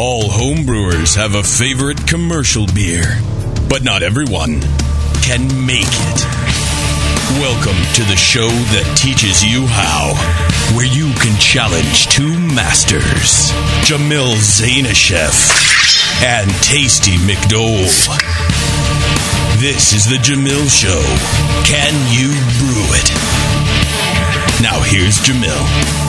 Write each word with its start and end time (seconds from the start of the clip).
All 0.00 0.28
homebrewers 0.28 1.16
have 1.16 1.34
a 1.34 1.42
favorite 1.42 2.06
commercial 2.06 2.66
beer, 2.72 3.18
but 3.68 3.82
not 3.82 4.04
everyone 4.04 4.60
can 5.26 5.66
make 5.66 5.90
it. 5.90 6.18
Welcome 7.42 7.82
to 7.98 8.04
the 8.06 8.14
show 8.14 8.46
that 8.46 8.86
teaches 8.94 9.42
you 9.42 9.66
how, 9.66 10.14
where 10.76 10.86
you 10.86 11.10
can 11.18 11.34
challenge 11.40 12.06
two 12.14 12.30
masters, 12.54 13.50
Jamil 13.82 14.38
Zainasheff 14.38 15.34
and 16.22 16.48
Tasty 16.62 17.18
McDole. 17.26 17.90
This 19.58 19.92
is 19.92 20.06
the 20.06 20.22
Jamil 20.22 20.70
Show. 20.70 21.02
Can 21.66 21.90
you 22.14 22.30
brew 22.62 22.86
it? 22.94 23.10
Now 24.62 24.78
here's 24.78 25.18
Jamil. 25.18 26.07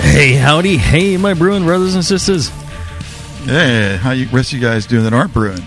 Hey, 0.00 0.34
howdy. 0.34 0.76
Hey, 0.76 1.16
my 1.16 1.34
brewing 1.34 1.64
brothers 1.64 1.94
and 1.94 2.04
sisters. 2.04 2.48
Hey, 3.44 3.96
how 3.96 4.10
you 4.10 4.26
rest 4.28 4.52
of 4.52 4.58
you 4.58 4.64
guys 4.64 4.86
doing 4.86 5.04
that 5.04 5.12
aren't 5.12 5.32
brewing? 5.32 5.62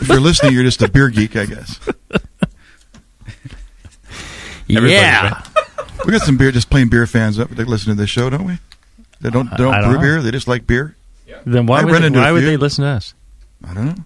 If 0.00 0.08
you're 0.08 0.20
listening, 0.20 0.52
you're 0.52 0.64
just 0.64 0.82
a 0.82 0.88
beer 0.88 1.08
geek, 1.08 1.36
I 1.36 1.46
guess. 1.46 1.80
yeah. 4.66 5.42
We 6.04 6.12
got 6.12 6.22
some 6.22 6.36
beer, 6.36 6.50
just 6.52 6.70
plain 6.70 6.88
beer 6.88 7.06
fans 7.06 7.38
up. 7.38 7.50
They 7.50 7.64
listen 7.64 7.90
to 7.90 7.94
this 8.00 8.10
show, 8.10 8.30
don't 8.30 8.46
we? 8.46 8.58
They 9.20 9.30
don't 9.30 9.50
they 9.50 9.56
don't 9.58 9.72
don't 9.72 9.84
brew 9.84 9.94
know. 9.94 10.00
beer. 10.00 10.22
They 10.22 10.30
just 10.30 10.48
like 10.48 10.66
beer. 10.66 10.96
Then 11.44 11.66
why 11.66 11.80
I 11.80 11.84
would, 11.84 12.02
they, 12.02 12.06
into 12.06 12.18
why 12.20 12.32
would 12.32 12.44
they 12.44 12.56
listen 12.56 12.84
to 12.84 12.90
us? 12.90 13.14
I 13.66 13.74
don't 13.74 13.86
know. 13.86 14.04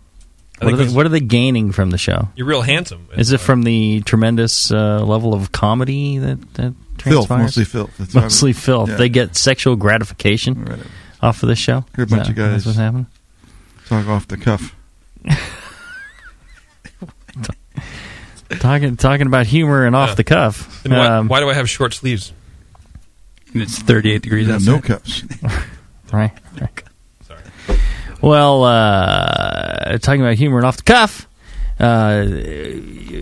I 0.64 0.70
What 0.70 0.80
are, 0.80 0.84
they, 0.84 0.92
what 0.94 1.06
are 1.06 1.10
they 1.10 1.20
gaining 1.20 1.72
from 1.72 1.90
the 1.90 1.98
show? 1.98 2.28
You're 2.36 2.46
real 2.46 2.62
handsome. 2.62 3.08
Is 3.16 3.32
it 3.32 3.38
from 3.40 3.62
the 3.62 4.00
tremendous 4.02 4.70
uh, 4.72 5.04
level 5.04 5.34
of 5.34 5.52
comedy 5.52 6.18
that, 6.18 6.54
that 6.54 6.74
Filth, 6.98 7.28
transpires? 7.28 7.42
mostly 7.42 7.64
filth. 7.64 7.96
That's 7.98 8.14
how- 8.14 8.20
Mostly 8.22 8.52
filth. 8.52 8.88
yeah. 8.90 8.96
They 8.96 9.08
get 9.08 9.36
sexual 9.36 9.76
gratification 9.76 10.64
Right. 10.64 10.78
off 11.22 11.42
of 11.42 11.48
this 11.48 11.58
show. 11.58 11.84
Hear 11.96 12.04
a 12.04 12.06
Is 12.06 12.10
bunch 12.10 12.22
that- 12.24 12.30
of 12.30 12.36
guys- 12.36 12.50
That's 12.52 12.66
what's 12.66 12.78
happening. 12.78 13.06
Talk 13.88 14.06
off 14.08 14.26
the 14.28 14.36
cuff. 14.36 14.74
Talking 18.60 18.96
talking 18.96 19.26
about 19.26 19.46
humor 19.46 19.84
and 19.86 19.96
off 19.96 20.10
Yeah. 20.10 20.14
the 20.16 20.24
cuff. 20.24 20.82
Then 20.84 20.92
why, 20.96 21.06
Um, 21.06 21.28
why 21.28 21.40
do 21.40 21.48
I 21.50 21.54
have 21.54 21.68
short 21.68 21.92
sleeves? 21.94 22.32
It's 23.54 23.78
38 23.78 24.22
degrees 24.22 24.48
Yeah, 24.48 24.54
outside. 24.56 24.70
no 24.72 24.80
cuffs. 24.80 25.22
Right. 26.12 26.30
right. 26.60 26.82
Well, 28.24 28.64
uh, 28.64 29.98
talking 29.98 30.22
about 30.22 30.34
humor 30.36 30.56
and 30.56 30.66
off 30.66 30.78
the 30.78 30.82
cuff, 30.82 31.28
uh, 31.78 32.24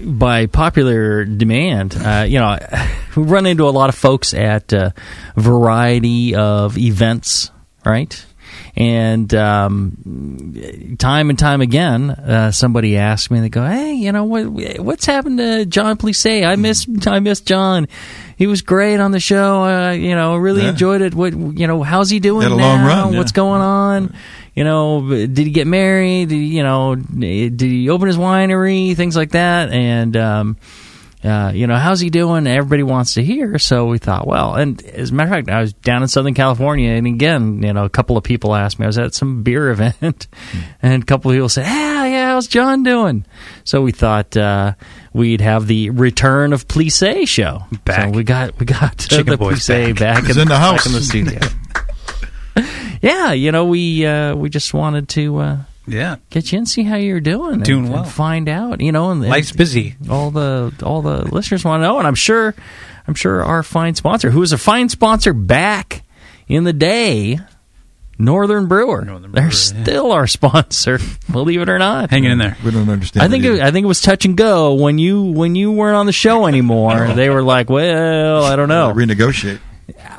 by 0.06 0.46
popular 0.46 1.24
demand, 1.24 1.96
uh, 1.96 2.24
you 2.28 2.38
know, 2.38 2.56
we 3.16 3.22
run 3.24 3.46
into 3.46 3.68
a 3.68 3.70
lot 3.70 3.88
of 3.88 3.96
folks 3.96 4.32
at 4.32 4.72
a 4.72 4.94
variety 5.36 6.34
of 6.36 6.78
events, 6.78 7.50
right? 7.84 8.24
And 8.76 9.32
um, 9.34 10.96
time 10.98 11.30
and 11.30 11.38
time 11.38 11.60
again, 11.62 12.10
uh, 12.10 12.52
somebody 12.52 12.96
asks 12.96 13.30
me, 13.30 13.40
they 13.40 13.48
go, 13.48 13.66
"Hey, 13.66 13.94
you 13.94 14.12
know 14.12 14.24
what? 14.24 14.46
What's 14.78 15.04
happened 15.06 15.38
to 15.38 15.64
Jon 15.66 15.96
Plise? 15.96 16.24
I 16.26 16.56
miss, 16.56 16.86
I 17.06 17.20
miss 17.20 17.40
Jon. 17.40 17.86
He 18.36 18.46
was 18.46 18.62
great 18.62 18.98
on 19.00 19.10
the 19.10 19.20
show. 19.20 19.64
Uh, 19.64 19.90
you 19.92 20.14
know, 20.14 20.36
really 20.36 20.62
Yeah. 20.62 20.70
enjoyed 20.70 21.00
it. 21.00 21.14
What, 21.14 21.32
you 21.34 21.66
know, 21.66 21.82
how's 21.82 22.10
he 22.10 22.18
doing 22.20 22.42
Had 22.42 22.52
a 22.52 22.56
now? 22.56 22.62
long 22.76 22.84
run, 22.86 23.12
yeah. 23.12 23.18
What's 23.18 23.32
going 23.32 23.60
on? 23.62 24.14
You 24.54 24.64
know, 24.64 25.08
did 25.08 25.38
he 25.38 25.50
get 25.50 25.66
married? 25.66 26.28
Did 26.28 26.36
he, 26.36 26.56
you 26.56 26.62
know, 26.62 26.94
did 26.94 27.60
he 27.60 27.88
open 27.88 28.06
his 28.06 28.18
winery? 28.18 28.94
Things 28.94 29.16
like 29.16 29.30
that. 29.30 29.70
And 29.70 30.16
um, 30.16 30.56
uh, 31.24 31.52
you 31.54 31.66
know, 31.68 31.76
how's 31.76 32.00
he 32.00 32.10
doing? 32.10 32.46
Everybody 32.46 32.82
wants 32.82 33.14
to 33.14 33.22
hear. 33.22 33.58
So 33.58 33.86
we 33.86 33.98
thought, 33.98 34.26
well, 34.26 34.54
and 34.56 34.82
as 34.84 35.10
a 35.10 35.14
matter 35.14 35.30
of 35.30 35.36
fact, 35.36 35.50
I 35.50 35.60
was 35.60 35.72
down 35.72 36.02
in 36.02 36.08
Southern 36.08 36.34
California, 36.34 36.90
and 36.90 37.06
again, 37.06 37.62
you 37.62 37.72
know, 37.72 37.84
a 37.84 37.88
couple 37.88 38.16
of 38.16 38.24
people 38.24 38.56
asked 38.56 38.78
me. 38.80 38.84
I 38.84 38.88
was 38.88 38.98
at 38.98 39.14
some 39.14 39.42
beer 39.44 39.70
event, 39.70 40.26
and 40.82 41.02
a 41.02 41.06
couple 41.06 41.30
of 41.30 41.36
people 41.36 41.48
said, 41.48 41.64
"Ah, 41.66 42.04
yeah, 42.06 42.26
how's 42.26 42.48
Jon 42.48 42.82
doing?" 42.82 43.24
So 43.62 43.82
we 43.82 43.92
thought 43.92 44.36
uh, 44.36 44.74
we'd 45.12 45.40
have 45.40 45.68
the 45.68 45.90
return 45.90 46.52
of 46.52 46.66
Plise 46.66 47.28
show. 47.28 47.62
Back. 47.84 48.08
So 48.08 48.10
we 48.10 48.24
got 48.24 48.58
we 48.58 48.66
got 48.66 48.98
Chicken 48.98 49.26
the 49.30 49.36
Boy's 49.38 49.64
Plise 49.64 49.94
back, 49.94 50.24
He's 50.24 50.36
in, 50.36 50.42
in 50.42 50.48
the 50.48 50.58
house. 50.58 50.78
back 50.78 50.86
in 50.86 50.92
the 50.92 51.02
studio. 51.02 51.38
yeah, 53.02 53.32
you 53.32 53.52
know, 53.52 53.66
we 53.66 54.06
uh, 54.06 54.34
we 54.34 54.48
just 54.48 54.72
wanted 54.72 55.08
to. 55.10 55.38
Uh, 55.38 55.58
Yeah. 55.86 56.16
Get 56.30 56.52
you 56.52 56.58
and 56.58 56.68
see 56.68 56.84
how 56.84 56.94
you're 56.96 57.20
doing. 57.20 57.60
Doing 57.60 57.86
and 57.86 57.92
well. 57.92 58.04
find 58.04 58.48
out, 58.48 58.80
you 58.80 58.92
know, 58.92 59.10
and 59.10 59.20
Life's 59.20 59.50
busy. 59.50 59.96
all 60.08 60.30
the 60.30 60.72
all 60.84 61.02
the 61.02 61.24
listeners 61.34 61.64
want 61.64 61.82
to 61.82 61.86
know, 61.86 61.98
and 61.98 62.06
I'm 62.06 62.14
sure, 62.14 62.54
I'm 63.08 63.14
sure 63.14 63.42
our 63.42 63.64
fine 63.64 63.96
sponsor, 63.96 64.30
who 64.30 64.40
is 64.42 64.52
a 64.52 64.58
fine 64.58 64.88
sponsor 64.88 65.32
back 65.32 66.04
in 66.46 66.62
the 66.62 66.72
day, 66.72 67.40
Northern 68.16 68.68
Brewer, 68.68 69.04
Northern 69.04 69.32
they're 69.32 69.42
Brewer, 69.42 69.52
yeah. 69.52 69.82
still 69.82 70.12
our 70.12 70.28
sponsor, 70.28 71.00
believe 71.32 71.60
it 71.60 71.68
or 71.68 71.80
not. 71.80 72.10
Hanging 72.10 72.30
in 72.30 72.38
there. 72.38 72.56
We 72.64 72.70
don't 72.70 72.88
understand. 72.88 73.24
I 73.24 73.28
think 73.28 73.44
it 73.44 73.54
it, 73.54 73.60
I 73.62 73.72
think 73.72 73.82
it 73.82 73.88
was 73.88 74.00
touch 74.00 74.24
and 74.24 74.36
go 74.36 74.74
when 74.74 74.98
you 74.98 75.22
when 75.22 75.56
you 75.56 75.72
weren't 75.72 75.96
on 75.96 76.06
the 76.06 76.12
show 76.12 76.46
anymore. 76.46 77.08
they 77.14 77.28
were 77.28 77.42
like, 77.42 77.68
"Well, 77.68 78.44
I 78.44 78.54
don't 78.54 78.68
know." 78.68 78.92
renegotiate. 78.94 79.58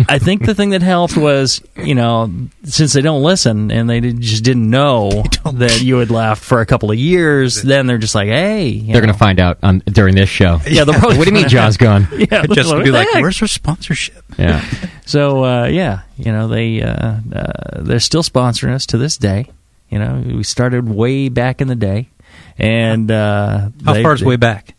I 0.10 0.20
think 0.20 0.46
the 0.46 0.56
thing 0.56 0.72
that 0.72 0.82
helped 0.82 1.16
was, 1.18 1.62
you 1.78 1.96
know, 1.96 2.32
since 2.64 2.94
they 2.94 3.02
don't 3.02 3.22
listen 3.24 3.72
and 3.72 3.90
they 3.90 4.00
did, 4.00 4.20
just 4.22 4.44
didn't 4.44 4.70
know 4.70 5.10
that 5.54 5.82
you 5.82 5.98
had 5.98 6.10
left 6.12 6.44
for 6.44 6.62
a 6.62 6.66
couple 6.66 6.92
of 6.92 6.98
years, 6.98 7.62
then 7.62 7.86
they're 7.88 7.98
just 7.98 8.16
like, 8.16 8.28
"Hey, 8.28 8.80
They're 8.80 9.02
going 9.02 9.14
to 9.14 9.18
find 9.18 9.40
out 9.40 9.58
on 9.64 9.80
during 9.86 10.16
this 10.16 10.30
show. 10.30 10.60
Yeah, 10.68 10.84
they'll 10.84 10.94
probably 11.00 11.18
what 11.18 11.26
do 11.28 11.32
you 11.32 11.36
mean 11.40 11.50
Jon's 11.50 11.78
gone? 11.78 12.08
Yeah, 12.18 12.46
Just 12.48 12.74
be 12.84 12.92
like, 12.92 13.08
heck? 13.14 13.22
where's 13.22 13.42
our 13.42 13.48
sponsorship? 13.48 14.24
Yeah. 14.38 14.64
So 15.06 15.44
uh, 15.44 15.66
yeah, 15.68 16.02
you 16.18 16.32
know 16.32 16.48
they 16.48 16.82
uh, 16.82 17.18
uh, 17.34 17.82
they're 17.82 18.00
still 18.00 18.24
sponsoring 18.24 18.74
us 18.74 18.86
to 18.88 18.98
this 18.98 19.18
day. 19.18 19.50
You 19.90 20.00
know, 20.00 20.24
we 20.26 20.44
started 20.44 20.90
way 20.90 21.30
back 21.30 21.62
in 21.62 21.68
the 21.68 21.76
day, 21.76 22.10
and 22.58 23.12
uh, 23.12 23.70
How 23.86 23.94
they- 23.94 24.04
far 24.04 24.14
is 24.14 24.22
they- 24.22 24.26
way 24.26 24.36
back? 24.38 24.76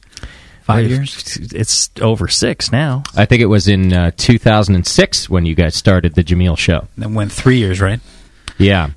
Five 0.64 0.88
years? 0.88 1.36
It's 1.52 1.90
over 2.00 2.26
six 2.26 2.72
now. 2.72 3.02
I 3.14 3.26
think 3.26 3.42
it 3.42 3.46
was 3.46 3.68
in 3.68 3.92
uh, 3.92 4.12
2006 4.16 5.28
when 5.28 5.44
you 5.44 5.54
guys 5.54 5.74
started 5.74 6.14
the 6.14 6.24
Jamil 6.24 6.56
show. 6.56 6.88
Then 6.96 7.12
went 7.14 7.32
three 7.32 7.58
years, 7.58 7.80
right? 7.82 8.00
Yeah. 8.56 8.90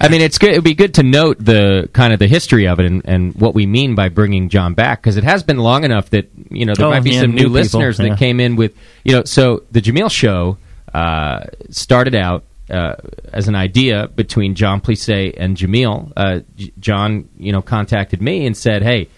I 0.00 0.08
mean, 0.08 0.22
it's 0.22 0.38
good. 0.38 0.52
It'd 0.52 0.64
be 0.64 0.72
good 0.72 0.94
to 0.94 1.02
note 1.02 1.36
the 1.38 1.90
kind 1.92 2.14
of 2.14 2.18
the 2.18 2.26
history 2.28 2.66
of 2.66 2.80
it 2.80 2.86
and, 2.86 3.02
and 3.04 3.34
what 3.34 3.54
we 3.54 3.66
mean 3.66 3.94
by 3.94 4.08
bringing 4.08 4.48
Jon 4.48 4.72
back 4.72 5.02
because 5.02 5.18
it 5.18 5.24
has 5.24 5.42
been 5.42 5.58
long 5.58 5.84
enough 5.84 6.08
that 6.10 6.30
you 6.50 6.64
know 6.64 6.72
there 6.74 6.86
Oh, 6.86 6.90
might 6.90 7.04
be 7.04 7.10
yeah, 7.10 7.20
some 7.20 7.32
new 7.32 7.36
new, 7.36 7.42
people, 7.42 7.52
listeners 7.52 7.98
yeah. 7.98 8.08
that 8.08 8.18
came 8.18 8.40
in 8.40 8.56
with 8.56 8.74
you 9.04 9.12
know. 9.12 9.24
So 9.24 9.64
the 9.70 9.82
Jamil 9.82 10.10
show 10.10 10.56
uh, 10.94 11.44
started 11.68 12.14
out 12.14 12.44
uh, 12.70 12.94
as 13.34 13.48
an 13.48 13.54
idea 13.54 14.08
between 14.08 14.54
Jon 14.54 14.80
Plise 14.80 15.10
and 15.10 15.58
Jamil. 15.58 16.10
Uh, 16.16 16.40
J- 16.56 16.72
Jon, 16.80 17.28
you 17.38 17.52
know, 17.52 17.60
contacted 17.60 18.22
me 18.22 18.46
and 18.46 18.56
said, 18.56 18.82
"Hey." 18.82 19.08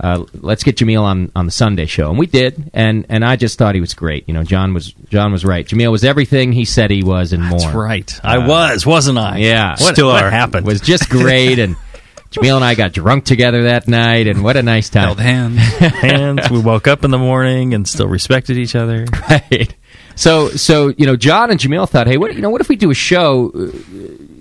Uh, 0.00 0.24
let's 0.34 0.62
get 0.62 0.76
Jamil 0.76 1.02
on, 1.02 1.32
on 1.34 1.46
the 1.46 1.50
Sunday 1.50 1.86
show, 1.86 2.08
and 2.10 2.18
we 2.18 2.26
did, 2.26 2.70
and, 2.72 3.04
and 3.08 3.24
I 3.24 3.34
just 3.36 3.58
thought 3.58 3.74
he 3.74 3.80
was 3.80 3.94
great. 3.94 4.28
You 4.28 4.34
know, 4.34 4.44
Jon 4.44 4.72
was 4.72 4.92
Jon 5.10 5.32
was 5.32 5.44
right. 5.44 5.66
Jamil 5.66 5.90
was 5.90 6.04
everything 6.04 6.52
he 6.52 6.64
said 6.64 6.90
he 6.90 7.02
was 7.02 7.32
and 7.32 7.42
more. 7.42 7.58
That's 7.58 7.74
right. 7.74 8.20
I 8.22 8.38
was, 8.38 8.86
wasn't 8.86 9.18
I? 9.18 9.38
Yeah, 9.38 9.70
What, 9.70 9.94
Still 9.94 10.08
what 10.08 10.32
happened? 10.32 10.66
was 10.66 10.80
just 10.80 11.08
great, 11.10 11.58
and 11.58 11.74
Jamil 12.30 12.56
and 12.56 12.64
I 12.64 12.74
got 12.76 12.92
drunk 12.92 13.24
together 13.24 13.64
that 13.64 13.88
night, 13.88 14.28
and 14.28 14.44
what 14.44 14.56
a 14.56 14.62
nice 14.62 14.88
time. 14.88 15.04
Held 15.04 15.18
hands. 15.20 15.58
hands. 15.78 16.48
We 16.50 16.60
woke 16.60 16.86
up 16.86 17.04
in 17.04 17.10
the 17.10 17.18
morning 17.18 17.74
and 17.74 17.88
still 17.88 18.06
respected 18.06 18.56
each 18.56 18.76
other. 18.76 19.04
right. 19.28 19.74
So, 20.14 20.50
so 20.50 20.92
you 20.96 21.06
know, 21.06 21.16
Jon 21.16 21.50
and 21.50 21.58
Jamil 21.58 21.88
thought, 21.88 22.06
hey, 22.06 22.18
what 22.18 22.34
you 22.34 22.40
know, 22.42 22.50
what 22.50 22.60
if 22.60 22.68
we 22.68 22.76
do 22.76 22.90
a 22.90 22.94
show? 22.94 23.50
Uh, 23.50 23.70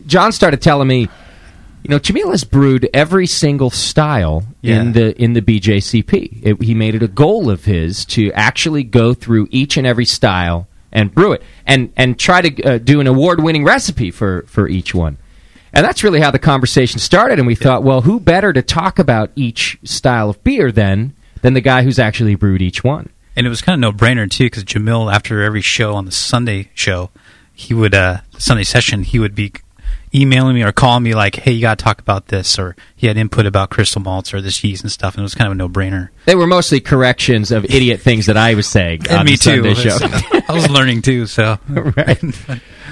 Jon 0.05 0.31
started 0.31 0.61
telling 0.61 0.87
me, 0.87 1.07
you 1.83 1.89
know, 1.89 1.99
Jamil 1.99 2.31
has 2.31 2.43
brewed 2.43 2.89
every 2.93 3.27
single 3.27 3.69
style 3.69 4.43
Yeah. 4.61 4.81
in 4.81 4.93
the 4.93 5.21
in 5.21 5.33
the 5.33 5.41
BJCP. 5.41 6.39
It, 6.43 6.61
he 6.63 6.73
made 6.73 6.95
it 6.95 7.03
a 7.03 7.07
goal 7.07 7.49
of 7.49 7.65
his 7.65 8.03
to 8.05 8.31
actually 8.33 8.83
go 8.83 9.13
through 9.13 9.47
each 9.51 9.77
and 9.77 9.87
every 9.87 10.05
style 10.05 10.67
and 10.91 11.13
brew 11.13 11.33
it, 11.33 11.43
and 11.65 11.91
and 11.95 12.17
try 12.19 12.41
to 12.41 12.63
uh, 12.63 12.77
do 12.77 12.99
an 12.99 13.07
award 13.07 13.41
winning 13.43 13.63
recipe 13.63 14.11
for 14.11 14.43
for 14.47 14.67
each 14.67 14.93
one. 14.95 15.17
And 15.73 15.85
that's 15.85 16.03
really 16.03 16.19
how 16.21 16.31
the 16.31 16.39
conversation 16.39 16.99
started. 16.99 17.37
And 17.39 17.47
we 17.47 17.53
thought, 17.55 17.83
well, 17.83 18.01
who 18.01 18.19
better 18.19 18.51
to 18.53 18.61
talk 18.61 18.97
about 18.99 19.31
each 19.35 19.77
style 19.83 20.29
of 20.29 20.43
beer 20.43 20.71
than 20.71 21.13
than 21.41 21.53
the 21.53 21.61
guy 21.61 21.83
who's 21.83 21.99
actually 21.99 22.35
brewed 22.35 22.61
each 22.61 22.83
one? 22.83 23.09
And 23.35 23.45
it 23.45 23.49
was 23.49 23.61
kind 23.61 23.75
of 23.75 23.93
no 23.93 23.95
brainer 23.97 24.29
too, 24.29 24.45
because 24.45 24.63
Jamil, 24.63 25.13
after 25.13 25.43
every 25.43 25.61
show 25.61 25.93
on 25.93 26.05
the 26.05 26.11
Sunday 26.11 26.69
show, 26.73 27.11
he 27.53 27.73
would 27.75 27.93
uh, 27.93 28.21
Sunday 28.39 28.63
session, 28.63 29.03
he 29.03 29.19
would 29.19 29.35
be 29.35 29.53
emailing 30.13 30.55
me 30.55 30.63
or 30.63 30.71
calling 30.71 31.03
me 31.03 31.13
like, 31.15 31.35
"Hey, 31.35 31.51
you 31.51 31.61
got 31.61 31.77
to 31.77 31.83
talk 31.83 31.99
about 31.99 32.27
this," 32.27 32.57
or 32.57 32.75
he 32.95 33.07
had 33.07 33.17
input 33.17 33.45
about 33.45 33.69
crystal 33.69 34.01
malts 34.01 34.33
or 34.33 34.41
this 34.41 34.63
yeast 34.63 34.83
and 34.83 34.91
stuff, 34.91 35.15
and 35.15 35.21
it 35.21 35.23
was 35.23 35.35
kind 35.35 35.47
of 35.47 35.51
a 35.51 35.55
no 35.55 35.67
brainer. 35.69 36.09
They 36.25 36.35
were 36.35 36.47
mostly 36.47 36.79
corrections 36.79 37.51
of 37.51 37.65
idiot 37.65 38.01
things 38.01 38.25
that 38.27 38.37
I 38.37 38.53
was 38.55 38.67
saying 38.67 39.07
And 39.09 39.25
me 39.25 39.35
the 39.35 39.73
too. 39.73 39.75
show. 39.75 39.97
I 40.49 40.53
was 40.53 40.69
learning 40.69 41.01
too, 41.03 41.25
so 41.25 41.57
right. 41.69 42.19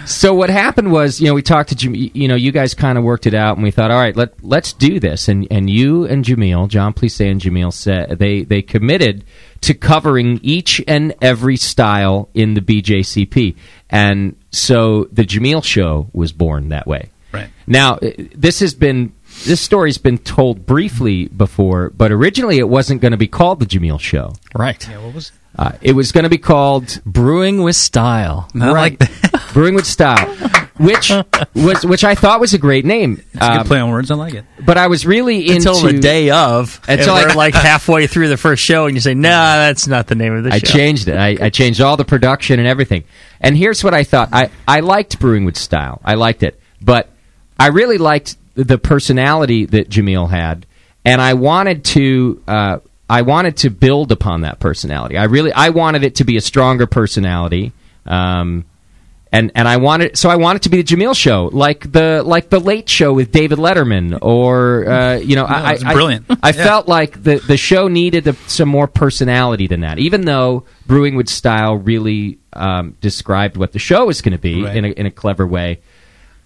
So 0.05 0.35
what 0.35 0.49
happened 0.51 0.91
was, 0.91 1.19
you 1.19 1.27
know, 1.27 1.33
we 1.33 1.41
talked 1.41 1.69
to 1.69 1.75
Jam- 1.75 1.95
you 1.95 2.27
know, 2.27 2.35
you 2.35 2.51
guys 2.51 2.73
kind 2.75 2.97
of 2.97 3.03
worked 3.03 3.25
it 3.25 3.33
out, 3.33 3.57
and 3.57 3.63
we 3.63 3.71
thought, 3.71 3.89
all 3.91 3.99
right, 3.99 4.15
let 4.15 4.43
let's 4.43 4.73
do 4.73 4.99
this. 4.99 5.27
And 5.27 5.47
and 5.49 5.69
you 5.69 6.05
and 6.05 6.23
Jamil, 6.23 6.67
Jon 6.67 6.93
Plise 6.93 7.19
and 7.21 7.41
Jamil 7.41 7.73
said 7.73 8.19
they 8.19 8.43
they 8.43 8.61
committed 8.61 9.23
to 9.65 9.73
covering 9.73 10.39
each 10.43 10.81
and 10.87 11.13
every 11.21 11.57
style 11.57 12.29
in 12.33 12.53
the 12.53 12.61
BJCP, 12.61 13.55
and 13.89 14.35
so 14.51 15.05
the 15.11 15.23
Jamil 15.23 15.63
Show 15.63 16.07
was 16.13 16.31
born 16.31 16.69
that 16.69 16.87
way. 16.87 17.09
Right. 17.31 17.49
Now, 17.67 17.95
uh, 17.95 18.11
this 18.33 18.59
has 18.61 18.73
been 18.73 19.11
this 19.45 19.59
story's 19.59 19.97
been 19.97 20.17
told 20.17 20.65
briefly 20.65 21.27
before, 21.27 21.89
but 21.89 22.11
originally 22.11 22.57
it 22.57 22.69
wasn't 22.69 23.01
going 23.01 23.11
to 23.11 23.17
be 23.17 23.27
called 23.27 23.59
the 23.59 23.65
Jamil 23.65 23.99
Show. 23.99 24.33
Right. 24.55 24.87
yeah, 24.87 25.03
what 25.03 25.13
was 25.13 25.31
Uh, 25.57 25.71
it 25.81 25.93
was 25.93 26.11
going 26.11 26.23
to 26.23 26.29
be 26.29 26.37
called 26.37 27.01
Brewing 27.05 27.61
with 27.63 27.75
style. 27.75 28.47
not 28.53 28.73
like 28.73 28.99
that. 28.99 29.49
Brewing 29.53 29.73
with 29.75 29.85
Style, 29.85 30.27
which 30.77 31.11
was 31.55 31.85
which 31.85 32.03
I 32.03 32.15
thought 32.15 32.39
was 32.39 32.53
a 32.53 32.57
great 32.57 32.85
name. 32.85 33.21
It's 33.33 33.41
a 33.41 33.51
Um, 33.51 33.57
good 33.59 33.67
play 33.67 33.79
on 33.79 33.89
words. 33.91 34.11
I 34.11 34.15
like 34.15 34.33
it. 34.33 34.45
but 34.65 34.77
I 34.77 34.87
was 34.87 35.05
really 35.05 35.47
into 35.47 35.69
Until 35.69 35.81
the 35.81 35.99
day 35.99 36.29
of. 36.31 36.79
Until 36.87 37.15
and 37.15 37.25
I- 37.25 37.29
we're 37.29 37.35
like 37.35 37.53
halfway 37.71 38.07
through 38.07 38.29
the 38.29 38.37
first 38.37 38.63
show, 38.63 38.85
and 38.85 38.95
you 38.95 39.01
say, 39.01 39.13
"Nah, 39.13 39.29
that's 39.57 39.87
not 39.87 40.07
the 40.07 40.15
name 40.15 40.33
of 40.33 40.43
the 40.43 40.53
I 40.53 40.59
show." 40.59 40.67
changed 40.67 41.07
it. 41.07 41.17
I, 41.17 41.37
I 41.45 41.49
changed 41.49 41.81
all 41.81 41.97
the 41.97 42.05
production 42.05 42.59
and 42.59 42.67
everything. 42.67 43.03
And 43.41 43.55
here's 43.57 43.83
what 43.83 43.93
I 43.93 44.03
thought. 44.03 44.29
I, 44.33 44.49
I 44.67 44.79
liked 44.79 45.19
Brewing 45.19 45.45
with 45.45 45.57
Style. 45.57 46.01
I 46.03 46.15
liked 46.15 46.43
it. 46.43 46.59
But 46.81 47.09
I 47.59 47.67
really 47.67 47.97
liked 47.97 48.37
the 48.55 48.77
personality 48.77 49.65
that 49.65 49.89
Jamil 49.89 50.29
had, 50.29 50.65
and 51.03 51.21
I 51.21 51.33
wanted 51.35 51.83
to 51.85 52.41
uh, 52.47 52.77
I 53.09 53.21
wanted 53.21 53.57
to 53.57 53.69
build 53.69 54.11
upon 54.11 54.41
that 54.41 54.59
personality. 54.59 55.17
I 55.17 55.25
really 55.25 55.51
I 55.53 55.69
wanted 55.69 56.03
it 56.03 56.15
to 56.15 56.23
be 56.23 56.37
a 56.37 56.41
stronger 56.41 56.85
personality. 56.87 57.71
Um, 58.05 58.65
and 59.35 59.51
and 59.53 59.67
I 59.67 59.77
wanted 59.77 60.17
so 60.17 60.29
I 60.29 60.37
wanted 60.37 60.61
to 60.63 60.69
be 60.69 60.81
the 60.81 60.95
Jamil 60.95 61.15
show, 61.15 61.49
like 61.51 61.91
the 61.91 62.23
like 62.25 62.49
the 62.49 62.59
Late 62.59 62.87
Show 62.89 63.13
with 63.13 63.31
David 63.31 63.57
Letterman, 63.59 64.17
or 64.21 64.87
uh, 64.89 65.15
you 65.17 65.35
know, 65.35 65.45
I, 65.45 65.73
it's 65.73 65.83
I- 65.83 65.93
brilliant. 65.93 66.25
I, 66.41 66.49
Yeah. 66.49 66.63
felt 66.63 66.87
like 66.87 67.21
the 67.21 67.37
the 67.37 67.57
show 67.57 67.87
needed 67.87 68.27
a, 68.27 68.33
some 68.47 68.69
more 68.69 68.87
personality 68.87 69.67
than 69.67 69.81
that, 69.81 69.99
even 69.99 70.21
though 70.25 70.63
Brewing 70.87 71.15
with 71.15 71.27
Style 71.29 71.75
really 71.75 72.39
um, 72.53 72.95
described 73.01 73.57
what 73.57 73.73
the 73.73 73.79
show 73.79 74.05
was 74.05 74.21
going 74.21 74.31
to 74.33 74.37
be 74.39 74.63
Right. 74.63 74.77
in 74.77 74.85
a, 74.85 74.89
in 74.89 75.05
a 75.05 75.11
clever 75.11 75.45
way. 75.45 75.81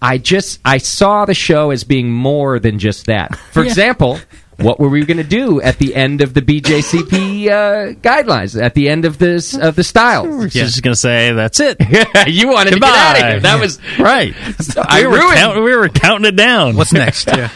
I 0.02 0.18
just 0.18 0.60
I 0.64 0.78
saw 0.78 1.26
the 1.26 1.34
show 1.34 1.70
as 1.70 1.84
being 1.84 2.10
more 2.10 2.58
than 2.58 2.78
just 2.78 3.06
that. 3.06 3.36
For 3.52 3.62
example, 3.68 4.18
what 4.62 4.78
were 4.80 4.88
we 4.88 5.04
going 5.04 5.16
to 5.18 5.22
do 5.24 5.60
at 5.60 5.78
the 5.78 5.94
end 5.94 6.20
of 6.20 6.34
the 6.34 6.42
BJCP 6.42 7.46
uh, 7.48 7.94
guidelines? 8.00 8.60
At 8.60 8.74
the 8.74 8.88
end 8.88 9.04
of 9.04 9.18
this 9.18 9.56
of 9.56 9.76
the 9.76 9.84
style, 9.84 10.26
We're 10.26 10.48
just 10.48 10.82
going 10.82 10.92
to 10.94 10.98
say, 11.00 11.32
"That's 11.32 11.60
it." 11.60 11.76
you 12.28 12.48
wanted 12.48 12.74
to 12.74 12.80
get 12.80 12.88
out 12.88 13.16
of 13.20 13.26
here. 13.28 13.40
That 13.40 13.60
was 13.60 13.78
right. 13.98 14.34
so 14.60 14.82
I 14.86 15.00
we, 15.02 15.06
were 15.06 15.18
ruined. 15.18 15.34
count- 15.38 15.56
we 15.64 15.76
were 15.76 15.88
counting 15.88 16.28
it 16.28 16.36
down. 16.36 16.76
What's 16.76 16.92
next? 16.92 17.28
Yeah. 17.40 17.48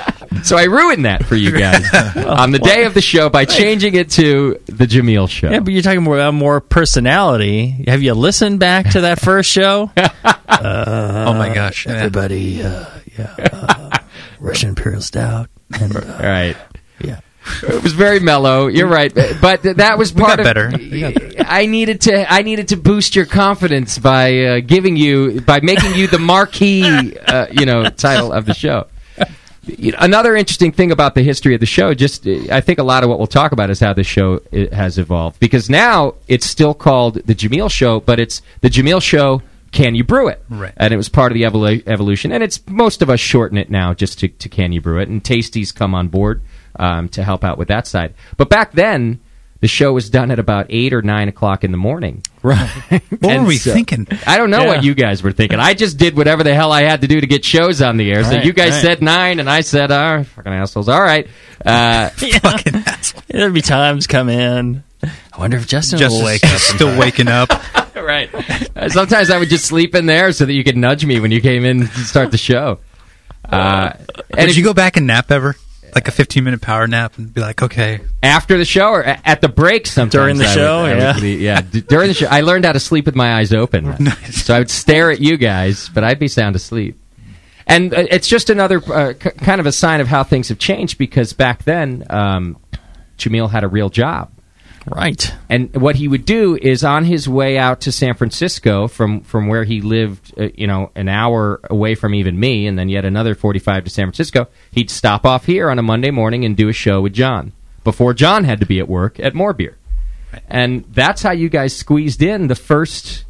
so 0.43 0.57
I 0.57 0.65
ruined 0.65 1.05
that 1.05 1.25
for 1.27 1.37
you 1.37 1.51
guys 1.53 1.85
on 2.17 2.51
the 2.53 2.59
day 2.59 2.85
of 2.85 2.95
the 2.95 3.01
show 3.01 3.29
by 3.29 3.45
changing 3.45 3.95
it 3.95 4.11
to 4.13 4.59
the 4.67 4.87
Jamil 4.87 5.29
show. 5.29 5.51
Yeah, 5.51 5.61
but 5.61 5.73
you're 5.73 5.83
talking 5.83 6.03
more 6.03 6.17
about 6.17 6.33
more 6.35 6.61
personality. 6.61 7.85
Have 7.87 8.03
you 8.03 8.15
listened 8.15 8.61
back 8.61 8.91
to 8.91 9.03
that 9.03 9.21
first 9.21 9.51
show? 9.51 9.91
oh 9.97 11.35
my 11.35 11.53
gosh. 11.55 11.87
Everybody, 11.87 12.63
uh, 12.63 12.87
yeah, 13.19 13.35
uh, 13.53 13.99
Russian 14.41 14.71
Imperial 14.71 15.03
Stout, 15.03 15.49
and 15.79 15.95
uh, 15.97 16.01
All 16.01 16.29
right. 16.29 16.57
Yeah. 17.01 17.21
It 17.63 17.83
was 17.83 17.93
very 17.93 18.21
mellow. 18.21 18.69
You're 18.69 18.89
right, 18.89 19.15
but 19.15 19.63
that 19.63 19.99
was 19.99 20.13
part 20.13 20.39
got 20.39 20.41
of. 20.41 20.45
better. 20.45 20.71
I 21.47 21.67
needed 21.67 22.01
to. 22.03 22.33
I 22.33 22.43
needed 22.43 22.69
to 22.69 22.77
boost 22.77 23.15
your 23.15 23.27
confidence 23.27 23.99
by 23.99 24.39
uh, 24.39 24.61
giving 24.61 24.97
you 24.97 25.43
by 25.43 25.61
making 25.61 25.95
you 25.95 26.07
the 26.07 26.19
marquee, 26.19 27.19
uh, 27.19 27.47
you 27.53 27.67
know, 27.67 27.85
title 27.91 28.33
of 28.33 28.47
the 28.47 28.55
show. 28.55 28.87
You 29.67 29.93
know, 29.93 29.99
another 30.01 30.37
interesting 30.37 30.73
thing 30.73 30.91
about 30.91 31.15
the 31.15 31.23
history 31.23 31.55
of 31.55 31.61
the 31.61 31.67
show, 31.67 31.95
just 31.95 32.27
uh, 32.27 32.33
I 32.51 32.61
think 32.61 32.79
a 32.79 32.83
lot 32.83 33.03
of 33.03 33.09
what 33.11 33.19
we'll 33.19 33.27
talk 33.27 33.53
about 33.53 33.71
is 33.71 33.81
how 33.81 33.93
the 33.93 34.05
show 34.05 34.41
has 34.73 34.99
evolved. 34.99 35.41
Because 35.41 35.71
now 35.71 36.15
it's 36.29 36.47
still 36.47 36.75
called 36.75 37.15
the 37.27 37.35
Jamil 37.35 37.71
Show, 37.71 38.01
but 38.01 38.21
it's 38.21 38.43
the 38.63 38.69
Jamil 38.71 39.03
Show. 39.03 39.43
Can 39.71 39.95
you 39.97 40.05
brew 40.05 40.29
it? 40.29 40.41
Right. 40.49 40.73
And 40.77 40.95
it 40.95 40.97
was 40.97 41.09
part 41.09 41.33
of 41.33 41.35
the 41.35 41.43
evolu- 41.43 41.83
evolution, 41.87 42.31
and 42.31 42.43
it's 42.45 42.61
most 42.69 43.03
of 43.03 43.11
us 43.11 43.21
shorten 43.21 43.59
it 43.59 43.71
now 43.71 43.93
just 43.93 44.21
to, 44.21 44.29
to 44.29 44.49
can 44.49 44.73
you 44.73 44.81
brew 44.81 45.01
it, 45.01 45.09
and 45.09 45.23
Tasties 45.23 45.75
come 45.75 45.95
on 45.95 46.09
board 46.09 46.43
um, 46.77 47.09
to 47.11 47.23
help 47.23 47.45
out 47.45 47.59
with 47.59 47.69
that 47.69 47.87
side. 47.87 48.15
But 48.37 48.49
back 48.49 48.73
then, 48.73 49.21
the 49.61 49.69
show 49.69 49.93
was 49.95 50.11
done 50.11 50.31
at 50.31 50.39
about 50.39 50.67
eight 50.69 50.93
or 50.93 51.01
nine 51.01 51.29
o'clock 51.29 51.65
in 51.65 51.71
the 51.71 51.79
morning. 51.79 52.23
Right. 52.43 52.69
What 52.91 53.25
And 53.33 53.43
were 53.43 53.49
we 53.49 53.57
so- 53.57 53.73
thinking? 53.73 54.07
I 54.27 54.37
don't 54.37 54.51
know 54.51 54.63
Yeah. 54.63 54.67
what 54.69 54.85
you 54.85 54.95
guys 54.95 55.23
were 55.23 55.33
thinking. 55.33 55.59
I 55.59 55.73
just 55.73 55.97
did 55.97 56.17
whatever 56.17 56.43
the 56.45 56.55
hell 56.55 56.71
I 56.73 56.83
had 56.83 57.01
to 57.01 57.07
do 57.09 57.19
to 57.21 57.27
get 57.27 57.45
shows 57.45 57.81
on 57.81 57.97
the 57.97 58.11
air. 58.13 58.23
So 58.25 58.31
Right, 58.37 58.45
you 58.45 58.53
guys 58.53 58.73
right. 58.73 58.83
said 58.83 59.01
nine, 59.03 59.41
and 59.41 59.49
I 59.49 59.63
said, 59.63 59.91
"Ah, 59.91 60.23
fucking 60.25 60.53
assholes." 60.53 60.89
All 60.91 61.01
right. 61.01 61.27
Uh, 61.65 62.09
Fucking 62.11 62.75
asshole. 62.87 63.23
There'd 63.29 63.55
be 63.55 63.63
times 63.63 64.07
come 64.07 64.29
in. 64.29 64.83
I 65.03 65.39
wonder 65.39 65.57
if 65.57 65.67
Justin 65.67 65.99
Just 65.99 66.17
will 66.17 66.25
wake 66.25 66.45
up. 66.45 66.59
still 66.61 66.99
waking 66.99 67.29
up. 67.29 67.49
right. 67.95 68.29
Uh, 68.77 68.89
Sometimes 68.91 69.31
I 69.31 69.39
would 69.39 69.49
just 69.49 69.65
sleep 69.67 69.95
in 69.95 70.05
there 70.07 70.33
so 70.33 70.45
that 70.45 70.53
you 70.53 70.65
could 70.65 70.77
nudge 70.77 71.07
me 71.07 71.21
when 71.21 71.31
you 71.31 71.41
came 71.41 71.65
in 71.65 71.81
to 71.89 71.99
start 72.01 72.31
the 72.31 72.39
show. 72.39 72.81
Uh, 73.45 73.93
and 74.31 74.41
Did 74.41 74.49
if 74.51 74.57
you 74.57 74.65
go 74.65 74.75
back 74.75 74.97
and 74.97 75.07
nap 75.07 75.31
ever? 75.31 75.57
Like 75.95 76.09
a 76.09 76.11
15 76.11 76.43
minute 76.43 76.61
power 76.61 76.87
nap 76.89 77.17
and 77.19 77.33
be 77.33 77.41
like, 77.41 77.63
okay. 77.63 78.01
after 78.23 78.59
the 78.59 78.65
show 78.65 78.89
or 78.89 79.05
at 79.05 79.41
the 79.41 79.49
break 79.49 79.87
sometimes 79.87 80.13
During 80.13 80.39
the 80.39 80.45
I 80.47 80.55
show, 80.55 80.83
would 80.83 80.99
yeah. 80.99 81.21
be- 81.21 81.37
yeah 81.37 81.61
during 81.89 82.09
the 82.09 82.15
show 82.15 82.27
i 82.29 82.41
learned 82.41 82.65
how 82.65 82.73
to 82.73 82.81
sleep 82.81 83.07
with 83.07 83.15
my 83.15 83.35
eyes 83.37 83.53
open 83.53 83.95
Nice. 84.01 84.43
so 84.45 84.55
i 84.55 84.59
would 84.59 84.71
stare 84.71 85.11
at 85.13 85.21
you 85.21 85.37
guys 85.37 85.89
but 85.91 86.03
i'd 86.03 86.19
be 86.19 86.27
sound 86.27 86.57
asleep 86.57 86.99
and 87.69 87.95
uh, 87.95 88.05
it's 88.11 88.27
just 88.27 88.51
another 88.51 88.83
uh, 88.93 89.13
k- 89.19 89.31
kind 89.31 89.61
of 89.61 89.67
a 89.67 89.73
sign 89.73 90.01
of 90.01 90.09
how 90.09 90.25
things 90.25 90.49
have 90.49 90.59
changed 90.59 90.99
because 90.99 91.33
back 91.33 91.63
then 91.65 92.05
um, 92.11 92.59
jamil 93.17 93.49
had 93.49 93.63
a 93.63 93.69
real 93.69 93.89
job 93.89 94.31
Right. 94.87 95.33
and 95.49 95.75
what 95.77 95.97
he 95.97 96.09
would 96.09 96.25
do 96.27 96.57
is 96.61 96.85
on 96.85 97.05
his 97.05 97.27
way 97.29 97.57
out 97.57 97.81
to 97.83 97.93
San 97.93 98.15
Francisco 98.15 98.87
from 98.89 99.23
from 99.23 99.47
where 99.49 99.65
he 99.65 99.81
lived, 99.81 100.35
uh, 100.39 100.49
you 100.55 100.67
know, 100.67 100.91
an 100.95 101.09
hour 101.09 101.61
away 101.71 101.95
from 101.95 102.15
even 102.15 102.39
me, 102.39 102.67
and 102.67 102.79
then 102.79 102.89
yet 102.89 103.05
another 103.05 103.35
forty 103.35 103.59
five 103.59 103.85
to 103.85 103.91
San 103.91 104.07
Francisco. 104.07 104.47
He'd 104.73 104.91
stop 104.91 105.25
off 105.25 105.47
here 105.47 105.71
on 105.71 105.79
a 105.79 105.83
Monday 105.83 106.11
morning 106.11 106.45
and 106.45 106.57
do 106.57 106.69
a 106.69 106.73
show 106.75 107.01
with 107.01 107.15
Jon 107.15 107.53
before 107.83 108.13
Jon 108.15 108.45
had 108.45 108.61
to 108.61 108.67
be 108.67 108.79
at 108.79 108.89
work 108.89 109.19
at 109.21 109.35
More 109.35 109.53
Beer, 109.55 109.77
and 110.49 110.85
that's 110.93 111.23
how 111.23 111.33
you 111.33 111.49
guys 111.49 111.75
squeezed 111.75 112.23
in 112.23 112.49
the 112.49 112.55
first 112.55 113.25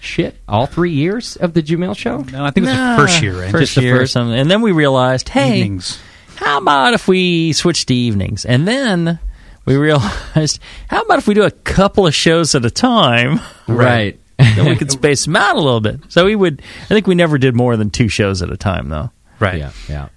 shit 0.00 0.36
all 0.48 0.66
three 0.66 0.92
years 0.92 1.36
of 1.36 1.54
the 1.54 1.62
Jamil 1.62 1.96
show. 1.96 2.18
No, 2.32 2.44
I 2.44 2.50
think 2.50 2.66
it 2.66 2.70
was 2.70 2.76
Nah, 2.78 2.96
the 2.96 3.02
first 3.06 3.22
year, 3.22 3.40
right? 3.40 3.50
First 3.50 3.62
Just 3.62 3.74
the 3.76 3.82
year 3.82 3.96
or 3.96 3.98
first- 4.00 4.12
something. 4.12 4.38
And 4.38 4.50
then 4.50 4.60
we 4.62 4.72
realized, 4.72 5.28
hey, 5.30 5.58
Evenings. 5.60 5.98
how 6.36 6.58
about 6.58 6.94
if 6.94 7.06
we 7.08 7.52
switch 7.52 7.86
to 7.86 7.94
evenings? 7.94 8.44
And 8.46 8.66
then 8.66 9.18
we 9.64 9.76
realized, 9.76 10.60
how 10.88 11.02
about 11.02 11.18
if 11.18 11.26
we 11.28 11.34
do 11.34 11.42
a 11.42 11.50
couple 11.50 12.06
of 12.06 12.14
shows 12.14 12.54
at 12.54 12.64
a 12.64 12.70
time? 12.70 13.40
Right. 13.68 14.18
then 14.38 14.66
we 14.66 14.76
could 14.76 14.90
space 14.90 15.26
them 15.26 15.36
out 15.36 15.56
a 15.56 15.60
little 15.60 15.80
bit. 15.80 16.00
So 16.08 16.24
we 16.24 16.34
would, 16.34 16.62
I 16.84 16.86
think 16.88 17.06
we 17.06 17.14
never 17.14 17.38
did 17.38 17.54
more 17.54 17.76
than 17.76 17.90
two 17.90 18.08
shows 18.08 18.42
at 18.42 18.50
a 18.50 18.56
time, 18.56 18.88
though. 18.88 19.10
Right. 19.38 19.58
Yeah, 19.58 19.72
yeah. 19.88 20.08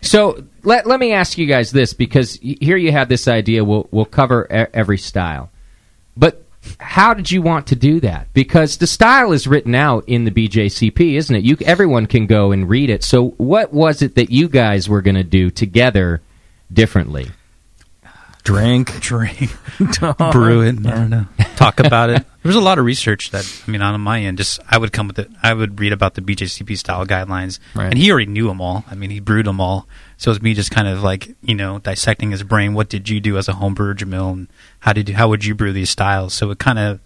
So 0.00 0.44
let, 0.62 0.86
let 0.86 1.00
me 1.00 1.12
ask 1.12 1.38
you 1.38 1.46
guys 1.46 1.70
this 1.70 1.92
because 1.92 2.34
here 2.42 2.76
you 2.76 2.92
have 2.92 3.08
this 3.08 3.26
idea 3.26 3.64
we'll 3.64 3.88
we'll 3.90 4.04
cover 4.04 4.46
e- 4.50 4.70
every 4.74 4.98
style, 4.98 5.50
but 6.16 6.44
how 6.78 7.14
did 7.14 7.30
you 7.30 7.42
want 7.42 7.68
to 7.68 7.76
do 7.76 8.00
that? 8.00 8.32
Because 8.32 8.76
the 8.76 8.86
style 8.86 9.32
is 9.32 9.46
written 9.46 9.74
out 9.74 10.04
in 10.06 10.24
the 10.24 10.30
BJCP, 10.30 11.14
isn't 11.14 11.34
it? 11.34 11.44
You 11.44 11.56
everyone 11.64 12.06
can 12.06 12.26
go 12.26 12.52
and 12.52 12.68
read 12.68 12.90
it. 12.90 13.02
So 13.02 13.30
what 13.30 13.72
was 13.72 14.02
it 14.02 14.14
that 14.16 14.30
you 14.30 14.48
guys 14.48 14.88
were 14.88 15.02
going 15.02 15.14
to 15.16 15.24
do 15.24 15.50
together 15.50 16.20
differently? 16.72 17.30
Drink. 18.44 19.00
Drink, 19.00 19.50
brew 20.32 20.60
it. 20.62 20.86
I 20.86 20.90
don't 20.90 21.08
know. 21.10 21.26
Talk 21.56 21.80
about 21.80 22.10
it. 22.10 22.18
There 22.42 22.50
was 22.50 22.56
a 22.56 22.60
lot 22.60 22.78
of 22.78 22.84
research 22.84 23.30
that 23.30 23.50
I 23.66 23.70
mean, 23.70 23.80
on 23.80 23.98
my 24.02 24.20
end, 24.20 24.36
just 24.36 24.60
I 24.70 24.76
would 24.76 24.92
come 24.92 25.08
with 25.08 25.18
it. 25.18 25.30
I 25.42 25.54
would 25.54 25.80
read 25.80 25.94
about 25.94 26.12
the 26.14 26.20
BJCP 26.20 26.76
style 26.76 27.06
guidelines, 27.06 27.58
Right. 27.74 27.86
and 27.86 27.96
he 27.96 28.10
already 28.10 28.30
knew 28.30 28.46
them 28.48 28.60
all. 28.60 28.84
I 28.90 28.94
mean, 28.96 29.08
he 29.08 29.18
brewed 29.18 29.46
them 29.46 29.62
all. 29.62 29.88
So 30.18 30.30
it 30.30 30.34
was 30.34 30.42
me 30.42 30.52
just 30.52 30.70
kind 30.70 30.86
of 30.86 31.02
like 31.02 31.34
you 31.42 31.54
know 31.54 31.78
dissecting 31.78 32.32
his 32.32 32.42
brain. 32.42 32.74
What 32.74 32.90
did 32.90 33.08
you 33.08 33.18
do 33.18 33.38
as 33.38 33.48
a 33.48 33.54
home 33.54 33.72
brewer, 33.72 33.94
Jamil? 33.94 34.32
And 34.32 34.48
how 34.80 34.92
did 34.92 35.08
you, 35.08 35.14
how 35.14 35.28
would 35.30 35.44
you 35.44 35.54
brew 35.54 35.72
these 35.72 35.88
styles? 35.90 36.34
So 36.34 36.50
it 36.50 36.58
kind 36.58 36.78
of 36.78 37.00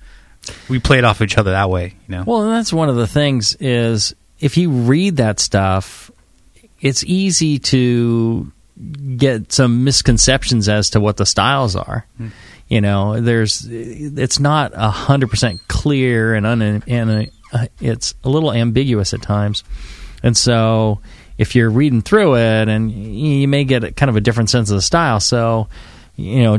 we 0.68 0.80
played 0.80 1.04
off 1.04 1.22
each 1.22 1.38
other 1.38 1.52
that 1.52 1.70
way. 1.70 1.94
You 2.08 2.16
know. 2.16 2.24
Well, 2.26 2.42
and 2.42 2.52
that's 2.52 2.72
one 2.72 2.88
of 2.88 2.96
the 2.96 3.06
things 3.06 3.54
is 3.60 4.12
if 4.40 4.56
you 4.56 4.70
read 4.70 5.18
that 5.18 5.38
stuff, 5.38 6.10
it's 6.80 7.04
easy 7.04 7.60
to 7.60 8.50
get 9.16 9.52
some 9.52 9.84
misconceptions 9.84 10.68
as 10.68 10.90
to 10.90 11.00
what 11.00 11.16
the 11.16 11.26
styles 11.26 11.76
are. 11.76 12.06
You 12.68 12.80
know, 12.80 13.20
there's 13.20 13.66
it's 13.66 14.38
not 14.38 14.72
a 14.74 14.90
hundred 14.90 15.30
percent 15.30 15.60
clear 15.68 16.34
and 16.34 16.46
un, 16.46 16.62
and 16.86 17.30
uh, 17.52 17.66
it's 17.80 18.14
a 18.24 18.28
little 18.28 18.52
ambiguous 18.52 19.14
at 19.14 19.22
times, 19.22 19.64
and 20.22 20.36
so 20.36 21.00
if 21.38 21.54
you're 21.54 21.70
reading 21.70 22.02
through 22.02 22.36
it, 22.36 22.68
and 22.68 22.90
you 22.90 23.48
may 23.48 23.64
get 23.64 23.96
kind 23.96 24.10
of 24.10 24.16
a 24.16 24.20
different 24.20 24.50
sense 24.50 24.70
of 24.70 24.76
the 24.76 24.82
style. 24.82 25.20
So, 25.20 25.68
you 26.16 26.42
know, 26.42 26.58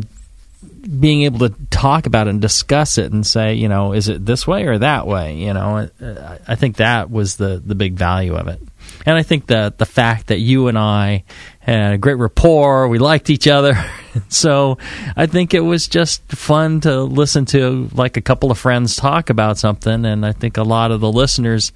being 0.99 1.23
able 1.23 1.49
to 1.49 1.55
talk 1.69 2.05
about 2.05 2.27
it 2.27 2.31
and 2.31 2.41
discuss 2.41 2.97
it 2.97 3.11
and 3.11 3.27
say, 3.27 3.55
you 3.55 3.67
know, 3.67 3.93
is 3.93 4.07
it 4.07 4.25
this 4.25 4.47
way 4.47 4.65
or 4.65 4.77
that 4.77 5.05
way? 5.05 5.35
You 5.35 5.53
know, 5.53 5.89
uh, 6.01 6.37
I 6.47 6.55
think 6.55 6.77
that 6.77 7.11
was 7.11 7.35
the 7.35 7.61
the 7.63 7.75
big 7.75 7.93
value 7.93 8.35
of 8.35 8.47
it. 8.47 8.61
And 9.05 9.17
I 9.17 9.23
think 9.23 9.47
that 9.47 9.77
the 9.77 9.85
fact 9.85 10.27
that 10.27 10.39
you 10.39 10.67
and 10.67 10.77
I 10.77 11.23
had 11.59 11.93
a 11.93 11.97
great 11.97 12.17
rapport, 12.17 12.87
we 12.87 12.99
liked 12.99 13.29
each 13.29 13.47
other. 13.47 13.73
so 14.29 14.77
I 15.15 15.25
think 15.25 15.53
it 15.53 15.61
was 15.61 15.87
just 15.87 16.23
fun 16.31 16.81
to 16.81 17.03
listen 17.03 17.45
to 17.45 17.89
like 17.93 18.17
a 18.17 18.21
couple 18.21 18.51
of 18.51 18.57
friends 18.57 18.95
talk 18.95 19.29
about 19.29 19.57
something. 19.57 20.05
And 20.05 20.25
I 20.25 20.31
think 20.31 20.57
a 20.57 20.63
lot 20.63 20.91
of 20.91 20.99
the 20.99 21.11
listeners 21.11 21.71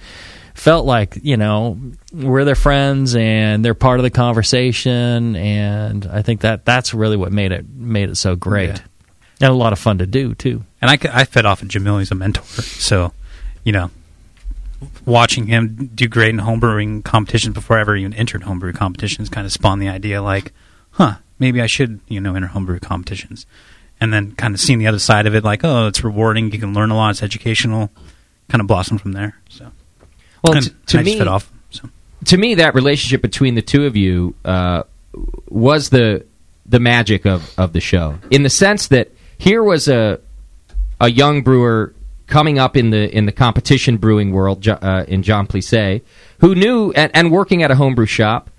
felt 0.53 0.85
like, 0.85 1.17
you 1.21 1.37
know, 1.37 1.79
we're 2.11 2.45
their 2.45 2.55
friends 2.55 3.15
and 3.15 3.63
they're 3.63 3.73
part 3.73 3.99
of 3.99 4.03
the 4.03 4.11
conversation. 4.11 5.35
And 5.35 6.05
I 6.05 6.21
think 6.21 6.41
that 6.41 6.65
that's 6.65 6.93
really 6.93 7.17
what 7.17 7.31
made 7.31 7.51
it, 7.51 7.67
made 7.69 8.09
it 8.09 8.17
so 8.17 8.35
great. 8.35 8.69
Yeah. 8.69 8.77
And 9.41 9.51
a 9.51 9.55
lot 9.55 9.73
of 9.73 9.79
fun 9.79 9.97
to 9.97 10.05
do 10.05 10.35
too. 10.35 10.63
And 10.81 10.91
I, 10.91 10.97
I 11.11 11.25
fed 11.25 11.45
off 11.45 11.61
of 11.61 11.67
Jamil. 11.67 11.99
He's 11.99 12.11
a 12.11 12.15
mentor. 12.15 12.43
So, 12.43 13.11
you 13.63 13.71
know, 13.71 13.89
watching 15.05 15.47
him 15.47 15.89
do 15.93 16.07
great 16.07 16.29
in 16.29 16.37
homebrewing 16.39 17.03
competitions 17.03 17.53
before 17.53 17.77
I 17.77 17.81
ever 17.81 17.95
even 17.95 18.13
entered 18.13 18.43
homebrew 18.43 18.73
competitions 18.73 19.29
kind 19.29 19.45
of 19.45 19.51
spawned 19.51 19.81
the 19.81 19.89
idea 19.89 20.21
like, 20.21 20.53
huh, 20.91 21.15
maybe 21.39 21.61
I 21.61 21.67
should, 21.67 21.99
you 22.07 22.21
know, 22.21 22.35
enter 22.35 22.47
homebrew 22.47 22.79
competitions. 22.79 23.45
And 23.99 24.11
then 24.11 24.33
kind 24.33 24.53
of 24.53 24.59
seeing 24.59 24.79
the 24.79 24.87
other 24.87 24.99
side 24.99 25.27
of 25.27 25.35
it, 25.35 25.43
like, 25.43 25.63
oh, 25.63 25.87
it's 25.87 26.03
rewarding. 26.03 26.51
You 26.51 26.59
can 26.59 26.73
learn 26.73 26.91
a 26.91 26.95
lot. 26.95 27.11
It's 27.11 27.23
educational. 27.23 27.89
Kind 28.49 28.59
of 28.59 28.67
blossomed 28.67 29.01
from 29.01 29.13
there. 29.13 29.37
So, 29.49 29.71
Well, 30.43 30.55
and 30.55 30.65
t- 30.65 30.69
to 30.69 31.03
just 31.03 31.05
me, 31.05 31.21
off. 31.21 31.51
So, 31.69 31.89
to 32.25 32.37
me, 32.37 32.55
that 32.55 32.75
relationship 32.75 33.21
between 33.21 33.55
the 33.55 33.61
two 33.61 33.85
of 33.85 33.95
you 33.95 34.35
uh, 34.43 34.83
was 35.47 35.89
the 35.89 36.25
the 36.65 36.79
magic 36.79 37.25
of, 37.25 37.53
of 37.57 37.73
the 37.73 37.79
show, 37.79 38.19
in 38.29 38.43
the 38.43 38.49
sense 38.49 38.87
that 38.87 39.11
here 39.37 39.63
was 39.63 39.87
a 39.87 40.19
a 40.99 41.09
young 41.09 41.41
brewer 41.41 41.93
coming 42.33 42.57
up 42.57 42.75
in 42.75 42.89
the 42.89 43.15
in 43.15 43.27
the 43.27 43.31
competition 43.31 43.97
brewing 43.97 44.31
world 44.31 44.67
uh, 44.67 45.05
in 45.07 45.21
Jon 45.21 45.45
Plise, 45.45 46.01
who 46.39 46.55
knew 46.55 46.91
and, 46.93 47.11
and 47.13 47.31
working 47.31 47.61
at 47.61 47.69
a 47.69 47.75
homebrew 47.75 48.07
shop, 48.07 48.49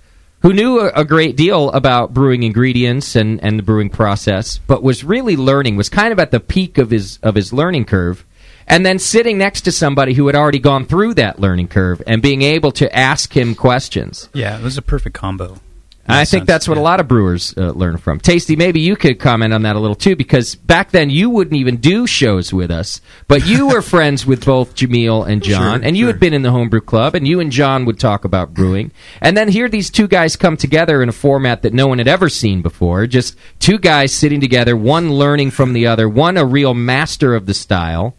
who 0.42 0.52
knew 0.52 0.78
a, 0.78 0.92
a 1.00 1.04
great 1.04 1.36
deal 1.36 1.72
about 1.72 2.14
brewing 2.14 2.44
ingredients 2.44 3.16
and, 3.16 3.42
and 3.42 3.58
the 3.58 3.64
brewing 3.64 3.90
process, 3.90 4.58
but 4.68 4.84
was 4.84 5.02
really 5.02 5.36
learning, 5.36 5.74
was 5.74 5.88
kind 5.88 6.12
of 6.12 6.20
at 6.20 6.30
the 6.30 6.38
peak 6.38 6.78
of 6.78 6.90
his 6.90 7.18
of 7.20 7.34
his 7.34 7.52
learning 7.52 7.84
curve, 7.84 8.24
and 8.68 8.86
then 8.86 9.00
sitting 9.00 9.38
next 9.38 9.62
to 9.62 9.72
somebody 9.72 10.14
who 10.14 10.28
had 10.28 10.36
already 10.36 10.60
gone 10.60 10.86
through 10.86 11.14
that 11.14 11.40
learning 11.40 11.66
curve 11.66 12.00
and 12.06 12.22
being 12.22 12.42
able 12.42 12.70
to 12.70 12.86
ask 12.96 13.36
him 13.36 13.56
questions. 13.56 14.28
yeah, 14.34 14.56
it 14.56 14.62
was 14.62 14.78
a 14.78 14.82
perfect 14.82 15.16
combo. 15.16 15.58
I 16.06 16.24
think 16.24 16.46
that's 16.46 16.68
what 16.68 16.76
yeah. 16.76 16.82
a 16.82 16.84
lot 16.84 17.00
of 17.00 17.08
brewers 17.08 17.54
uh, 17.56 17.70
learn 17.70 17.96
from. 17.96 18.20
Tasty, 18.20 18.56
maybe 18.56 18.80
you 18.80 18.96
could 18.96 19.18
comment 19.18 19.54
on 19.54 19.62
that 19.62 19.76
a 19.76 19.78
little 19.78 19.94
too, 19.94 20.16
because 20.16 20.54
back 20.54 20.90
then 20.90 21.08
you 21.08 21.30
wouldn't 21.30 21.56
even 21.56 21.76
do 21.76 22.06
shows 22.06 22.52
with 22.52 22.70
us, 22.70 23.00
but 23.26 23.46
you 23.46 23.68
were 23.68 23.82
friends 23.94 24.26
with 24.26 24.44
both 24.44 24.74
Jamil 24.74 25.26
and 25.26 25.42
Jon, 25.42 25.80
Sure, 25.80 25.88
and 25.88 25.96
you 25.96 26.04
sure. 26.04 26.12
had 26.12 26.20
been 26.20 26.34
in 26.34 26.42
the 26.42 26.50
homebrew 26.50 26.82
club, 26.82 27.14
and 27.14 27.26
you 27.26 27.40
and 27.40 27.50
Jon 27.50 27.84
would 27.86 27.98
talk 27.98 28.24
about 28.24 28.52
brewing, 28.52 28.92
and 29.20 29.36
then 29.36 29.48
here 29.48 29.68
these 29.68 29.90
two 29.90 30.08
guys 30.08 30.36
come 30.36 30.56
together 30.56 31.02
in 31.02 31.08
a 31.08 31.12
format 31.12 31.62
that 31.62 31.72
no 31.72 31.86
one 31.86 31.98
had 31.98 32.08
ever 32.08 32.28
seen 32.28 32.60
before. 32.60 33.06
Just 33.06 33.36
two 33.58 33.78
guys 33.78 34.12
sitting 34.12 34.40
together, 34.40 34.76
one 34.76 35.10
learning 35.12 35.50
from 35.52 35.72
the 35.72 35.86
other, 35.86 36.08
one 36.08 36.36
a 36.36 36.44
real 36.44 36.74
master 36.74 37.34
of 37.34 37.46
the 37.46 37.54
style. 37.54 38.14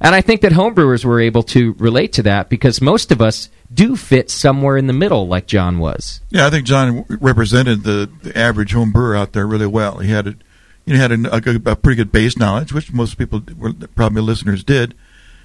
And 0.00 0.14
I 0.14 0.20
think 0.20 0.42
that 0.42 0.52
homebrewers 0.52 1.04
were 1.04 1.20
able 1.20 1.42
to 1.44 1.72
relate 1.74 2.12
to 2.14 2.22
that 2.22 2.48
because 2.48 2.80
most 2.80 3.10
of 3.10 3.20
us 3.20 3.50
do 3.72 3.96
fit 3.96 4.30
somewhere 4.30 4.76
in 4.76 4.86
the 4.86 4.92
middle, 4.92 5.26
like 5.26 5.46
Jon 5.46 5.78
was. 5.78 6.20
Yeah, 6.30 6.46
I 6.46 6.50
think 6.50 6.66
Jon 6.66 7.04
represented 7.08 7.82
the, 7.82 8.10
the 8.22 8.36
average 8.36 8.72
home 8.72 8.92
brewer 8.92 9.16
out 9.16 9.32
there 9.32 9.46
really 9.46 9.66
well. 9.66 9.98
He 9.98 10.10
had 10.10 10.26
a, 10.26 10.34
you 10.86 10.94
know, 10.94 11.00
had 11.00 11.12
a, 11.12 11.34
a, 11.34 11.72
a 11.72 11.76
pretty 11.76 11.96
good 11.96 12.12
base 12.12 12.38
knowledge, 12.38 12.72
which 12.72 12.92
most 12.92 13.18
people, 13.18 13.42
were, 13.56 13.72
probably 13.94 14.22
listeners, 14.22 14.64
did. 14.64 14.94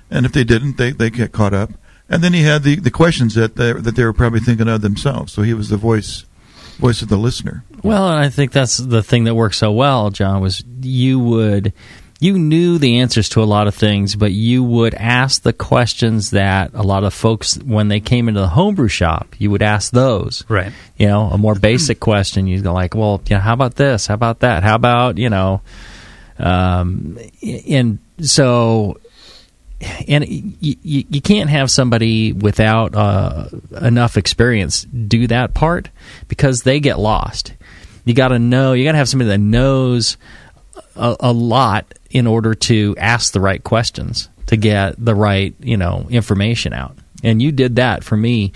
And 0.09 0.25
if 0.25 0.31
they 0.31 0.43
didn't, 0.43 0.77
they 0.77 0.91
they 0.91 1.09
get 1.09 1.31
caught 1.31 1.53
up. 1.53 1.71
And 2.07 2.23
then 2.23 2.33
he 2.33 2.43
had 2.43 2.63
the, 2.63 2.75
the 2.75 2.91
questions 2.91 3.33
that 3.35 3.55
they, 3.55 3.73
that 3.73 3.95
they 3.95 4.03
were 4.03 4.13
probably 4.13 4.41
thinking 4.41 4.67
of 4.67 4.81
themselves. 4.81 5.33
So 5.33 5.41
he 5.41 5.53
was 5.53 5.69
the 5.69 5.77
voice 5.77 6.25
voice 6.77 7.01
of 7.01 7.09
the 7.09 7.17
listener. 7.17 7.63
Well, 7.83 8.09
and 8.09 8.19
I 8.19 8.29
think 8.29 8.51
that's 8.51 8.77
the 8.77 9.03
thing 9.03 9.25
that 9.25 9.35
worked 9.35 9.55
so 9.55 9.71
well, 9.71 10.09
Jon, 10.09 10.41
was 10.41 10.63
you 10.81 11.19
would 11.19 11.73
you 12.23 12.39
knew 12.39 12.77
the 12.77 12.99
answers 12.99 13.27
to 13.29 13.43
a 13.43 13.45
lot 13.45 13.67
of 13.67 13.75
things, 13.75 14.15
but 14.15 14.31
you 14.31 14.63
would 14.63 14.93
ask 14.93 15.41
the 15.41 15.51
questions 15.51 16.31
that 16.31 16.71
a 16.73 16.81
lot 16.81 17.03
of 17.03 17.13
folks 17.13 17.57
when 17.57 17.89
they 17.89 17.99
came 17.99 18.29
into 18.29 18.39
the 18.39 18.47
homebrew 18.47 18.87
shop, 18.87 19.35
you 19.39 19.51
would 19.51 19.61
ask 19.61 19.91
those. 19.91 20.45
Right. 20.47 20.71
You 20.97 21.07
know, 21.07 21.23
a 21.23 21.37
more 21.37 21.55
basic 21.55 21.99
question, 21.99 22.47
you'd 22.47 22.63
go 22.63 22.73
like, 22.73 22.95
Well, 22.95 23.21
you 23.27 23.35
know, 23.35 23.41
how 23.41 23.53
about 23.53 23.75
this? 23.75 24.07
How 24.07 24.13
about 24.13 24.39
that? 24.39 24.63
How 24.63 24.75
about, 24.75 25.17
you 25.17 25.29
know, 25.29 25.61
um, 26.39 27.19
and 27.67 27.99
so 28.21 28.99
and 30.07 30.25
you, 30.25 30.75
you, 30.81 31.03
you 31.09 31.21
can't 31.21 31.49
have 31.49 31.69
somebody 31.69 32.31
without 32.31 32.95
uh, 32.95 33.49
enough 33.81 34.15
experience 34.15 34.83
do 34.83 35.27
that 35.27 35.53
part 35.53 35.89
because 36.29 36.63
they 36.63 36.79
get 36.79 36.99
lost. 36.99 37.53
You 38.05 38.13
got 38.13 38.29
to 38.29 38.39
know. 38.39 38.73
You 38.73 38.85
got 38.85 38.93
to 38.93 38.97
have 38.97 39.09
somebody 39.09 39.29
that 39.29 39.39
knows 39.39 40.17
a, 40.95 41.15
a 41.19 41.31
lot 41.33 41.93
in 42.09 42.27
order 42.27 42.53
to 42.53 42.95
ask 42.97 43.33
the 43.33 43.39
right 43.39 43.63
questions 43.63 44.29
to 44.47 44.57
get 44.57 44.95
the 45.03 45.15
right 45.15 45.55
you 45.59 45.77
know 45.77 46.07
information 46.09 46.73
out. 46.73 46.97
And 47.23 47.41
you 47.41 47.51
did 47.51 47.77
that 47.77 48.03
for 48.03 48.17
me. 48.17 48.53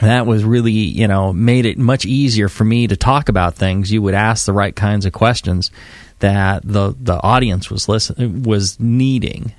That 0.00 0.26
was 0.26 0.44
really 0.44 0.72
you 0.72 1.08
know 1.08 1.32
made 1.32 1.66
it 1.66 1.78
much 1.78 2.04
easier 2.04 2.48
for 2.48 2.64
me 2.64 2.86
to 2.86 2.96
talk 2.96 3.28
about 3.28 3.54
things. 3.54 3.90
You 3.90 4.02
would 4.02 4.14
ask 4.14 4.46
the 4.46 4.52
right 4.52 4.74
kinds 4.74 5.06
of 5.06 5.12
questions 5.12 5.70
that 6.18 6.62
the 6.64 6.94
the 7.00 7.20
audience 7.22 7.70
was 7.70 7.88
listen 7.88 8.42
was 8.42 8.78
needing. 8.80 9.52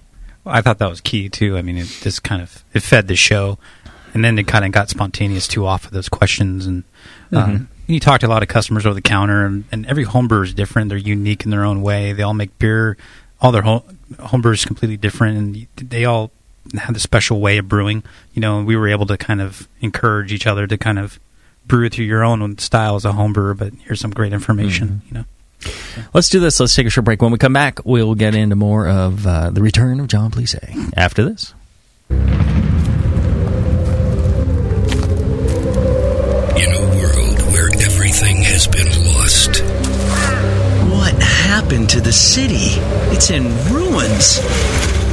Well, 0.44 0.56
I 0.56 0.62
thought 0.62 0.78
that 0.80 0.90
was 0.90 1.02
key 1.02 1.30
too. 1.30 1.58
I 1.58 1.62
mean, 1.62 1.78
it 1.78 1.88
just 2.02 2.24
kind 2.24 2.42
of 2.42 2.64
it 2.74 2.82
fed 2.82 3.08
the 3.08 3.16
show, 3.16 3.58
and 4.14 4.24
then 4.24 4.38
it 4.38 4.48
kind 4.48 4.66
of 4.66 4.72
got 4.72 4.90
spontaneous 4.90 5.48
too 5.48 5.66
off 5.66 5.86
of 5.86 5.92
those 5.92 6.10
questions. 6.10 6.66
And 6.66 6.84
um, 7.34 7.70
you 7.96 8.00
talked 8.00 8.22
to 8.22 8.28
a 8.28 8.30
lot 8.30 8.44
of 8.44 8.50
customers 8.50 8.86
over 8.86 8.94
the 8.94 9.02
counter, 9.02 9.46
and, 9.46 9.64
and 9.72 9.86
every 9.86 10.04
home 10.04 10.28
brewer 10.28 10.44
is 10.44 10.54
different. 10.54 10.90
They're 10.90 10.98
unique 10.98 11.46
in 11.46 11.52
their 11.52 11.64
own 11.64 11.82
way. 11.82 12.14
They 12.14 12.24
all 12.24 12.34
make 12.34 12.58
beer. 12.60 12.98
All 13.40 13.52
their 13.52 13.62
home, 13.62 13.84
home 14.20 14.42
brewers 14.42 14.66
completely 14.66 14.98
different, 14.98 15.38
and 15.38 15.68
they 15.90 16.06
all 16.06 16.32
have 16.78 16.96
a 16.96 17.00
special 17.00 17.40
way 17.40 17.58
of 17.60 17.70
brewing. 17.70 18.04
You 18.34 18.42
know, 18.42 18.58
and 18.58 18.68
we 18.68 18.76
were 18.76 18.88
able 18.88 19.06
to 19.08 19.18
kind 19.18 19.42
of 19.42 19.68
encourage 19.80 20.34
each 20.34 20.48
other 20.48 20.68
to 20.68 20.78
kind 20.78 21.00
of 21.00 21.20
brew 21.66 21.88
through 21.90 22.06
your 22.06 22.24
own 22.24 22.58
style 22.58 22.96
as 22.96 23.06
a 23.06 23.12
home 23.12 23.34
brewer. 23.34 23.54
But 23.54 23.74
here's 23.86 24.00
some 24.00 24.12
great 24.12 24.34
information. 24.34 25.02
You 25.08 25.20
know. 25.20 25.26
Let's 26.14 26.30
do 26.30 26.40
this. 26.40 26.60
Let's 26.60 26.76
take 26.76 26.88
a 26.88 26.90
short 26.90 27.06
break. 27.06 27.22
When 27.22 27.32
we 27.32 27.38
come 27.38 27.54
back, 27.54 27.86
we'll 27.86 28.16
get 28.16 28.36
into 28.36 28.56
more 28.56 28.88
of 28.88 29.26
uh, 29.26 29.50
the 29.52 29.62
return 29.62 30.00
of 30.00 30.08
Jon 30.08 30.32
Plise 30.32 30.56
after 30.96 31.24
this. 31.24 31.54
In 36.58 36.74
a 36.74 36.78
world 36.80 36.97
where 36.97 36.97
everything 36.97 36.97
has 38.58 38.66
been 38.66 38.90
lost, 39.06 39.62
What 40.90 41.14
happened 41.22 41.92
to 41.92 42.02
the 42.02 42.12
city? 42.12 42.74
It's 43.14 43.30
in 43.30 43.44
ruins. 43.72 44.40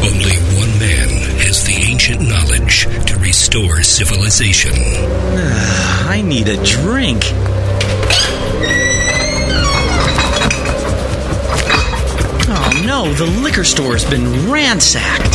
only 0.00 0.36
one 0.56 0.72
man 0.78 1.08
has 1.44 1.62
the 1.64 1.74
ancient 1.74 2.22
knowledge 2.22 2.86
to 3.04 3.18
restore 3.18 3.82
civilization. 3.82 4.72
Ah, 4.74 6.08
I 6.08 6.22
need 6.22 6.48
a 6.48 6.56
drink. 6.64 7.24
Oh 12.48 12.82
no, 12.86 13.12
the 13.12 13.26
liquor 13.42 13.64
store's 13.64 14.08
been 14.08 14.50
ransacked. 14.50 15.34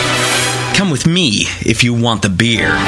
Come 0.81 0.89
with 0.89 1.05
me 1.05 1.45
if 1.61 1.83
you 1.83 1.93
want 1.93 2.23
the 2.23 2.29
beer. 2.33 2.65
Okay, 2.65 2.81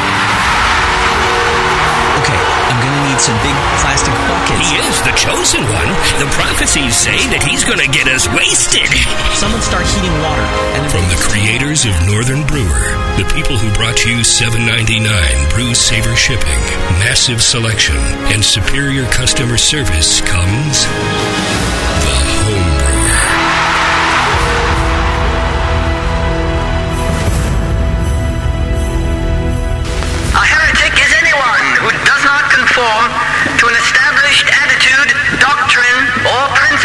I'm 2.65 2.79
gonna 2.81 3.05
need 3.05 3.21
some 3.21 3.37
big 3.45 3.53
plastic 3.85 4.17
buckets. 4.25 4.65
He 4.65 4.81
is 4.81 4.97
the 5.05 5.13
chosen 5.13 5.61
one, 5.61 5.89
the 6.17 6.25
prophecies 6.33 6.97
say 6.97 7.13
that 7.29 7.45
he's 7.45 7.61
to 7.61 7.85
get 7.93 8.09
us 8.09 8.25
wasted. 8.33 8.89
Someone 9.37 9.61
start 9.61 9.85
heating 9.85 10.09
water. 10.25 10.41
And 10.73 10.89
From 10.89 11.05
the 11.05 11.21
creators 11.21 11.85
of 11.85 11.93
Northern 12.09 12.41
Brewer, 12.49 12.97
the 13.21 13.29
people 13.29 13.61
who 13.61 13.69
brought 13.77 14.01
you 14.09 14.25
7.99 14.25 15.53
Brew 15.53 15.77
Saver 15.77 16.17
shipping, 16.17 16.61
massive 16.97 17.45
selection, 17.45 18.01
and 18.33 18.41
superior 18.41 19.05
customer 19.13 19.61
service 19.61 20.17
comes 20.25 20.89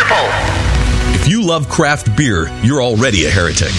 principle. 0.09 1.15
If 1.15 1.29
you 1.29 1.43
love 1.43 1.69
craft 1.69 2.17
beer, 2.17 2.49
you're 2.63 2.83
already 2.83 3.27
a 3.27 3.31
heretic. 3.31 3.73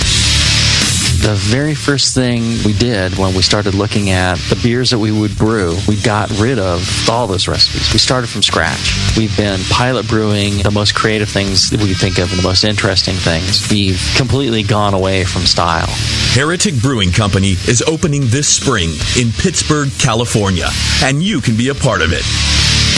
The 1.22 1.36
very 1.36 1.76
first 1.76 2.16
thing 2.16 2.42
we 2.66 2.72
did 2.72 3.18
when 3.18 3.36
we 3.36 3.42
started 3.42 3.74
looking 3.76 4.10
at 4.10 4.38
the 4.50 4.58
beers 4.64 4.92
that 4.92 5.00
we 5.00 5.12
would 5.12 5.38
brew, 5.38 5.78
we 5.86 6.02
got 6.02 6.30
rid 6.40 6.58
of 6.58 7.10
all 7.10 7.28
those 7.28 7.48
recipes. 7.48 7.92
We 7.92 8.00
started 8.00 8.28
from 8.28 8.42
scratch. 8.42 8.96
We've 9.18 9.36
been 9.36 9.60
pilot 9.70 10.08
brewing 10.08 10.60
the 10.64 10.72
most 10.72 10.96
creative 10.96 11.28
things 11.28 11.72
that 11.72 11.82
we 11.82 11.94
think 11.94 12.20
of 12.20 12.32
and 12.32 12.40
the 12.40 12.48
most 12.48 12.64
interesting 12.64 13.16
things. 13.16 13.70
We've 13.70 14.02
completely 14.16 14.64
gone 14.64 14.94
away 14.94 15.26
from 15.26 15.42
style. 15.42 15.90
Heretic 16.34 16.82
Brewing 16.82 17.12
Company 17.12 17.52
is 17.68 17.84
opening 17.86 18.22
this 18.28 18.48
spring 18.48 18.90
in 19.20 19.34
Pittsburg, 19.34 19.90
California, 20.00 20.68
and 21.04 21.22
you 21.22 21.42
can 21.42 21.58
be 21.58 21.68
a 21.68 21.76
part 21.76 22.02
of 22.02 22.14
it. 22.14 22.24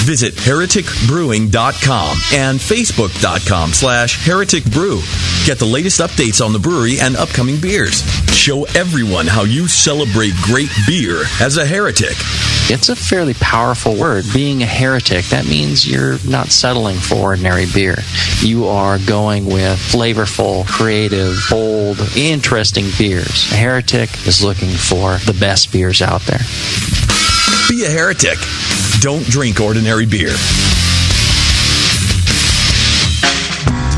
Visit 0.05 0.33
hereticbrewing.com 0.33 2.17
and 2.33 2.59
facebook.com 2.59 3.73
slash 3.73 4.17
hereticbrew. 4.25 5.45
Get 5.45 5.59
the 5.59 5.65
latest 5.65 6.01
updates 6.01 6.43
on 6.43 6.53
the 6.53 6.59
brewery 6.59 6.99
and 6.99 7.15
upcoming 7.15 7.59
beers. 7.59 8.01
Show 8.33 8.65
everyone 8.75 9.27
how 9.27 9.43
you 9.43 9.67
celebrate 9.67 10.33
great 10.41 10.69
beer 10.87 11.23
as 11.39 11.57
a 11.57 11.65
heretic. 11.65 12.15
It's 12.69 12.89
a 12.89 12.95
fairly 12.95 13.35
powerful 13.35 13.95
word. 13.95 14.25
Being 14.33 14.63
a 14.63 14.65
heretic, 14.65 15.25
that 15.25 15.45
means 15.45 15.87
you're 15.87 16.17
not 16.27 16.47
settling 16.47 16.97
for 16.97 17.15
ordinary 17.15 17.65
beer. 17.71 17.97
You 18.39 18.67
are 18.67 18.97
going 18.97 19.45
with 19.45 19.77
flavorful, 19.77 20.65
creative, 20.67 21.37
bold, 21.49 21.99
interesting 22.15 22.85
beers. 22.97 23.51
A 23.51 23.55
heretic 23.55 24.25
is 24.25 24.43
looking 24.43 24.69
for 24.69 25.17
the 25.17 25.37
best 25.39 25.71
beers 25.71 26.01
out 26.01 26.21
there. 26.21 26.41
Be 27.71 27.85
a 27.85 27.89
heretic. 27.89 28.37
Don't 28.99 29.23
drink 29.27 29.61
ordinary 29.61 30.05
beer. 30.05 30.33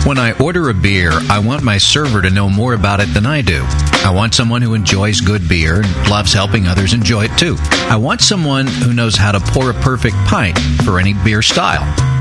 When 0.06 0.20
I 0.20 0.36
order 0.40 0.70
a 0.70 0.76
beer, 0.76 1.10
I 1.12 1.40
want 1.40 1.64
my 1.64 1.80
server 1.80 2.22
to 2.22 2.30
know 2.30 2.52
more 2.52 2.76
about 2.76 3.00
it 3.00 3.12
than 3.16 3.26
I 3.26 3.42
do. 3.42 3.64
I 4.06 4.12
want 4.14 4.36
someone 4.36 4.62
who 4.62 4.76
enjoys 4.76 5.22
good 5.22 5.50
beer 5.50 5.82
and 5.82 6.08
loves 6.08 6.34
helping 6.34 6.68
others 6.68 6.94
enjoy 6.94 7.24
it 7.26 7.36
too. 7.36 7.56
I 7.90 7.96
want 7.96 8.22
someone 8.22 8.68
who 8.68 8.94
knows 8.94 9.16
how 9.16 9.32
to 9.32 9.40
pour 9.40 9.72
a 9.72 9.74
perfect 9.74 10.18
pint 10.28 10.60
for 10.86 11.00
any 11.00 11.16
beer 11.16 11.42
style. 11.42 12.13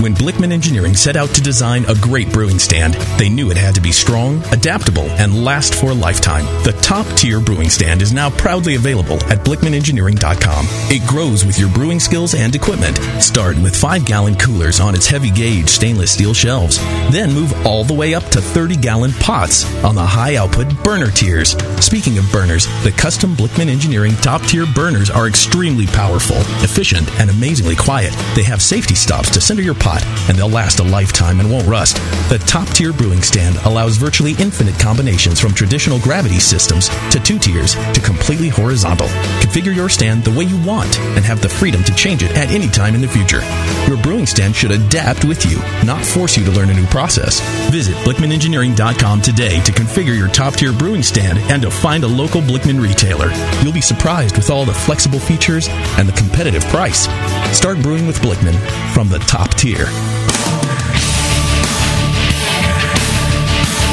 When 0.00 0.14
Blickman 0.14 0.52
Engineering 0.52 0.94
set 0.94 1.16
out 1.16 1.30
to 1.30 1.40
design 1.40 1.84
a 1.86 1.94
great 1.94 2.30
brewing 2.30 2.58
stand, 2.58 2.94
they 3.18 3.30
knew 3.30 3.50
it 3.50 3.56
had 3.56 3.74
to 3.76 3.80
be 3.80 3.92
strong, 3.92 4.42
adaptable, 4.52 5.08
and 5.12 5.42
last 5.42 5.74
for 5.74 5.90
a 5.90 5.94
lifetime. 5.94 6.44
The 6.64 6.78
top 6.82 7.06
tier 7.16 7.40
brewing 7.40 7.70
stand 7.70 8.02
is 8.02 8.12
now 8.12 8.28
proudly 8.28 8.74
available 8.74 9.16
at 9.24 9.38
BlickmanEngineering.com. 9.38 10.66
It 10.90 11.08
grows 11.08 11.46
with 11.46 11.58
your 11.58 11.70
brewing 11.70 11.98
skills 11.98 12.34
and 12.34 12.54
equipment. 12.54 12.98
Start 13.22 13.56
with 13.56 13.74
5 13.74 14.04
gallon 14.04 14.36
coolers 14.36 14.80
on 14.80 14.94
its 14.94 15.06
heavy 15.06 15.30
gauge 15.30 15.70
stainless 15.70 16.12
steel 16.12 16.34
shelves. 16.34 16.78
Then 17.10 17.32
move 17.32 17.66
all 17.66 17.82
the 17.82 17.94
way 17.94 18.14
up 18.14 18.24
to 18.30 18.40
30 18.42 18.76
gallon 18.76 19.12
pots 19.12 19.64
on 19.82 19.94
the 19.94 20.04
high 20.04 20.36
output 20.36 20.68
burner 20.84 21.10
tiers. 21.10 21.56
Speaking 21.82 22.18
of 22.18 22.30
burners, 22.30 22.66
the 22.84 22.92
custom 22.92 23.34
Blickman 23.34 23.68
Engineering 23.68 24.14
top 24.16 24.42
tier 24.42 24.66
burners 24.66 25.08
are 25.08 25.26
extremely 25.26 25.86
powerful, 25.86 26.36
efficient, 26.62 27.10
and 27.18 27.30
amazingly 27.30 27.76
quiet. 27.76 28.12
They 28.34 28.42
have 28.42 28.60
safety 28.60 28.94
stops 28.94 29.30
to 29.30 29.40
center 29.40 29.62
your 29.62 29.74
pot, 29.74 29.85
and 29.86 30.36
they'll 30.36 30.48
last 30.48 30.80
a 30.80 30.84
lifetime 30.84 31.40
and 31.40 31.50
won't 31.50 31.66
rust. 31.66 31.96
The 32.28 32.42
top 32.46 32.68
tier 32.68 32.92
brewing 32.92 33.22
stand 33.22 33.56
allows 33.64 33.96
virtually 33.96 34.34
infinite 34.38 34.78
combinations 34.78 35.40
from 35.40 35.54
traditional 35.54 36.00
gravity 36.00 36.38
systems 36.38 36.88
to 37.10 37.20
two 37.20 37.38
tiers 37.38 37.74
to 37.92 38.00
completely 38.00 38.48
horizontal. 38.48 39.06
Configure 39.40 39.74
your 39.74 39.88
stand 39.88 40.24
the 40.24 40.36
way 40.36 40.44
you 40.44 40.60
want 40.64 40.98
and 40.98 41.24
have 41.24 41.40
the 41.40 41.48
freedom 41.48 41.84
to 41.84 41.94
change 41.94 42.22
it 42.22 42.36
at 42.36 42.50
any 42.50 42.68
time 42.68 42.94
in 42.94 43.00
the 43.00 43.08
future. 43.08 43.40
Your 43.86 44.02
brewing 44.02 44.26
stand 44.26 44.56
should 44.56 44.72
adapt 44.72 45.24
with 45.24 45.44
you, 45.50 45.58
not 45.84 46.04
force 46.04 46.36
you 46.36 46.44
to 46.44 46.50
learn 46.50 46.70
a 46.70 46.74
new 46.74 46.86
process. 46.86 47.40
Visit 47.70 47.94
BlickmanEngineering.com 48.04 49.22
today 49.22 49.60
to 49.62 49.72
configure 49.72 50.16
your 50.16 50.28
top 50.28 50.54
tier 50.54 50.72
brewing 50.72 51.02
stand 51.02 51.38
and 51.50 51.62
to 51.62 51.70
find 51.70 52.04
a 52.04 52.08
local 52.08 52.40
Blickman 52.40 52.82
retailer. 52.82 53.30
You'll 53.62 53.72
be 53.72 53.80
surprised 53.80 54.36
with 54.36 54.50
all 54.50 54.64
the 54.64 54.74
flexible 54.74 55.20
features 55.20 55.68
and 55.98 56.08
the 56.08 56.12
competitive 56.12 56.64
price. 56.64 57.08
Start 57.56 57.80
brewing 57.82 58.06
with 58.06 58.20
Blickman 58.20 58.56
from 58.92 59.08
the 59.08 59.18
top 59.20 59.54
tier. 59.54 59.75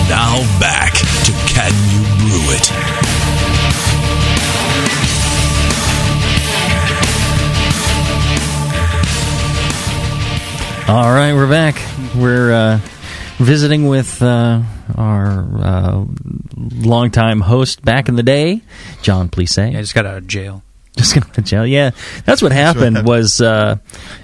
Now 0.10 0.40
back 0.60 0.94
to 0.94 1.32
Can 1.48 1.74
You 1.92 2.02
Brew 2.20 2.54
It? 2.54 2.72
All 10.90 11.12
right, 11.12 11.34
we're 11.34 11.50
back. 11.50 11.76
We're 12.16 12.54
uh, 12.54 12.80
visiting 13.38 13.88
with 13.88 14.22
uh, 14.22 14.62
our 14.96 15.40
uh, 15.62 16.06
longtime 16.56 17.42
host 17.42 17.84
back 17.84 18.08
in 18.10 18.16
the 18.16 18.24
day, 18.24 18.62
Jon 19.02 19.30
Plise. 19.30 19.58
Yeah, 19.58 19.68
I 19.68 19.82
just 19.82 19.96
got 19.96 20.06
out 20.06 20.18
of 20.18 20.28
jail. 20.28 20.62
Just 20.98 21.16
got 21.16 21.28
out 21.28 21.38
of 21.40 21.44
jail. 21.44 21.66
Yeah, 21.66 21.90
that's 22.24 22.42
what 22.44 22.52
happened. 22.52 22.98
happened. 22.98 23.08
Was 23.08 23.42
uh, 23.42 23.78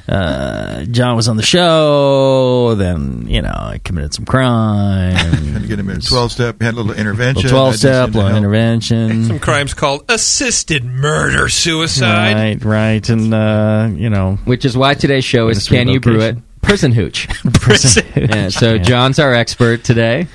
uh, 0.08 0.86
Jon 0.86 1.16
was 1.16 1.28
on 1.28 1.36
the 1.36 1.42
show? 1.44 2.76
Then 2.76 3.26
you 3.28 3.42
know, 3.42 3.50
I 3.56 3.80
committed 3.84 4.14
some 4.14 4.26
crime. 4.26 5.16
Had 5.16 5.62
to 5.64 5.68
get 5.68 5.80
him 5.80 5.90
in 5.90 6.00
twelve 6.02 6.32
step. 6.32 6.62
Had 6.62 6.76
a 6.76 6.78
little 6.78 6.94
intervention. 6.94 7.50
twelve 7.50 7.76
step, 7.76 8.12
little 8.14 8.36
intervention. 8.36 9.26
Some 9.30 9.40
crimes 9.40 9.74
called 9.74 10.06
assisted 10.10 10.86
murder 10.86 11.50
suicide. 11.50 12.36
Right, 12.36 12.64
right, 12.64 13.10
and 13.10 13.34
uh, 13.34 13.90
you 13.92 14.12
know, 14.12 14.38
Which 14.46 14.64
is 14.64 14.78
why 14.78 14.94
today's 14.94 15.26
show 15.26 15.50
is 15.50 15.68
Can 15.68 15.88
You 15.88 16.00
Brew 16.00 16.22
It? 16.22 16.38
Prison 16.62 16.92
Hooch. 16.92 17.28
prison. 17.54 18.06
Yeah, 18.16 18.50
so 18.50 18.78
Jon's 18.78 19.18
our 19.18 19.34
expert 19.34 19.84
today. 19.84 20.28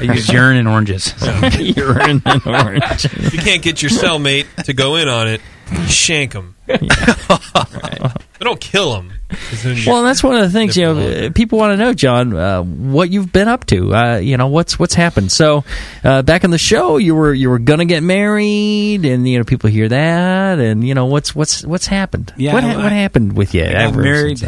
I 0.00 0.14
use 0.14 0.28
urine 0.32 0.56
and 0.56 0.68
oranges. 0.68 1.14
urine 1.58 2.22
and 2.24 2.42
orange. 2.46 3.04
If 3.04 3.32
you 3.34 3.40
can't 3.40 3.62
get 3.62 3.82
your 3.82 3.90
cellmate 3.90 4.46
to 4.64 4.72
go 4.72 4.96
in 4.96 5.08
on 5.08 5.28
it, 5.28 5.40
you 5.72 5.86
shank 5.88 6.32
them. 6.32 6.54
But 6.66 8.22
don't 8.40 8.60
kill 8.60 8.92
them. 8.94 9.12
Well, 9.86 10.02
that's 10.02 10.22
one 10.24 10.34
of 10.36 10.42
the 10.42 10.50
things 10.50 10.76
you 10.76 10.84
know. 10.86 10.98
uh, 11.26 11.30
People 11.30 11.58
want 11.58 11.72
to 11.72 11.76
know, 11.76 11.92
Jon, 11.92 12.34
uh, 12.34 12.62
what 12.62 13.10
you've 13.10 13.32
been 13.32 13.46
up 13.48 13.66
to. 13.66 13.94
Uh, 13.94 14.16
you 14.16 14.36
know, 14.36 14.48
what's 14.48 14.78
what's 14.78 14.94
happened. 14.94 15.30
So, 15.30 15.64
uh, 16.02 16.22
back 16.22 16.42
in 16.44 16.50
the 16.50 16.58
show, 16.58 16.96
you 16.96 17.14
were 17.14 17.32
you 17.34 17.50
were 17.50 17.58
gonna 17.58 17.84
get 17.84 18.02
married, 18.02 19.04
and 19.04 19.28
you 19.28 19.38
know, 19.38 19.44
people 19.44 19.70
hear 19.70 19.88
that, 19.88 20.58
and 20.58 20.86
you 20.86 20.94
know, 20.94 21.06
what's 21.06 21.34
what's 21.34 21.64
what's 21.64 21.86
happened? 21.86 22.32
Yeah, 22.36 22.54
what, 22.54 22.64
ha- 22.64 22.70
I- 22.70 22.76
what 22.82 22.92
happened 22.92 23.36
with 23.36 23.54
you? 23.54 23.62
I 23.64 23.72
got 23.72 23.76
ever 23.82 24.02
married. 24.02 24.42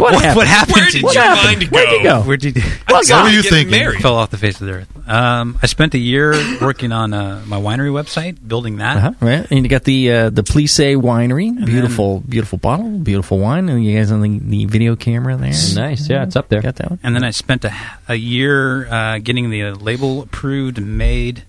Since 0.00 0.22
then? 0.22 0.36
What 0.36 0.46
happened? 0.46 0.48
happened? 0.48 0.76
Where 0.76 0.86
to 0.86 0.92
did 0.92 1.02
you? 1.02 1.12
your 1.12 1.24
mind 1.34 1.60
go? 1.60 1.76
Where'd 1.76 1.92
you 1.92 2.02
go? 2.02 2.22
Where'd 2.22 2.44
you? 2.44 2.52
What 2.88 3.08
How 3.08 3.24
were 3.24 3.30
you 3.30 3.42
get 3.42 3.50
thinking? 3.50 3.70
Married? 3.70 4.00
fell 4.02 4.16
off 4.16 4.30
the 4.30 4.38
face 4.38 4.60
of 4.60 4.66
the 4.66 4.72
earth. 4.74 5.08
Um, 5.08 5.58
I 5.62 5.66
spent 5.66 5.94
a 5.94 5.98
year 5.98 6.32
working 6.60 6.92
on 6.92 7.12
uh, 7.12 7.42
my 7.46 7.58
winery 7.60 7.90
website, 7.90 8.36
building 8.46 8.76
that. 8.78 8.96
Uh-huh, 8.96 9.12
right, 9.20 9.46
and 9.50 9.64
you 9.64 9.68
got 9.68 9.84
the 9.84 10.10
uh, 10.12 10.30
the 10.30 10.42
Plise 10.42 10.78
Winery, 10.78 11.64
beautiful, 11.64 12.20
beautiful 12.20 12.58
bottle, 12.58 12.90
beautiful 12.98 13.38
wine, 13.38 13.68
and 13.68 13.84
you 13.84 13.96
guys 13.96 14.10
on 14.12 14.20
the, 14.22 14.38
the 14.38 14.64
video 14.66 14.96
camera 14.96 15.36
there. 15.36 15.50
Nice. 15.50 16.08
Yeah, 16.08 16.22
it's 16.22 16.36
up 16.36 16.48
there. 16.48 16.62
Got 16.62 16.76
that 16.76 16.90
one. 16.90 16.98
And 17.02 17.14
then 17.14 17.24
I 17.24 17.30
spent 17.30 17.64
a, 17.64 17.72
a 18.08 18.14
year 18.14 18.86
uh, 18.88 19.18
getting 19.18 19.50
the 19.50 19.72
label 19.72 20.22
approved 20.22 20.78
and 20.78 20.96
made, 20.98 21.44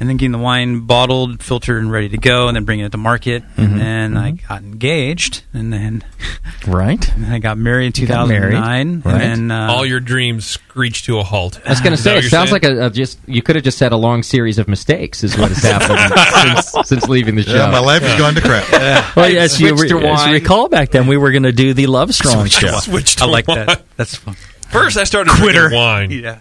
and 0.00 0.08
then 0.08 0.16
getting 0.16 0.32
the 0.32 0.38
wine 0.38 0.80
bottled, 0.80 1.42
filtered, 1.42 1.80
and 1.82 1.90
ready 1.92 2.08
to 2.08 2.18
go, 2.18 2.48
and 2.48 2.56
then 2.56 2.64
bringing 2.64 2.84
it 2.84 2.92
to 2.92 2.98
market. 2.98 3.42
Mhm, 3.56 3.58
And 3.64 3.80
then 3.80 4.16
I 4.16 4.30
got 4.32 4.62
engaged, 4.62 5.44
and 5.52 5.72
then, 5.72 6.02
Right. 6.66 7.08
and 7.14 7.24
then 7.24 7.32
I 7.32 7.38
got 7.38 7.58
married 7.58 7.98
in 7.98 8.02
You 8.08 8.08
married, 8.26 8.52
2009. 8.56 9.02
right. 9.04 9.20
And 9.22 9.50
then, 9.50 9.50
uh, 9.50 9.72
All 9.72 9.86
your 9.86 10.00
dreams 10.00 10.44
screeched 10.46 11.04
to 11.06 11.18
a 11.18 11.22
halt. 11.22 11.60
I 11.64 11.70
was 11.70 11.80
going 11.80 11.92
to 11.92 11.98
Is 11.98 12.02
say, 12.02 12.18
it 12.18 12.22
sounds 12.30 12.50
saying? 12.50 12.62
like 12.62 12.64
a, 12.64 12.86
a 12.86 12.90
just 12.90 13.18
you 13.26 13.40
could 13.42 13.54
have 13.56 13.64
just 13.64 13.78
had 13.80 13.92
a 13.92 13.96
long 13.96 14.22
series 14.22 14.58
of 14.58 14.66
mistakes, 14.68 15.22
is 15.22 15.38
what 15.38 15.50
has 15.50 15.62
happened 15.62 16.64
since, 16.72 16.88
since 16.88 17.08
leaving 17.08 17.36
the 17.36 17.42
show. 17.44 17.54
Yeah, 17.54 17.70
my 17.70 17.78
life 17.78 18.02
has 18.02 18.18
gone 18.18 18.34
to 18.34 18.40
crap. 18.40 18.64
Well, 19.16 19.26
as 19.38 19.60
you, 19.60 19.68
switched 19.76 19.90
to 19.90 19.96
re- 19.98 20.08
as 20.08 20.26
you 20.26 20.32
recall 20.32 20.68
back 20.68 20.90
then, 20.90 21.06
we 21.06 21.16
were 21.16 21.30
going 21.30 21.42
to 21.44 21.52
do 21.52 21.72
the 21.74 21.86
Love 21.86 22.14
Strong 22.14 22.46
show. 22.46 22.78
Switch 22.80 23.20
I 23.20 23.26
to 23.26 23.30
like 23.30 23.46
wine. 23.48 23.66
that. 23.66 23.82
That's 23.96 24.16
fun. 24.16 24.34
First, 24.70 24.96
I 24.96 25.04
started 25.04 25.30
Quitter. 25.34 25.68
drinking 25.68 25.78
wine. 25.78 26.10
Yeah. 26.10 26.40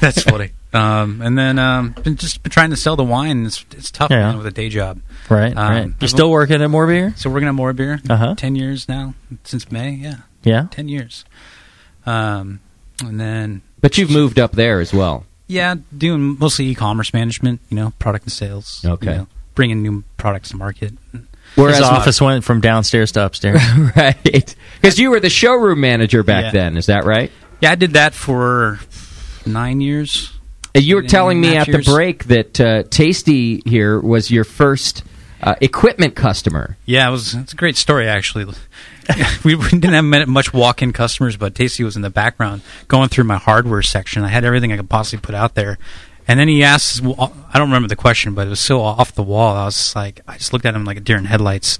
That's 0.00 0.22
funny. 0.22 0.52
Um, 0.72 1.20
and 1.20 1.36
then 1.36 1.58
um, 1.58 1.90
been 2.02 2.16
just 2.16 2.42
been 2.42 2.50
trying 2.52 2.70
to 2.70 2.76
sell 2.76 2.94
the 2.96 3.02
wine. 3.04 3.44
It's, 3.46 3.64
it's 3.72 3.90
tough 3.90 4.10
Yeah. 4.10 4.28
man, 4.28 4.36
with 4.38 4.46
a 4.46 4.50
day 4.52 4.68
job. 4.68 5.00
Right, 5.28 5.56
Um, 5.56 5.70
right. 5.72 5.92
You 6.00 6.06
still 6.08 6.30
working 6.30 6.62
at 6.62 6.70
More 6.70 6.86
Beer? 6.86 7.12
So 7.16 7.28
working 7.30 7.48
at 7.48 7.54
More 7.54 7.72
Beer. 7.72 8.00
Uh-huh. 8.08 8.34
Ten 8.36 8.54
years 8.54 8.88
now 8.88 9.14
since 9.44 9.70
May. 9.72 9.90
Yeah, 9.90 10.16
Yeah. 10.44 10.66
ten 10.70 10.88
years. 10.88 11.24
Um, 12.06 12.60
and 13.04 13.18
then 13.20 13.62
But 13.80 13.98
you've 13.98 14.10
moved 14.10 14.38
up 14.38 14.52
there 14.52 14.80
as 14.80 14.92
well. 14.94 15.24
yeah, 15.48 15.74
doing 15.96 16.36
mostly 16.38 16.66
e-commerce 16.66 17.12
management. 17.12 17.60
You 17.68 17.76
know, 17.76 17.92
product 17.98 18.26
and 18.26 18.32
sales. 18.32 18.80
you 18.84 18.90
Okay. 18.90 19.06
know, 19.16 19.26
bringing 19.56 19.82
new 19.82 20.04
products 20.18 20.50
to 20.50 20.56
market. 20.56 20.94
Whereas 21.12 21.26
Whereas 21.56 21.78
His 21.78 21.88
office 21.88 22.20
went 22.20 22.44
from 22.44 22.60
downstairs 22.60 23.10
to 23.12 23.24
upstairs. 23.24 23.60
right. 23.96 24.54
Because 24.80 25.00
you 25.00 25.10
were 25.10 25.18
the 25.18 25.30
showroom 25.30 25.80
manager 25.80 26.22
back 26.22 26.44
Yeah. 26.44 26.50
then, 26.52 26.76
is 26.76 26.86
that 26.86 27.04
right? 27.04 27.32
Yeah, 27.60 27.72
I 27.72 27.74
did 27.74 27.94
that 27.94 28.14
for 28.14 28.78
nine 29.44 29.80
years. 29.80 30.32
Uh, 30.74 30.80
You 30.80 30.96
were 30.96 31.02
telling 31.02 31.40
me 31.40 31.56
at 31.56 31.66
the 31.66 31.82
break 31.82 32.24
that 32.24 32.60
uh, 32.60 32.82
Tasty 32.84 33.62
here 33.64 34.00
was 34.00 34.30
your 34.30 34.44
first 34.44 35.02
uh, 35.42 35.54
equipment 35.60 36.14
customer. 36.14 36.76
Yeah, 36.84 37.08
it 37.08 37.10
was. 37.10 37.34
It's 37.34 37.52
a 37.52 37.56
great 37.56 37.76
story, 37.76 38.08
actually. 38.08 38.44
we, 39.44 39.56
didn't 39.56 40.12
have 40.12 40.28
much 40.28 40.52
walk-in 40.52 40.92
customers, 40.92 41.36
but 41.36 41.54
Tasty 41.54 41.82
was 41.82 41.96
in 41.96 42.02
the 42.02 42.10
background 42.10 42.62
going 42.88 43.08
through 43.08 43.24
my 43.24 43.36
hardware 43.36 43.82
section. 43.82 44.22
I 44.22 44.28
had 44.28 44.44
everything 44.44 44.72
I 44.72 44.76
could 44.76 44.90
possibly 44.90 45.22
put 45.22 45.34
out 45.34 45.54
there, 45.54 45.78
and 46.28 46.38
then 46.38 46.48
he 46.48 46.62
asked. 46.62 47.00
well, 47.00 47.32
I 47.52 47.58
don't 47.58 47.68
remember 47.68 47.88
the 47.88 47.96
question, 47.96 48.34
but 48.34 48.46
it 48.46 48.50
was 48.50 48.60
so 48.60 48.80
off 48.80 49.14
the 49.14 49.22
wall. 49.22 49.56
I 49.56 49.64
was 49.64 49.76
just 49.76 49.96
like, 49.96 50.20
I 50.28 50.36
just 50.36 50.52
looked 50.52 50.66
at 50.66 50.74
him 50.74 50.84
like 50.84 50.98
a 50.98 51.00
deer 51.00 51.16
in 51.16 51.24
headlights, 51.24 51.78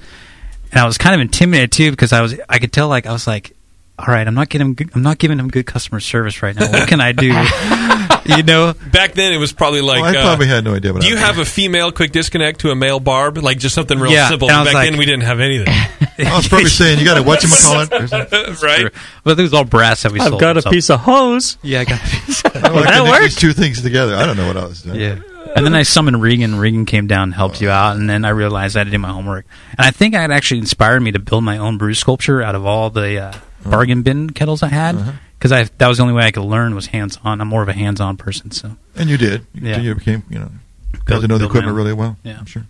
and 0.72 0.80
I 0.80 0.86
was 0.86 0.98
kind 0.98 1.14
of 1.14 1.20
intimidated 1.20 1.72
too 1.72 1.90
because 1.90 2.12
I 2.12 2.22
was. 2.22 2.38
I 2.48 2.58
could 2.58 2.72
tell, 2.72 2.88
like, 2.88 3.06
I 3.06 3.12
was 3.12 3.26
like. 3.26 3.56
All 3.98 4.06
right, 4.06 4.26
I'm 4.26 4.32
not 4.32 4.48
getting, 4.48 4.78
I'm 4.94 5.02
not 5.02 5.18
giving 5.18 5.38
him 5.38 5.48
good 5.48 5.66
customer 5.66 6.00
service 6.00 6.42
right 6.42 6.56
now. 6.56 6.70
What 6.72 6.88
can 6.88 7.02
I 7.02 7.12
do? 7.12 7.28
you 8.36 8.42
know, 8.42 8.74
Back 8.92 9.14
then, 9.14 9.32
it 9.32 9.36
was 9.38 9.52
probably 9.52 9.80
like. 9.80 10.02
Well, 10.02 10.14
I 10.16 10.18
uh, 10.18 10.22
probably 10.22 10.46
had 10.48 10.64
no 10.64 10.74
idea 10.74 10.92
what 10.92 11.02
Do 11.02 11.06
I 11.06 11.10
you 11.10 11.16
was 11.16 11.24
have 11.24 11.38
a 11.38 11.44
female 11.44 11.92
quick 11.92 12.12
disconnect 12.12 12.60
to 12.60 12.70
a 12.70 12.74
male 12.76 13.00
barb? 13.00 13.38
Like 13.38 13.58
just 13.58 13.74
something 13.74 13.98
real 13.98 14.12
Yeah, 14.12 14.28
simple. 14.28 14.48
and 14.48 14.56
I 14.56 14.60
But 14.60 14.64
was 14.64 14.68
back 14.68 14.74
like- 14.74 14.90
then, 14.90 14.98
we 14.98 15.04
didn't 15.06 15.22
have 15.24 15.40
anything. 15.40 15.68
I 16.26 16.36
was 16.36 16.48
probably 16.48 16.68
saying 16.68 16.98
you 16.98 17.04
got 17.04 17.14
to 17.14 17.22
what 17.22 17.42
you 17.42 17.48
call 17.48 17.80
it. 17.82 17.90
right? 18.62 18.92
But 19.24 19.38
it 19.38 19.42
was 19.42 19.54
all 19.54 19.64
brass 19.64 20.02
that 20.02 20.12
we 20.12 20.20
I've 20.20 20.28
sold. 20.28 20.40
got 20.40 20.56
a 20.56 20.62
so- 20.62 20.70
piece 20.70 20.90
of 20.90 21.00
hose. 21.00 21.58
Yeah, 21.62 21.80
I 21.80 21.84
got 21.84 21.98
a 22.00 22.02
piece. 22.02 22.44
I 22.44 22.48
that 22.50 22.72
connect 22.72 23.04
work? 23.08 23.20
these 23.22 23.36
two 23.36 23.52
things 23.52 23.82
together. 23.82 24.14
I 24.16 24.26
don't 24.26 24.36
know 24.36 24.46
what 24.46 24.56
I 24.56 24.64
was 24.66 24.82
doing. 24.82 25.00
Yeah. 25.00 25.18
And 25.56 25.66
then 25.66 25.74
I 25.74 25.82
summoned 25.82 26.22
Regan. 26.22 26.56
Regan 26.60 26.84
came 26.86 27.08
down 27.08 27.24
and 27.24 27.34
helped 27.34 27.60
you 27.60 27.70
out. 27.70 27.96
And 27.96 28.08
then 28.08 28.24
I 28.24 28.28
realized 28.28 28.76
I 28.76 28.80
had 28.80 28.84
to 28.84 28.90
do 28.92 28.98
my 28.98 29.08
homework. 29.10 29.46
And 29.76 29.84
I 29.84 29.90
think 29.90 30.14
it 30.14 30.18
actually 30.18 30.58
inspired 30.60 31.00
me 31.00 31.10
to 31.12 31.18
build 31.18 31.42
my 31.42 31.58
own 31.58 31.76
brew 31.76 31.94
sculpture 31.94 32.40
out 32.40 32.54
of 32.54 32.64
all 32.66 32.88
the 32.90 33.18
uh, 33.20 33.32
bargain 33.64 34.02
bin 34.02 34.30
kettles 34.30 34.62
I 34.62 34.68
had. 34.68 34.96
Because 35.40 35.52
I 35.52 35.64
that 35.78 35.88
was 35.88 35.96
the 35.96 36.02
only 36.02 36.12
way 36.14 36.24
I 36.24 36.30
could 36.32 36.44
learn 36.44 36.74
was 36.74 36.86
hands 36.86 37.18
on. 37.24 37.40
I'm 37.40 37.48
more 37.48 37.62
of 37.62 37.68
a 37.70 37.72
hands 37.72 37.98
on 37.98 38.18
person. 38.18 38.50
So, 38.50 38.76
And 38.94 39.08
you 39.08 39.16
did. 39.16 39.46
Yeah. 39.54 39.78
You 39.80 39.94
became, 39.94 40.22
you 40.28 40.38
know, 40.38 40.50
got 40.92 41.06
Build- 41.06 41.22
to 41.22 41.28
know 41.28 41.38
the 41.38 41.46
equipment 41.46 41.74
really 41.76 41.94
well. 41.94 42.18
Yeah. 42.22 42.36
I'm 42.38 42.44
sure. 42.44 42.66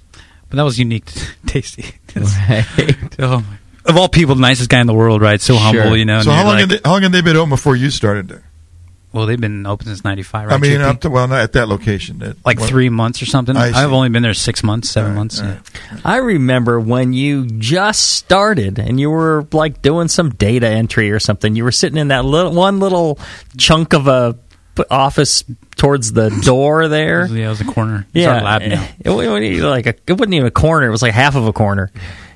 but 0.49 0.57
that 0.57 0.63
was 0.63 0.79
unique, 0.79 1.07
to 1.07 1.27
tasty. 1.47 1.85
Right. 2.15 2.65
oh 3.19 3.41
my. 3.41 3.57
Of 3.87 3.97
all 3.97 4.09
people, 4.09 4.35
the 4.37 4.41
nicest 4.43 4.69
guy 4.71 4.81
in 4.81 4.87
the 4.87 4.95
world, 4.95 5.21
right? 5.21 5.41
So 5.41 5.57
humble, 5.57 5.97
you 5.97 6.05
know. 6.05 6.21
So 6.23 6.31
how 6.31 6.45
long, 6.45 6.57
like- 6.57 6.69
they, 6.69 6.81
how 6.85 6.93
long 6.93 7.03
had 7.03 7.11
they 7.13 7.23
been 7.23 7.37
open 7.37 7.51
before 7.51 7.75
you 7.75 7.91
started 7.91 8.29
there? 8.29 8.45
Well, 9.13 9.27
they've 9.27 9.41
been 9.41 9.67
open 9.67 9.87
since 9.87 10.05
'95, 10.05 10.47
right? 10.49 10.55
I 10.55 10.59
mean, 10.59 10.79
JP? 10.79 10.85
up 10.85 11.01
to, 11.01 11.11
well, 11.11 11.27
not 11.29 11.41
at 11.41 11.53
that 11.55 11.69
location. 11.69 12.23
At- 12.23 12.37
like 12.45 12.61
what- 12.61 12.69
three 12.69 12.89
months 12.89 13.21
or 13.23 13.27
something. 13.27 13.57
I 13.57 13.71
I've 13.73 13.93
only 13.93 14.09
been 14.09 14.23
there 14.23 14.35
six 14.35 14.63
months, 14.63 14.91
seven 14.91 15.11
All 15.11 15.15
right, 15.15 15.19
months. 15.19 15.41
all 15.41 15.47
yeah. 15.49 15.59
I 16.05 16.17
remember 16.19 16.79
when 16.79 17.13
you 17.13 17.47
just 17.47 18.13
started 18.15 18.79
and 18.79 19.01
you 19.01 19.11
were 19.11 19.47
like 19.53 19.83
doing 19.83 20.09
some 20.09 20.31
data 20.31 20.69
entry 20.69 21.11
or 21.11 21.19
something. 21.19 21.57
You 21.57 21.65
were 21.65 21.73
sitting 21.73 21.99
in 21.99 22.09
that 22.09 22.25
little 22.25 22.53
one 22.53 22.79
little 22.79 23.19
chunk 23.57 23.93
of 23.95 24.07
a 24.07 24.37
p- 24.77 24.85
office 24.91 25.43
towards 25.77 26.13
the 26.13 26.31
door 26.45 26.87
there. 26.89 27.27
Yeah, 27.27 27.47
it 27.47 27.49
was 27.49 27.61
a 27.61 27.65
corner. 27.65 28.07
It's 28.15 28.25
Yeah, 28.25 28.35
our 28.37 28.43
lab 28.43 28.63
now. 28.63 28.87
It, 29.01 29.11
wasn't 29.11 29.43
even 29.45 29.69
like 29.71 29.87
a, 29.87 29.95
it 30.07 30.13
wasn't 30.13 30.35
even 30.35 30.47
a 30.47 30.51
corner. 30.53 30.87
It 30.87 30.91
was 30.91 31.03
like 31.03 31.13
half 31.15 31.35
of 31.37 31.47
a 31.47 31.53
corner, 31.53 31.91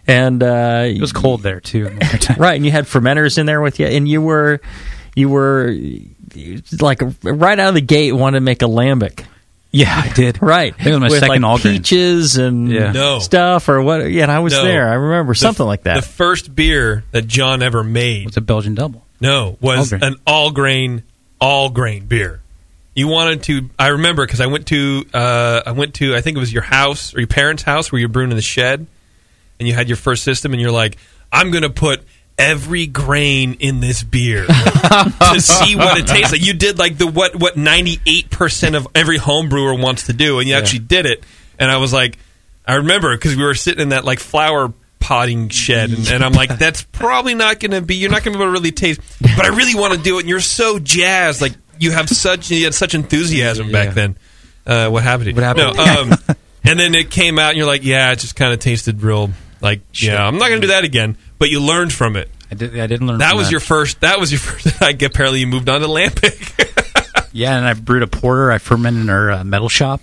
and 0.06 0.42
uh, 0.42 0.84
It 0.86 1.00
was 1.00 1.12
cold 1.12 1.42
there 1.42 1.60
too. 1.60 1.84
the 1.84 2.34
right? 2.38 2.54
And 2.54 2.64
you 2.64 2.72
had 2.72 2.86
fermenters 2.86 3.38
in 3.38 3.46
there 3.46 3.60
with 3.60 3.78
you, 3.78 3.86
and 3.86 4.08
you 4.08 4.20
were 4.22 4.60
you 5.14 5.28
were 5.28 5.72
like 6.80 7.00
right 7.22 7.58
out 7.58 7.68
of 7.68 7.74
the 7.74 7.80
gate 7.80 8.12
wanted 8.12 8.38
to 8.38 8.44
make 8.44 8.62
a 8.62 8.66
lambic. 8.66 9.24
Yeah, 9.70 9.92
I 10.04 10.12
did. 10.12 10.40
Right, 10.40 10.72
I 10.72 10.76
think 10.76 10.86
it 10.86 10.90
was 10.92 11.00
my 11.00 11.06
with 11.08 11.18
second 11.18 11.42
like 11.42 11.50
all 11.50 11.58
grain. 11.58 11.74
peaches 11.78 12.36
and 12.36 12.70
Yeah. 12.70 12.92
No. 12.92 13.18
stuff 13.18 13.68
or 13.68 13.82
what. 13.82 14.08
Yeah, 14.10 14.22
and 14.22 14.30
I 14.32 14.38
was 14.38 14.52
No. 14.52 14.64
there. 14.64 14.88
I 14.88 14.94
remember 14.94 15.32
The- 15.34 15.38
something 15.40 15.66
like 15.66 15.82
that. 15.82 15.96
The 15.96 16.02
first 16.02 16.54
beer 16.54 17.02
that 17.10 17.26
Jon 17.26 17.60
ever 17.60 17.82
made, 17.82 18.28
It's 18.28 18.36
a 18.36 18.40
Belgian 18.40 18.74
double. 18.76 19.04
no, 19.20 19.56
was 19.60 19.92
All 19.92 19.98
grain. 19.98 20.12
an 20.12 20.16
all 20.26 20.50
grain, 20.52 21.02
all 21.40 21.70
grain 21.70 22.04
beer. 22.06 22.40
You 22.94 23.08
wanted 23.08 23.42
to. 23.44 23.68
I 23.76 23.88
remember 23.88 24.24
because 24.24 24.40
I 24.40 24.46
went 24.46 24.66
to. 24.66 25.04
Uh, 25.12 25.62
I 25.66 25.72
went 25.72 25.94
to. 25.94 26.14
I 26.14 26.20
think 26.20 26.36
it 26.36 26.40
was 26.40 26.52
your 26.52 26.62
house 26.62 27.12
or 27.12 27.18
your 27.18 27.26
parents' 27.26 27.64
house 27.64 27.90
where 27.90 27.98
you're 27.98 28.08
brewing 28.08 28.30
in 28.30 28.36
the 28.36 28.42
shed, 28.42 28.86
and 29.58 29.66
you 29.66 29.74
had 29.74 29.88
your 29.88 29.96
first 29.96 30.22
system, 30.22 30.52
and 30.52 30.62
you're 30.62 30.70
like, 30.70 30.96
I'm 31.32 31.50
going 31.50 31.62
to 31.64 31.70
put 31.70 32.04
every 32.38 32.86
grain 32.86 33.54
in 33.60 33.80
this 33.80 34.02
beer 34.02 34.44
to 34.46 35.40
see 35.40 35.76
what 35.76 35.98
it 35.98 36.06
tastes 36.06 36.32
like. 36.32 36.44
You 36.44 36.54
did 36.54 36.78
like 36.78 36.98
the 36.98 37.06
what 37.06 37.36
what 37.36 37.56
98 37.56 38.30
percent 38.30 38.74
of 38.74 38.86
every 38.94 39.18
home 39.18 39.48
brewer 39.48 39.74
wants 39.74 40.06
to 40.06 40.12
do, 40.12 40.38
and 40.38 40.48
you 40.48 40.54
actually 40.54 40.80
did 40.80 41.06
it. 41.06 41.22
And 41.58 41.70
I 41.70 41.76
was 41.76 41.92
like, 41.92 42.18
I 42.66 42.76
remember 42.76 43.16
because 43.16 43.36
we 43.36 43.42
were 43.42 43.54
sitting 43.54 43.82
in 43.82 43.88
that 43.90 44.04
like 44.04 44.18
flower 44.18 44.72
potting 45.00 45.50
shed, 45.50 45.90
and, 45.90 46.08
and 46.08 46.24
I'm 46.24 46.32
like, 46.32 46.58
that's 46.58 46.82
probably 46.82 47.34
not 47.34 47.60
going 47.60 47.72
to 47.72 47.82
be. 47.82 47.96
You're 47.96 48.10
not 48.10 48.24
going 48.24 48.32
to 48.32 48.38
be 48.38 48.42
able 48.42 48.52
to 48.52 48.58
really 48.58 48.72
taste, 48.72 49.00
but 49.20 49.44
I 49.44 49.48
really 49.48 49.74
want 49.74 49.94
to 49.94 50.00
do 50.00 50.16
it. 50.16 50.20
And 50.20 50.28
you're 50.28 50.40
so 50.40 50.78
jazzed, 50.78 51.40
like 51.40 51.52
you 51.78 51.92
have 51.92 52.08
such 52.08 52.50
you 52.50 52.64
had 52.64 52.74
such 52.74 52.94
enthusiasm 52.94 53.70
back 53.70 53.94
then. 53.94 54.16
Uh, 54.66 54.88
what 54.88 55.02
happened? 55.02 55.26
To 55.26 55.30
you? 55.30 55.36
What 55.36 55.44
happened? 55.44 55.76
No, 55.76 55.84
um, 55.84 56.36
and 56.64 56.80
then 56.80 56.94
it 56.94 57.10
came 57.10 57.38
out, 57.38 57.50
and 57.50 57.58
you're 57.58 57.66
like, 57.66 57.84
yeah, 57.84 58.12
it 58.12 58.18
just 58.18 58.34
kind 58.36 58.52
of 58.52 58.58
tasted 58.58 59.02
real. 59.02 59.30
Like, 59.60 59.80
yeah, 59.94 60.26
I'm 60.26 60.38
not 60.38 60.48
going 60.48 60.60
to 60.60 60.66
do 60.66 60.72
that 60.72 60.84
again. 60.84 61.16
But 61.44 61.50
you 61.50 61.60
learned 61.60 61.92
from 61.92 62.16
it. 62.16 62.30
I 62.50 62.54
did. 62.54 62.80
I 62.80 62.86
didn't 62.86 63.06
learn. 63.06 63.18
That 63.18 63.30
from 63.32 63.38
was 63.38 63.50
your 63.50 63.60
first. 63.60 64.00
That 64.00 64.18
was 64.18 64.32
your 64.32 64.38
first. 64.50 64.80
Like 64.80 65.02
apparently 65.02 65.40
you 65.40 65.46
moved 65.46 65.68
on 65.68 65.82
to 65.82 65.86
Lambic. 65.86 66.70
Yeah, 67.32 67.56
and 67.58 67.66
I 67.66 67.74
brewed 67.74 68.02
a 68.02 68.06
porter. 68.06 68.50
I 68.52 68.58
fermented 68.58 69.02
in 69.02 69.10
our 69.10 69.30
uh, 69.32 69.44
metal 69.44 69.68
shop 69.68 70.00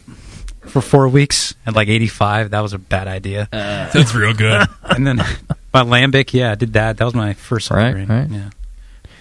for 0.68 0.82
four 0.82 1.08
weeks 1.08 1.56
at 1.66 1.74
like 1.74 1.88
85. 1.88 2.50
That 2.52 2.60
was 2.60 2.74
a 2.74 2.78
bad 2.78 3.08
idea. 3.08 3.48
That's 3.52 4.14
real 4.14 4.34
good. 4.34 4.68
and 4.84 5.08
then 5.08 5.16
my 5.74 5.82
lambic, 5.84 6.34
yeah, 6.34 6.52
I 6.52 6.56
did 6.56 6.74
that. 6.74 6.98
That 6.98 7.06
was 7.06 7.16
my 7.16 7.34
first 7.34 7.72
all 7.72 7.78
Right, 7.78 7.94
grain. 7.94 8.08
right. 8.10 8.30
Yeah. 8.30 8.50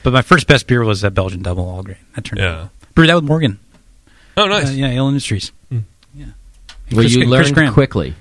But 0.02 0.12
my 0.12 0.22
first 0.22 0.48
best 0.48 0.66
beer 0.66 0.83
was 0.85 1.04
a 1.04 1.11
Belgian 1.12 1.40
double 1.42 1.68
all 1.68 1.85
grain. 1.85 1.98
That 2.16 2.24
turned 2.24 2.40
Yeah. 2.40 2.62
out. 2.62 2.70
Brewed 2.96 3.09
that 3.11 3.14
with 3.14 3.24
Morgan. 3.24 3.61
Oh, 4.37 4.46
nice. 4.46 4.68
Uh, 4.70 4.72
yeah, 4.72 4.88
Ale 4.88 5.06
Industries. 5.09 5.52
Yeah. 5.70 5.78
Well, 6.90 7.02
Chris- 7.02 7.14
you 7.14 7.26
learned 7.26 7.54
Graham. 7.54 7.72
quickly. 7.72 8.14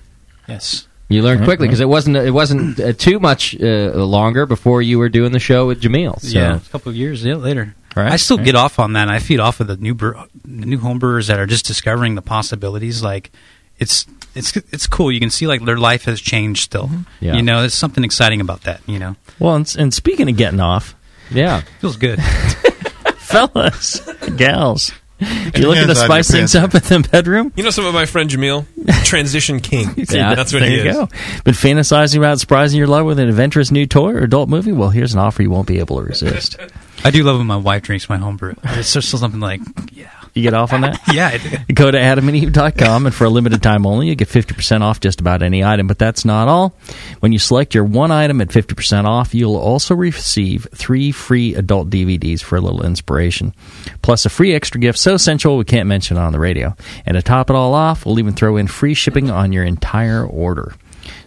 Yes. 0.47 0.87
You 1.09 1.23
learned 1.23 1.43
quickly 1.43 1.67
because 1.67 1.79
it 1.79 1.89
wasn't 1.89 2.17
it 2.17 2.31
wasn't 2.31 2.79
uh, 2.79 2.93
too 2.93 3.19
much 3.19 3.59
uh, 3.59 3.91
longer 3.95 4.45
before 4.45 4.81
you 4.83 4.99
were 4.99 5.09
doing 5.09 5.31
the 5.31 5.39
show 5.39 5.65
with 5.65 5.81
Jamil. 5.81 6.21
So. 6.21 6.27
Yeah, 6.37 6.57
a 6.57 6.59
couple 6.71 6.91
of 6.91 6.95
years 6.95 7.25
yeah, 7.25 7.35
later. 7.35 7.75
Right, 7.95 8.11
I 8.11 8.17
still 8.17 8.37
right. 8.37 8.45
get 8.45 8.55
off 8.55 8.77
on 8.77 8.93
that. 8.93 9.09
I 9.09 9.17
feed 9.17 9.39
off 9.39 9.59
of 9.59 9.65
the 9.65 9.75
new 9.75 9.95
brew, 9.95 10.13
new 10.45 10.77
home 10.77 10.99
brewers 10.99 11.25
that 11.27 11.39
are 11.39 11.47
just 11.47 11.65
discovering 11.65 12.13
the 12.13 12.21
possibilities. 12.21 13.01
Like 13.01 13.31
it's 13.79 14.05
it's 14.35 14.55
it's 14.55 14.85
cool. 14.85 15.11
You 15.11 15.19
can 15.19 15.31
see 15.31 15.47
like 15.47 15.65
their 15.65 15.77
life 15.77 16.05
has 16.05 16.21
changed. 16.21 16.61
Still, 16.61 16.91
Yeah. 17.19 17.35
you 17.35 17.41
know, 17.41 17.61
there's 17.61 17.73
something 17.73 18.03
exciting 18.03 18.39
about 18.39 18.61
that. 18.61 18.81
You 18.85 18.99
know, 18.99 19.15
well, 19.39 19.55
and, 19.55 19.75
and 19.79 19.91
speaking 19.91 20.29
of 20.29 20.37
getting 20.37 20.59
off, 20.59 20.95
yeah. 21.31 21.61
feels 21.79 21.97
good. 21.97 22.21
fellas, 23.17 24.01
gals, 24.37 24.91
You're 25.19 25.67
looking 25.69 25.87
to 25.87 25.95
spice 25.95 26.29
things 26.31 26.55
up 26.55 26.73
in 26.73 26.81
the 26.81 27.07
bedroom? 27.11 27.51
You 27.55 27.63
know 27.63 27.69
some 27.71 27.85
of 27.85 27.93
my 27.93 28.05
friend 28.05 28.29
Jamil? 28.29 28.65
Transition 29.05 29.59
King. 29.59 29.89
Yeah, 30.09 30.33
That's 30.35 30.53
what 30.53 30.59
there 30.59 30.69
he 30.69 30.77
you 30.77 30.89
is. 30.89 30.95
go. 30.95 31.07
Been 31.43 31.53
fantasizing 31.53 32.17
about 32.17 32.39
surprising 32.39 32.77
your 32.77 32.87
love 32.87 33.05
with 33.05 33.19
an 33.19 33.27
adventurous 33.29 33.69
new 33.71 33.85
toy 33.85 34.11
or 34.13 34.19
adult 34.19 34.49
movie? 34.49 34.71
Well, 34.71 34.89
here's 34.89 35.13
an 35.13 35.19
offer 35.19 35.41
you 35.43 35.49
won't 35.51 35.67
be 35.67 35.79
able 35.79 35.97
to 35.97 36.03
resist. 36.03 36.57
I 37.03 37.11
do 37.11 37.23
love 37.23 37.37
when 37.37 37.47
my 37.47 37.57
wife 37.57 37.83
drinks 37.83 38.09
my 38.09 38.17
homebrew. 38.17 38.55
It's 38.63 38.93
just 38.93 39.09
something 39.09 39.39
like, 39.39 39.61
yeah. 39.91 40.09
You 40.39 40.43
get 40.43 40.53
off 40.53 40.73
on 40.73 40.81
that? 40.81 40.99
Yeah, 41.13 41.27
I 41.27 41.37
do. 41.37 41.73
Go 41.73 41.89
to 41.91 41.97
adamandeve.com, 41.97 43.05
and 43.05 43.13
for 43.15 43.25
a 43.25 43.29
limited 43.29 43.61
time 43.63 43.85
only, 43.85 44.07
you 44.07 44.15
get 44.15 44.27
50% 44.29 44.81
off 44.81 44.99
just 44.99 45.19
about 45.19 45.41
any 45.41 45.63
item. 45.63 45.87
But 45.87 45.97
that's 45.99 46.23
not 46.23 46.47
all. 46.47 46.73
When 47.19 47.31
you 47.31 47.39
select 47.39 47.73
your 47.73 47.83
one 47.83 48.11
item 48.11 48.41
at 48.41 48.49
50% 48.49 49.05
off, 49.05 49.33
you'll 49.33 49.55
also 49.57 49.95
receive 49.95 50.67
three 50.73 51.11
free 51.11 51.55
adult 51.55 51.89
DVDs 51.89 52.41
for 52.41 52.55
a 52.57 52.61
little 52.61 52.85
inspiration, 52.85 53.53
plus 54.01 54.25
a 54.25 54.29
free 54.29 54.53
extra 54.53 54.79
gift 54.79 54.99
so 54.99 55.17
sensual 55.17 55.57
we 55.57 55.65
can't 55.65 55.87
mention 55.87 56.17
it 56.17 56.21
on 56.21 56.31
the 56.31 56.39
radio. 56.39 56.75
And 57.05 57.15
to 57.15 57.21
top 57.21 57.49
it 57.49 57.55
all 57.55 57.73
off, 57.73 58.05
we'll 58.05 58.19
even 58.19 58.33
throw 58.33 58.57
in 58.57 58.67
free 58.67 58.93
shipping 58.93 59.29
on 59.31 59.51
your 59.51 59.63
entire 59.63 60.25
order. 60.25 60.73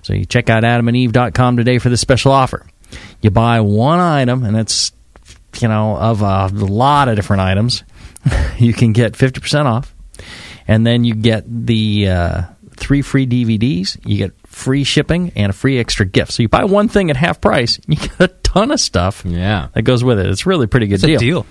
So 0.03 0.15
you 0.15 0.25
check 0.25 0.49
out 0.49 0.63
adamandeve.com 0.63 1.57
today 1.57 1.79
for 1.79 1.89
this 1.89 2.01
special 2.01 2.33
offer. 2.33 2.67
You 3.21 3.31
buy 3.31 3.61
one 3.61 3.99
item, 4.01 4.45
and 4.45 4.57
it's, 4.57 4.93
you 5.59 5.69
know, 5.69 5.97
of 5.97 6.23
a 6.23 6.49
lot 6.49 7.09
of 7.09 7.17
different 7.17 7.43
items. 7.43 7.85
you 8.59 8.73
can 8.73 8.93
get 8.93 9.13
50% 9.13 9.67
off 9.67 9.95
and 10.69 10.87
then 10.87 11.05
you 11.05 11.15
get 11.15 11.45
the 11.47 12.09
uh, 12.09 12.43
three 12.77 13.03
free 13.03 13.27
DVDs. 13.27 13.99
You 14.07 14.19
get 14.19 14.33
free 14.47 14.85
shipping 14.85 15.33
and 15.35 15.51
a 15.51 15.53
free 15.53 15.79
extra 15.79 16.07
gift. 16.07 16.33
So 16.33 16.43
you 16.43 16.49
buy 16.49 16.65
one 16.65 16.89
thing 16.89 17.11
at 17.11 17.17
half 17.17 17.41
price, 17.41 17.81
you 17.87 17.97
get 17.97 18.21
a 18.21 18.29
ton 18.29 18.71
of 18.71 18.81
stuff. 18.81 19.25
Yeah, 19.25 19.69
that 19.75 19.83
goes 19.83 20.05
with 20.05 20.19
it. 20.19 20.27
It's 20.27 20.47
really 20.47 20.67
pretty 20.67 20.87
good 20.87 20.95
It's 20.97 21.05
a 21.05 21.07
deal. 21.07 21.19
deal. 21.19 21.47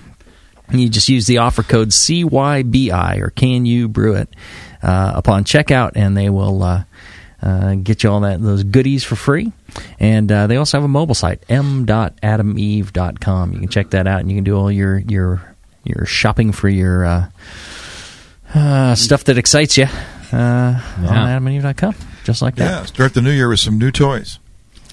You 0.72 0.88
just 0.88 1.10
use 1.10 1.28
the 1.28 1.40
offer 1.40 1.64
code 1.64 1.90
CYBI 1.90 3.20
or 3.20 3.30
Can 3.32 3.66
You 3.66 3.90
Brew 3.90 4.16
It 4.16 4.30
uh, 4.82 5.12
upon 5.16 5.44
checkout, 5.44 5.92
and 5.96 6.16
they 6.16 6.30
will. 6.30 6.64
Uh, 6.64 6.84
uh, 7.44 7.74
get 7.74 8.04
you 8.04 8.12
all 8.12 8.20
that 8.20 8.40
those 8.40 8.64
goodies 8.64 9.04
for 9.04 9.16
free, 9.16 9.52
and 10.00 10.32
uh, 10.32 10.46
they 10.46 10.58
also 10.58 10.78
have 10.78 10.86
a 10.86 10.88
mobile 10.88 11.16
site 11.16 11.44
m.adameve.com. 11.50 13.54
You 13.54 13.60
can 13.60 13.68
check 13.68 13.90
that 13.90 14.06
out, 14.06 14.20
and 14.20 14.30
you 14.30 14.38
can 14.38 14.44
do 14.44 14.56
all 14.56 14.72
your 14.72 15.00
your 15.00 15.51
your 15.84 16.06
shopping 16.06 16.52
for 16.52 16.70
your 16.70 17.06
uh, 17.06 17.30
uh, 18.54 18.96
stuff 18.96 19.24
that 19.26 19.38
excites 19.38 19.78
you 19.78 19.86
uh, 19.86 19.88
on 20.34 20.82
adamandeve.com, 21.08 21.96
just 22.24 22.42
like 22.42 22.56
that. 22.56 22.66
Yeah, 22.66 22.86
start 22.86 23.14
the 23.14 23.22
new 23.22 23.32
year 23.32 23.50
with 23.50 23.60
some 23.60 23.78
new 23.78 23.92
toys. 23.92 24.40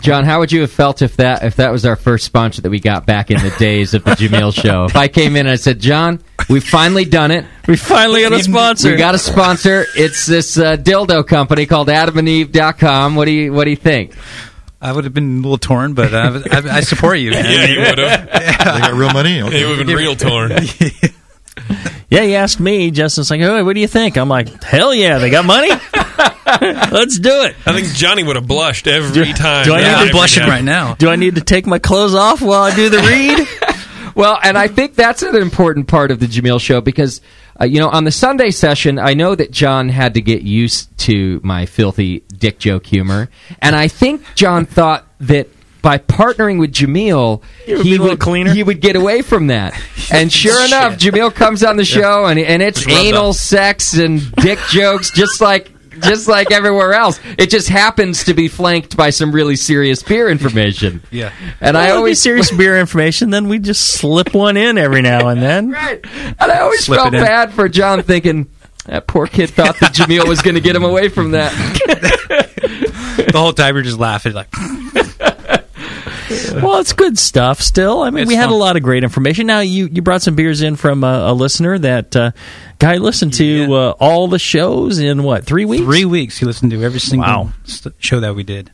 Jon, 0.00 0.24
how 0.24 0.38
would 0.38 0.52
you 0.52 0.60
have 0.60 0.70
felt 0.70 1.02
if 1.02 1.16
that 1.16 1.42
if 1.42 1.56
that 1.56 1.72
was 1.72 1.84
our 1.84 1.96
first 1.96 2.24
sponsor 2.24 2.62
that 2.62 2.70
we 2.70 2.78
got 2.78 3.04
back 3.04 3.32
in 3.32 3.42
the 3.42 3.50
days 3.58 3.94
of 3.94 4.04
the 4.04 4.12
Jamil 4.12 4.54
Show? 4.54 4.84
If 4.84 4.94
I 4.94 5.08
came 5.08 5.34
in 5.34 5.40
and 5.46 5.50
I 5.50 5.56
said, 5.56 5.80
"Jon, 5.80 6.22
we've 6.48 6.62
finally 6.62 7.04
done 7.04 7.32
it. 7.32 7.44
We 7.66 7.76
finally 7.76 8.22
got 8.22 8.32
a 8.32 8.42
sponsor. 8.42 8.92
We 8.92 8.96
got 8.96 9.16
a 9.16 9.18
sponsor. 9.18 9.86
It's 9.96 10.24
this 10.24 10.56
uh, 10.56 10.76
dildo 10.76 11.26
company 11.26 11.66
called 11.66 11.88
AdamandEve.com. 11.88 13.16
What 13.16 13.24
do 13.24 13.32
you 13.32 13.52
What 13.52 13.64
do 13.64 13.70
you 13.70 13.76
think?" 13.76 14.14
I 14.80 14.92
would 14.92 15.04
have 15.04 15.14
been 15.14 15.38
a 15.38 15.42
little 15.42 15.58
torn, 15.58 15.94
but 15.94 16.14
uh, 16.14 16.40
I, 16.52 16.76
I 16.76 16.80
support 16.82 17.18
you. 17.18 17.32
Man. 17.32 17.44
Yeah, 17.48 17.64
you 17.66 17.80
would 17.80 17.98
have. 17.98 18.28
They 18.74 18.80
got 18.80 18.94
real 18.94 19.12
money. 19.12 19.42
Okay. 19.42 19.62
It 19.62 19.66
would 19.66 19.78
have 19.78 19.86
been 19.86 19.96
real 19.96 20.14
torn. 20.16 20.52
Yeah, 22.10 22.22
he 22.22 22.36
asked 22.36 22.58
me. 22.58 22.90
Justin's 22.90 23.30
like, 23.30 23.40
"Hey, 23.40 23.62
what 23.62 23.74
do 23.74 23.80
you 23.80 23.86
think?" 23.86 24.16
I'm 24.16 24.30
like, 24.30 24.62
"Hell 24.62 24.94
yeah, 24.94 25.18
they 25.18 25.28
got 25.28 25.44
money. 25.44 25.68
Let's 25.68 27.18
do 27.18 27.42
it." 27.42 27.54
I 27.66 27.72
think 27.74 27.88
Johnny 27.94 28.22
would 28.24 28.36
have 28.36 28.46
blushed 28.46 28.86
every 28.86 29.34
time. 29.34 29.66
do 29.66 29.74
I 29.74 29.80
Yeah, 29.80 29.86
need 29.88 29.92
to 29.92 29.98
every 30.00 30.12
blushing 30.12 30.44
right 30.44 30.64
now. 30.64 30.94
Do 30.94 31.10
I 31.10 31.16
need 31.16 31.34
to 31.34 31.42
take 31.42 31.66
my 31.66 31.78
clothes 31.78 32.14
off 32.14 32.40
while 32.40 32.62
I 32.62 32.74
do 32.74 32.88
the 32.88 32.98
read? 32.98 33.46
Well, 34.14 34.38
and 34.42 34.56
I 34.56 34.68
think 34.68 34.94
that's 34.94 35.22
an 35.22 35.36
important 35.36 35.86
part 35.88 36.10
of 36.10 36.18
the 36.18 36.26
Jamil 36.26 36.60
show 36.60 36.80
because, 36.80 37.20
uh, 37.60 37.64
you 37.64 37.80
know, 37.80 37.88
on 37.88 38.04
the 38.04 38.12
Sunday 38.12 38.50
session, 38.50 38.98
I 38.98 39.14
know 39.14 39.34
that 39.34 39.50
Jon 39.50 39.88
had 39.88 40.14
to 40.14 40.20
get 40.20 40.42
used 40.42 40.96
to 40.98 41.40
my 41.42 41.66
filthy 41.66 42.20
dick 42.38 42.58
joke 42.58 42.86
humor. 42.86 43.28
And 43.60 43.74
I 43.74 43.88
think 43.88 44.22
Jon 44.34 44.64
thought 44.64 45.06
that 45.20 45.48
by 45.82 45.98
partnering 45.98 46.58
with 46.58 46.72
Jamil, 46.72 47.42
would 47.66 48.12
a 48.12 48.16
cleaner. 48.16 48.52
he 48.52 48.62
would 48.62 48.80
get 48.80 48.96
away 48.96 49.22
from 49.22 49.48
that. 49.48 49.74
And 50.10 50.32
sure 50.32 50.64
enough, 50.64 50.94
Jamil 50.94 51.34
comes 51.34 51.62
on 51.62 51.76
the 51.76 51.84
show 51.84 52.24
and, 52.24 52.38
and 52.38 52.62
it's 52.62 52.88
anal 52.88 53.28
up. 53.28 53.34
sex 53.34 53.92
and 53.92 54.32
dick 54.36 54.58
jokes 54.70 55.10
just 55.10 55.42
like. 55.42 55.70
Just 56.02 56.28
like 56.28 56.50
everywhere 56.52 56.92
else, 56.94 57.20
it 57.38 57.50
just 57.50 57.68
happens 57.68 58.24
to 58.24 58.34
be 58.34 58.48
flanked 58.48 58.96
by 58.96 59.10
some 59.10 59.32
really 59.32 59.56
serious 59.56 60.02
beer 60.02 60.28
information. 60.28 61.02
Yeah. 61.10 61.32
and 61.60 61.76
I 61.76 61.86
Well, 61.86 61.94
be 61.94 61.98
always 61.98 62.20
serious 62.20 62.50
beer 62.56 62.78
information. 62.78 63.30
Then 63.30 63.48
we 63.48 63.58
just 63.58 63.94
slip 63.94 64.34
one 64.34 64.56
in 64.56 64.78
every 64.78 65.02
now 65.02 65.28
and 65.28 65.40
then. 65.42 65.70
Right. 65.78 66.04
And 66.40 66.50
I 66.52 66.60
always 66.60 66.84
Slip 66.84 67.00
felt 67.00 67.12
bad 67.12 67.52
for 67.52 67.68
Jon 67.68 68.02
thinking 68.02 68.48
that 68.86 69.06
poor 69.06 69.26
kid 69.26 69.50
thought 69.50 69.78
that 69.80 69.94
Jamil 69.94 70.26
was 70.26 70.42
going 70.42 70.54
to 70.54 70.60
get 70.60 70.74
him 70.74 70.84
away 70.84 71.08
from 71.08 71.32
that. 71.32 71.52
The 73.28 73.38
whole 73.38 73.52
time 73.52 73.74
you're 73.74 73.82
just 73.84 73.98
laughing, 73.98 74.32
like, 74.32 74.48
Well, 76.62 76.78
it's 76.80 76.92
good 76.92 77.18
stuff. 77.18 77.60
Still, 77.60 78.02
I 78.02 78.10
mean, 78.10 78.22
It's 78.22 78.28
we 78.28 78.34
had 78.34 78.46
fun. 78.46 78.52
a 78.54 78.56
lot 78.56 78.76
of 78.76 78.82
great 78.82 79.04
information. 79.04 79.46
Now, 79.46 79.60
you 79.60 79.86
you 79.86 80.02
brought 80.02 80.22
some 80.22 80.34
beers 80.34 80.62
in 80.62 80.76
from 80.76 81.04
a, 81.04 81.30
a 81.30 81.32
listener 81.32 81.78
that 81.78 82.14
uh, 82.16 82.30
guy 82.78 82.96
listened 82.96 83.34
to 83.34 83.44
Yeah. 83.44 83.66
uh, 83.68 83.94
all 84.00 84.28
the 84.28 84.38
shows 84.38 84.98
in 84.98 85.22
what 85.22 85.44
three 85.44 85.64
weeks? 85.64 85.84
three 85.84 86.04
weeks 86.04 86.38
he 86.38 86.46
listened 86.46 86.70
to 86.72 86.82
every 86.82 87.00
single 87.00 87.26
Wow. 87.28 87.52
st- 87.64 87.94
show 87.98 88.20
that 88.20 88.34
we 88.34 88.42
did. 88.44 88.70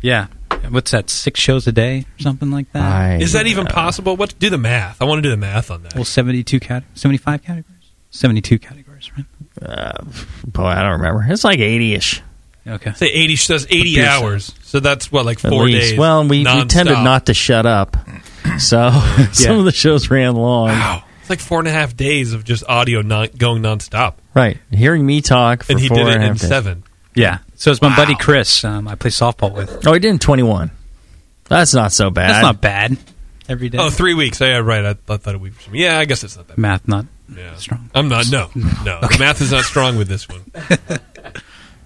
Yeah. 0.00 0.26
What's 0.68 0.90
that, 0.92 1.08
six 1.10 1.40
shows 1.40 1.66
a 1.66 1.72
day 1.72 2.00
or 2.18 2.22
something 2.22 2.50
like 2.50 2.70
that? 2.72 2.82
I- 2.82 3.16
Is 3.16 3.32
that 3.32 3.46
even 3.46 3.66
possible? 3.66 4.16
What? 4.16 4.38
Do 4.38 4.50
the 4.50 4.58
math. 4.58 5.00
I 5.00 5.06
want 5.06 5.18
to 5.18 5.22
do 5.22 5.30
the 5.30 5.36
math 5.36 5.70
on 5.70 5.82
that. 5.84 5.94
Well, 5.94 6.04
72 6.04 6.60
cat- 6.60 6.84
75 6.94 7.42
categories? 7.42 7.66
72 8.10 8.58
categories, 8.58 9.10
right? 9.16 9.26
Uh, 9.60 10.04
boy, 10.46 10.66
I 10.66 10.82
don't 10.82 10.92
remember. 11.00 11.24
It's 11.28 11.44
like 11.44 11.58
eighty 11.60 11.94
ish. 11.94 12.22
Okay. 12.66 12.92
Say 12.92 13.06
eighty. 13.06 13.36
Says 13.36 13.66
eighty 13.70 13.96
Beer 13.96 14.06
hours. 14.06 14.54
So 14.62 14.78
that's 14.80 15.10
what, 15.10 15.24
like 15.26 15.44
At 15.44 15.50
four 15.50 15.64
least. 15.64 15.90
days. 15.90 15.98
Well, 15.98 16.22
we, 16.26 16.44
we 16.44 16.64
tended 16.66 16.94
not 16.98 17.26
to 17.26 17.34
shut 17.34 17.66
up, 17.66 17.96
so 18.58 18.90
some 19.32 19.58
of 19.58 19.64
the 19.64 19.72
shows 19.72 20.10
ran 20.10 20.34
long. 20.36 20.68
Wow. 20.68 21.04
It's 21.20 21.30
like 21.30 21.40
four 21.40 21.58
and 21.58 21.68
a 21.68 21.72
half 21.72 21.96
days 21.96 22.32
of 22.32 22.44
just 22.44 22.64
audio 22.68 23.02
non- 23.02 23.28
going 23.36 23.62
nonstop, 23.62 24.14
Right, 24.34 24.58
hearing 24.70 25.04
me 25.06 25.20
talk 25.22 25.62
for 25.64 25.72
and 25.72 25.80
he 25.80 25.88
four 25.88 25.98
did 25.98 26.06
it 26.08 26.14
in 26.16 26.20
half 26.22 26.38
days. 26.38 26.48
seven. 26.48 26.84
Yeah. 27.14 27.38
So 27.56 27.70
it's 27.70 27.80
my 27.82 27.88
Wow. 27.88 27.96
buddy 27.96 28.14
Chris. 28.16 28.64
Um, 28.64 28.88
I 28.88 28.94
play 28.96 29.10
softball 29.10 29.54
with. 29.54 29.86
Oh, 29.86 29.92
he 29.92 29.98
did 30.00 30.08
in 30.10 30.18
twenty 30.18 30.42
one. 30.42 30.70
That's 31.44 31.74
not 31.74 31.92
so 31.92 32.10
bad. 32.10 32.30
That's 32.30 32.42
not 32.42 32.60
bad. 32.60 32.96
Every 33.48 33.68
day. 33.68 33.78
Oh, 33.78 33.90
three 33.90 34.14
weeks. 34.14 34.40
Oh, 34.40 34.46
Yeah, 34.46 34.58
right. 34.58 34.84
I, 34.84 34.90
I 35.12 35.16
thought 35.16 35.34
it 35.34 35.40
would 35.40 35.52
be. 35.70 35.78
Yeah, 35.80 35.98
I 35.98 36.04
guess 36.06 36.22
it's 36.24 36.36
not 36.36 36.48
that. 36.48 36.56
Math 36.58 36.86
not 36.88 37.06
Yeah. 37.36 37.54
strong. 37.56 37.90
I'm 37.94 38.08
not. 38.08 38.30
No, 38.30 38.50
no. 38.54 39.00
The 39.00 39.16
math 39.18 39.40
is 39.42 39.50
not 39.52 39.64
strong 39.64 39.96
with 39.98 40.08
this 40.08 40.28
one. 40.28 40.42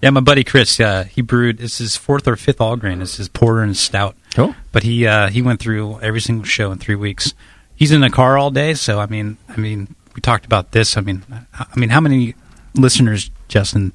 Yeah, 0.01 0.11
my 0.11 0.19
buddy 0.21 0.43
Chris. 0.43 0.79
Uh, 0.79 1.03
he 1.05 1.21
brewed. 1.21 1.57
This 1.57 1.81
is 1.81 1.95
fourth 1.95 2.27
or 2.27 2.35
fifth 2.35 2.61
all 2.61 2.75
grain. 2.75 2.99
This 2.99 3.19
is 3.19 3.27
porter 3.29 3.61
and 3.61 3.75
stout. 3.75 4.15
Cool. 4.35 4.55
But 4.71 4.83
he 4.83 5.07
uh, 5.07 5.29
he 5.29 5.41
went 5.41 5.59
through 5.59 5.99
every 6.01 6.21
single 6.21 6.45
show 6.45 6.71
in 6.71 6.77
three 6.77 6.95
weeks. 6.95 7.33
He's 7.75 7.91
in 7.91 8.01
the 8.01 8.09
car 8.09 8.37
all 8.37 8.51
day, 8.51 8.73
so 8.75 8.99
I 8.99 9.05
mean, 9.07 9.37
I 9.49 9.57
mean, 9.57 9.95
we 10.15 10.21
talked 10.21 10.45
about 10.45 10.71
this. 10.71 10.97
I 10.97 11.01
mean, 11.01 11.23
I 11.53 11.79
mean, 11.79 11.89
how 11.89 11.99
many 12.01 12.35
listeners, 12.75 13.29
Justin, 13.47 13.91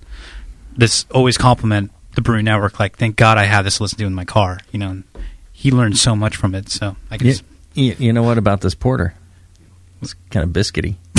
this 0.77 1.07
always 1.13 1.37
compliment 1.39 1.91
the 2.15 2.21
Brewing 2.21 2.45
Network? 2.45 2.79
Like, 2.81 2.97
thank 2.97 3.17
God 3.17 3.39
I 3.39 3.45
have 3.45 3.65
this 3.65 3.77
to 3.77 3.85
listen 3.85 3.99
to 3.99 4.07
in 4.07 4.15
my 4.15 4.25
car. 4.25 4.59
You 4.73 4.79
know, 4.81 4.91
and 4.91 5.05
he 5.53 5.71
learned 5.71 5.99
so 5.99 6.17
much 6.17 6.37
from 6.37 6.55
it. 6.55 6.69
So 6.69 6.97
I 7.11 7.17
just- 7.19 7.45
you, 7.75 7.95
you 7.99 8.13
know 8.13 8.23
what 8.23 8.39
about 8.39 8.61
this 8.61 8.75
porter? 8.75 9.15
It's 10.03 10.15
kind 10.31 10.45
of 10.45 10.51
biscuity. 10.51 10.97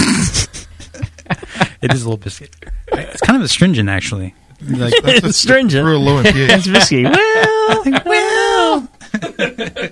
it 1.82 1.94
is 1.94 2.02
a 2.04 2.06
little 2.06 2.18
biscuit. 2.18 2.56
It's 2.90 3.22
kind 3.22 3.38
of 3.38 3.42
astringent, 3.44 3.90
actually. 3.90 4.36
Like, 4.68 4.94
That's 5.04 5.24
it's 5.26 5.38
stringent. 5.38 5.86
Real 5.86 6.00
low 6.00 6.20
in 6.20 6.26
it's 6.28 6.34
pH. 6.68 6.76
biscuity. 6.76 7.16
Well, 7.64 7.90
well. 8.06 8.90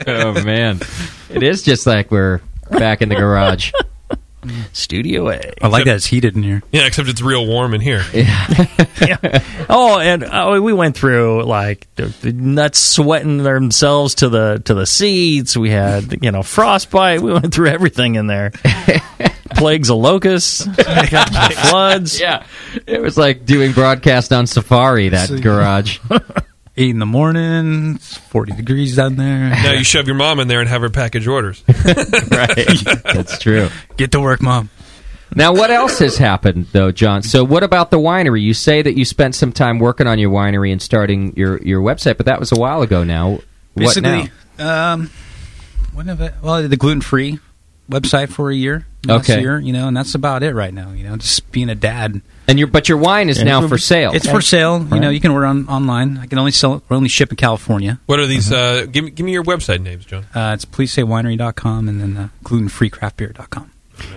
oh 0.08 0.44
man, 0.44 0.80
it 1.30 1.42
is 1.44 1.62
just 1.64 1.88
like 1.88 2.12
we're 2.12 2.42
back 2.70 3.02
in 3.02 3.08
the 3.10 3.16
garage. 3.16 3.72
Studio 4.74 5.30
A. 5.30 5.40
I 5.62 5.68
like 5.68 5.86
that 5.86 5.98
it's 5.98 6.06
heated 6.08 6.36
in 6.36 6.42
here. 6.44 6.64
Yeah, 6.72 6.86
except 6.88 7.08
it's 7.08 7.22
real 7.22 7.46
warm 7.46 7.74
in 7.76 7.82
here. 7.82 8.04
Yeah. 8.12 9.44
Oh, 9.70 10.00
and 10.00 10.24
oh, 10.24 10.60
we 10.60 10.74
went 10.74 10.98
through 10.98 11.44
like 11.44 11.88
the, 11.96 12.06
the 12.08 12.34
nuts 12.34 12.80
sweating 12.80 13.38
themselves 13.38 14.16
to 14.16 14.30
the 14.30 14.62
to 14.66 14.74
the 14.74 14.86
seats. 14.88 15.56
We 15.56 15.70
had 15.70 16.24
you 16.24 16.32
know 16.32 16.42
frostbite. 16.44 17.22
We 17.22 17.32
went 17.32 17.54
through 17.54 17.68
everything 17.68 18.16
in 18.16 18.28
there. 18.28 18.52
Plagues 19.56 19.90
of 19.90 19.98
locusts, 19.98 20.66
floods. 21.70 22.20
Yeah, 22.20 22.46
it 22.88 23.02
was 23.02 23.18
like 23.18 23.46
doing 23.46 23.72
broadcast 23.74 24.32
on 24.34 24.48
Safari. 24.48 25.10
That 25.10 25.42
garage. 25.42 26.00
Eight 26.78 26.92
in 26.92 27.00
the 27.00 27.06
morning, 27.06 27.96
it's 27.96 28.18
40 28.18 28.54
degrees 28.54 28.96
down 28.96 29.18
there. 29.18 29.50
Now 29.50 29.74
you 29.74 29.84
shove 29.84 30.08
your 30.08 30.16
mom 30.16 30.40
in 30.40 30.48
there 30.48 30.62
and 30.62 30.70
have 30.70 30.82
her 30.82 30.90
package 30.90 31.28
orders. 31.28 31.62
right, 31.68 32.56
that's 33.04 33.38
true. 33.40 33.68
Get 33.98 34.14
to 34.14 34.22
work, 34.22 34.42
mom. 34.42 34.70
Now, 35.36 35.54
what 35.54 35.70
else 35.70 36.00
has 36.00 36.18
happened, 36.18 36.68
though, 36.72 36.92
Jon? 36.92 37.24
So, 37.24 37.44
what 37.44 37.64
about 37.64 37.92
the 37.92 37.98
winery? 37.98 38.42
You 38.42 38.54
say 38.54 38.82
that 38.82 38.98
you 38.98 39.06
spent 39.06 39.36
some 39.36 39.52
time 39.52 39.80
working 39.80 40.08
on 40.08 40.18
your 40.20 40.30
winery 40.30 40.72
and 40.72 40.82
starting 40.82 41.34
your, 41.36 41.62
your 41.62 41.82
website, 41.82 42.18
but 42.18 42.26
that 42.26 42.40
was 42.40 42.52
a 42.52 42.56
while 42.56 42.82
ago 42.82 43.04
now. 43.04 43.40
What 43.74 44.02
now? 44.02 44.26
Basically, 44.26 44.32
um, 44.60 45.10
when 45.94 46.08
have 46.08 46.22
I, 46.22 46.34
well, 46.42 46.68
the 46.68 46.78
gluten 46.78 47.02
free 47.02 47.40
website 47.90 48.30
for 48.30 48.50
a 48.50 48.56
year. 48.56 48.86
Last 49.08 49.30
Okay. 49.30 49.42
year, 49.42 49.60
you 49.60 49.74
know, 49.74 49.88
and 49.88 49.98
that's 49.98 50.14
about 50.14 50.44
it 50.44 50.54
right 50.54 50.74
now. 50.74 50.92
You 50.92 51.04
know, 51.04 51.18
just 51.18 51.52
being 51.52 51.70
a 51.70 51.76
dad. 51.76 52.22
And 52.48 52.60
your 52.60 52.68
but 52.68 52.88
your 52.88 53.00
wine 53.00 53.30
is 53.30 53.42
now 53.44 53.68
for 53.68 53.78
sale. 53.80 54.12
It's 54.14 54.30
for 54.30 54.42
sale. 54.42 54.86
You 54.92 55.00
know, 55.00 55.10
you 55.10 55.20
can 55.20 55.32
order 55.32 55.48
on 55.48 55.68
online. 55.68 56.18
I 56.20 56.28
can 56.28 56.38
only 56.38 56.52
sell. 56.52 56.84
We 56.88 56.96
only 56.96 57.10
ship 57.10 57.32
in 57.32 57.36
California. 57.38 58.00
What 58.06 58.20
are 58.20 58.28
these? 58.28 58.52
Uh, 58.52 58.86
give 58.92 59.04
me 59.06 59.12
give 59.12 59.26
me 59.26 59.32
your 59.32 59.44
website 59.44 59.82
names, 59.82 60.06
Jon. 60.06 60.26
Uh, 60.36 60.52
it's 60.54 60.66
pleasesaywinery.com 60.66 61.90
and 61.90 62.00
then 62.02 62.18
uh, 62.18 62.30
glutenfreecraftbeer.com. 62.44 63.72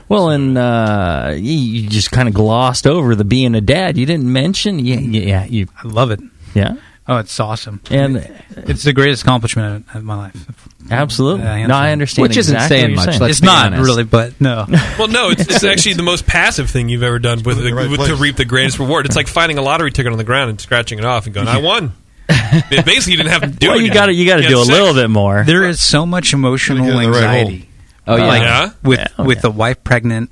Well, 0.09 0.31
and 0.31 0.57
uh, 0.57 1.33
you, 1.37 1.53
you 1.53 1.89
just 1.89 2.11
kind 2.11 2.29
of 2.29 2.35
glossed 2.35 2.87
over 2.87 3.15
the 3.15 3.25
being 3.25 3.55
a 3.55 3.61
dad. 3.61 3.97
You 3.97 4.07
didn't 4.07 4.31
mention. 4.31 4.79
Yeah, 4.79 4.99
yeah. 4.99 5.45
You, 5.45 5.69
I 5.83 5.87
love 5.89 6.11
it. 6.11 6.21
Yeah. 6.55 6.77
Oh, 7.07 7.19
it's 7.19 7.39
awesome. 7.39 7.81
And 7.91 8.17
it's 8.57 8.83
the 8.85 8.93
greatest 8.95 9.23
accomplishment 9.25 9.87
of, 9.91 9.97
of 9.97 10.05
my 10.05 10.17
life. 10.17 10.47
Absolutely. 10.91 11.47
Uh, 11.47 11.67
No, 11.67 11.75
I 11.75 11.93
understand 11.93 12.29
Which 12.29 12.37
isn't 12.39 12.59
saying 12.61 12.83
what 12.83 12.89
you're 12.89 12.97
much, 12.97 13.05
saying. 13.07 13.21
let's 13.21 13.33
It's 13.39 13.43
not 13.43 13.67
honest. 13.67 13.85
really, 13.87 14.05
but 14.05 14.41
no. 14.41 14.65
Well, 14.99 15.09
no, 15.09 15.31
it's, 15.31 15.43
it's 15.43 15.65
actually 15.65 15.95
the 15.95 16.03
most 16.03 16.27
passive 16.27 16.71
thing 16.71 16.89
you've 16.89 17.03
ever 17.03 17.19
done 17.19 17.43
with, 17.43 17.63
the 17.63 17.73
right 17.73 17.91
with 17.91 18.07
to 18.07 18.17
reap 18.17 18.37
the 18.37 18.45
greatest 18.47 18.79
reward. 18.81 19.05
It's 19.07 19.17
like 19.17 19.29
finding 19.29 19.59
a 19.59 19.63
lottery 19.63 19.91
ticket 19.93 20.13
on 20.13 20.19
the 20.19 20.25
ground 20.25 20.51
and 20.51 20.61
scratching 20.61 20.99
it 20.99 21.05
off 21.05 21.27
and 21.27 21.35
going, 21.35 21.49
"I 21.49 21.61
won." 21.61 21.93
It 22.29 22.87
basically, 22.87 23.13
you 23.13 23.17
didn't 23.19 23.33
have 23.33 23.43
to 23.43 23.49
do 23.49 23.69
well, 23.69 23.79
it. 23.79 23.83
you 23.83 23.93
got 23.93 24.07
to 24.07 24.13
you 24.15 24.27
got 24.27 24.37
to 24.37 24.49
do 24.49 24.59
a 24.59 24.63
little 24.63 24.95
bit 24.95 25.11
more. 25.11 25.43
There 25.45 25.65
is 25.69 25.81
so 25.83 26.07
much 26.07 26.33
emotional 26.33 26.79
Gotta 26.79 26.91
get 26.93 27.05
in 27.05 27.11
the 27.13 27.19
right 27.19 27.25
anxiety. 27.39 27.69
Oh, 28.07 28.17
yeah. 28.17 28.27
Like, 28.27 28.43
Yeah? 28.43 28.71
with 28.83 28.99
Yeah, 29.01 29.09
oh, 29.19 29.25
with 29.25 29.39
yeah. 29.39 29.43
the 29.43 29.51
wife 29.51 29.85
pregnant, 29.85 30.31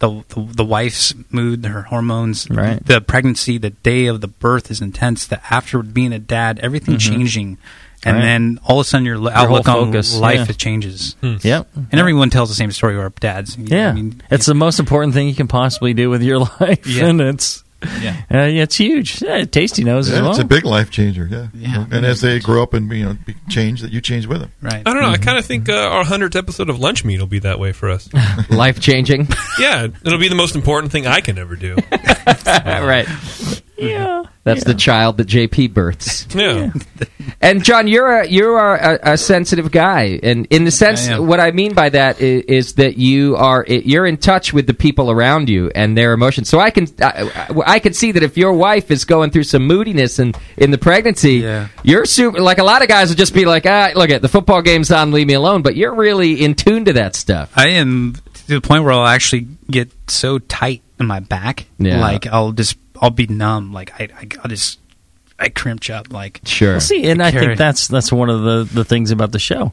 the, 0.00 0.24
the 0.28 0.40
the 0.56 0.64
wife's 0.64 1.14
mood, 1.30 1.64
her 1.64 1.82
hormones, 1.82 2.50
Right. 2.50 2.84
the 2.84 3.00
pregnancy, 3.00 3.56
the 3.58 3.70
day 3.70 4.06
of 4.06 4.20
the 4.20 4.28
birth 4.28 4.70
is 4.70 4.80
intense. 4.80 5.26
The 5.26 5.40
after 5.52 5.82
being 5.82 6.12
a 6.12 6.18
dad, 6.18 6.58
everything 6.58 6.98
changing, 6.98 7.46
and 7.48 7.58
Mm-hmm. 7.58 8.16
Right. 8.16 8.22
then 8.22 8.58
all 8.64 8.80
of 8.80 8.86
a 8.86 8.88
sudden 8.88 9.04
your, 9.06 9.16
whole 9.18 9.28
outlook 9.28 9.68
on 9.68 9.86
focus, 9.92 10.16
life 10.16 10.48
yeah. 10.48 10.54
changes. 10.54 11.16
Yep. 11.22 11.68
And 11.92 12.00
everyone 12.00 12.30
tells 12.30 12.48
the 12.48 12.54
same 12.54 12.72
story. 12.72 12.96
Our 12.96 13.10
dads, 13.10 13.56
Yeah, 13.58 13.90
I 13.90 13.92
mean, 13.92 14.22
it's 14.30 14.46
the 14.46 14.54
most 14.54 14.78
important 14.80 15.12
thing 15.14 15.28
you 15.28 15.34
can 15.34 15.48
possibly 15.48 15.92
do 15.94 16.08
with 16.10 16.22
your 16.22 16.38
life, 16.60 16.86
Yeah. 16.86 17.06
and 17.06 17.20
it's 17.20 17.62
Yeah. 18.00 18.22
uh, 18.32 18.38
yeah, 18.44 18.62
it's 18.62 18.76
huge. 18.76 19.22
Yeah, 19.22 19.44
Tasty 19.44 19.84
knows 19.84 20.10
as 20.10 20.20
well. 20.20 20.30
it's 20.30 20.38
a 20.38 20.44
big 20.44 20.64
life 20.64 20.90
changer. 20.90 21.26
Yeah, 21.30 21.48
Yeah. 21.54 21.86
And 21.90 22.04
as 22.04 22.20
they 22.20 22.38
grow 22.38 22.62
up 22.62 22.74
and 22.74 22.90
you 22.92 23.04
know 23.04 23.16
change, 23.48 23.80
that 23.82 23.92
you 23.92 24.00
change 24.00 24.26
with 24.26 24.40
them. 24.40 24.52
right. 24.62 24.82
I 24.86 24.92
don't 24.92 25.02
know. 25.02 25.08
I 25.08 25.18
kind 25.18 25.38
of 25.38 25.44
think 25.44 25.68
uh, 25.68 25.74
our 25.74 26.04
hundredth 26.04 26.36
episode 26.36 26.68
of 26.70 26.78
Lunch 26.78 27.04
Meat 27.04 27.18
will 27.18 27.26
be 27.26 27.38
that 27.40 27.58
way 27.58 27.72
for 27.72 27.90
us. 27.90 28.08
Life 28.50 28.80
changing. 28.80 29.28
yeah, 29.58 29.88
it'll 30.04 30.18
be 30.18 30.28
the 30.28 30.34
most 30.34 30.54
important 30.54 30.92
thing 30.92 31.06
I 31.06 31.20
can 31.20 31.38
ever 31.38 31.56
do. 31.56 31.76
right. 32.46 33.06
Yeah, 33.80 34.24
That's 34.44 34.64
the 34.64 34.74
child 34.74 35.16
that 35.18 35.28
JP 35.28 35.72
births. 35.74 36.26
Yeah. 36.34 36.72
And 37.42 37.64
Jon, 37.64 37.88
you're 37.88 38.20
a 38.20 38.26
you 38.26 38.50
are 38.52 38.76
a, 38.76 39.12
a 39.12 39.16
sensitive 39.18 39.70
guy, 39.70 40.20
and 40.22 40.46
in 40.50 40.64
the 40.64 40.70
sense, 40.70 41.08
I 41.08 41.12
am. 41.14 41.26
what 41.26 41.40
I 41.40 41.52
mean 41.52 41.72
by 41.72 41.88
that 41.88 42.20
is, 42.20 42.42
is 42.44 42.74
that 42.74 42.98
you 42.98 43.34
are 43.36 43.64
you're 43.66 44.04
in 44.06 44.18
touch 44.18 44.52
with 44.52 44.66
the 44.66 44.74
people 44.74 45.10
around 45.10 45.48
you 45.48 45.70
and 45.74 45.96
their 45.96 46.12
emotions. 46.12 46.50
So 46.50 46.60
I 46.60 46.70
can 46.70 46.86
I, 47.00 47.30
I 47.66 47.78
can 47.78 47.94
see 47.94 48.12
that 48.12 48.22
if 48.22 48.36
your 48.36 48.52
wife 48.52 48.90
is 48.90 49.06
going 49.06 49.30
through 49.30 49.44
some 49.44 49.66
moodiness 49.66 50.18
and 50.18 50.36
in 50.58 50.70
the 50.70 50.76
pregnancy, 50.76 51.34
Yeah. 51.36 51.68
you're 51.82 52.04
super. 52.04 52.40
Like 52.42 52.58
a 52.58 52.64
lot 52.64 52.82
of 52.82 52.88
guys 52.88 53.08
will 53.08 53.16
just 53.16 53.32
be 53.32 53.46
like, 53.46 53.64
ah, 53.64 53.92
look 53.94 54.10
at 54.10 54.20
the 54.20 54.28
football 54.28 54.60
game's 54.60 54.90
on, 54.90 55.10
leave 55.12 55.26
me 55.26 55.34
alone. 55.34 55.62
But 55.62 55.76
you're 55.76 55.94
really 55.94 56.42
in 56.44 56.54
tune 56.54 56.84
to 56.86 56.92
that 56.94 57.14
stuff. 57.16 57.52
I 57.56 57.68
am 57.68 58.16
to 58.34 58.46
the 58.48 58.60
point 58.60 58.84
where 58.84 58.92
I'll 58.92 59.06
actually 59.06 59.46
get 59.70 59.90
so 60.10 60.38
tight 60.38 60.82
in 60.98 61.06
my 61.06 61.20
back, 61.20 61.64
Yeah. 61.78 62.00
like 62.00 62.26
I'll 62.26 62.52
just 62.52 62.76
I'll 63.00 63.10
be 63.10 63.26
numb. 63.26 63.72
Like 63.72 63.92
I, 64.00 64.08
I 64.16 64.26
I'll 64.42 64.48
just 64.50 64.78
I 65.38 65.48
cringe 65.48 65.90
up. 65.90 66.12
Like 66.12 66.40
Sure. 66.44 66.72
Well, 66.72 66.80
see, 66.80 67.08
and 67.10 67.22
I 67.22 67.30
Carry. 67.30 67.46
think 67.46 67.58
that's 67.58 67.88
that's 67.88 68.12
one 68.12 68.28
of 68.30 68.42
the 68.42 68.68
the 68.74 68.84
things 68.84 69.10
about 69.10 69.32
the 69.32 69.38
show. 69.38 69.72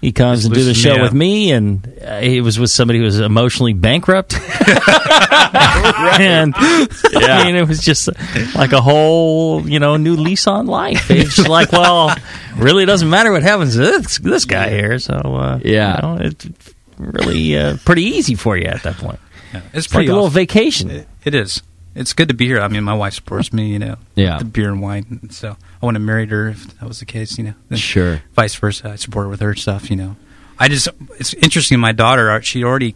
He 0.00 0.12
comes 0.12 0.46
and 0.46 0.54
do 0.54 0.64
the 0.64 0.72
show 0.72 0.94
me 0.96 1.02
with 1.02 1.12
me, 1.12 1.52
and 1.52 1.86
uh, 2.02 2.20
he 2.20 2.40
was 2.40 2.58
with 2.58 2.70
somebody 2.70 3.00
who 3.00 3.04
was 3.04 3.20
emotionally 3.20 3.74
bankrupt. 3.74 4.32
and 5.52 6.54
I 6.56 7.42
mean, 7.44 7.56
it 7.56 7.68
was 7.68 7.80
just 7.82 8.08
like 8.54 8.72
a 8.72 8.80
whole, 8.80 9.68
you 9.68 9.78
know, 9.78 9.96
new 9.98 10.16
lease 10.16 10.46
on 10.46 10.66
life. 10.66 11.10
It's 11.10 11.36
just 11.36 11.48
like, 11.48 11.70
well, 11.72 12.14
really 12.56 12.86
doesn't 12.86 13.10
matter 13.10 13.30
what 13.32 13.42
happens 13.42 13.74
to 13.74 13.78
this, 13.80 14.18
this 14.18 14.44
guy 14.46 14.70
here. 14.70 14.98
So, 14.98 15.14
uh, 15.14 15.60
Yeah. 15.62 15.96
you 15.96 16.02
know, 16.02 16.24
it's 16.24 16.46
really 16.98 17.56
uh, 17.58 17.76
pretty 17.84 18.04
easy 18.04 18.34
for 18.36 18.56
you 18.56 18.66
at 18.66 18.82
that 18.84 18.96
point. 18.96 19.18
yeah, 19.52 19.60
it's 19.74 19.86
It's 19.86 19.88
like 19.88 19.92
pretty 19.98 20.08
a 20.08 20.14
little 20.14 20.28
vacation. 20.28 20.90
It, 20.90 21.08
it 21.24 21.34
is. 21.34 21.62
It's 21.94 22.12
good 22.12 22.28
to 22.28 22.34
be 22.34 22.46
here. 22.46 22.60
I 22.60 22.68
mean, 22.68 22.84
my 22.84 22.94
wife 22.94 23.14
supports 23.14 23.52
me. 23.52 23.68
You 23.72 23.78
know, 23.80 23.96
Yeah. 24.14 24.38
the 24.38 24.44
beer 24.44 24.68
and 24.70 24.80
wine. 24.80 25.18
And 25.22 25.32
so 25.32 25.56
I 25.82 25.84
want 25.84 25.96
to 25.96 26.00
marry 26.00 26.26
her 26.26 26.48
if 26.48 26.78
that 26.78 26.86
was 26.86 27.00
the 27.00 27.04
case. 27.06 27.36
You 27.38 27.44
know, 27.44 27.54
Then 27.68 27.78
Sure. 27.78 28.22
Vice 28.34 28.54
versa, 28.54 28.90
I 28.90 28.96
support 28.96 29.24
her 29.24 29.28
with 29.30 29.40
her 29.40 29.54
stuff. 29.54 29.90
You 29.90 29.96
know, 29.96 30.16
I 30.58 30.68
just 30.68 30.88
it's 31.18 31.34
interesting. 31.34 31.80
My 31.80 31.92
daughter, 31.92 32.30
uh, 32.30 32.40
she 32.40 32.62
already 32.64 32.94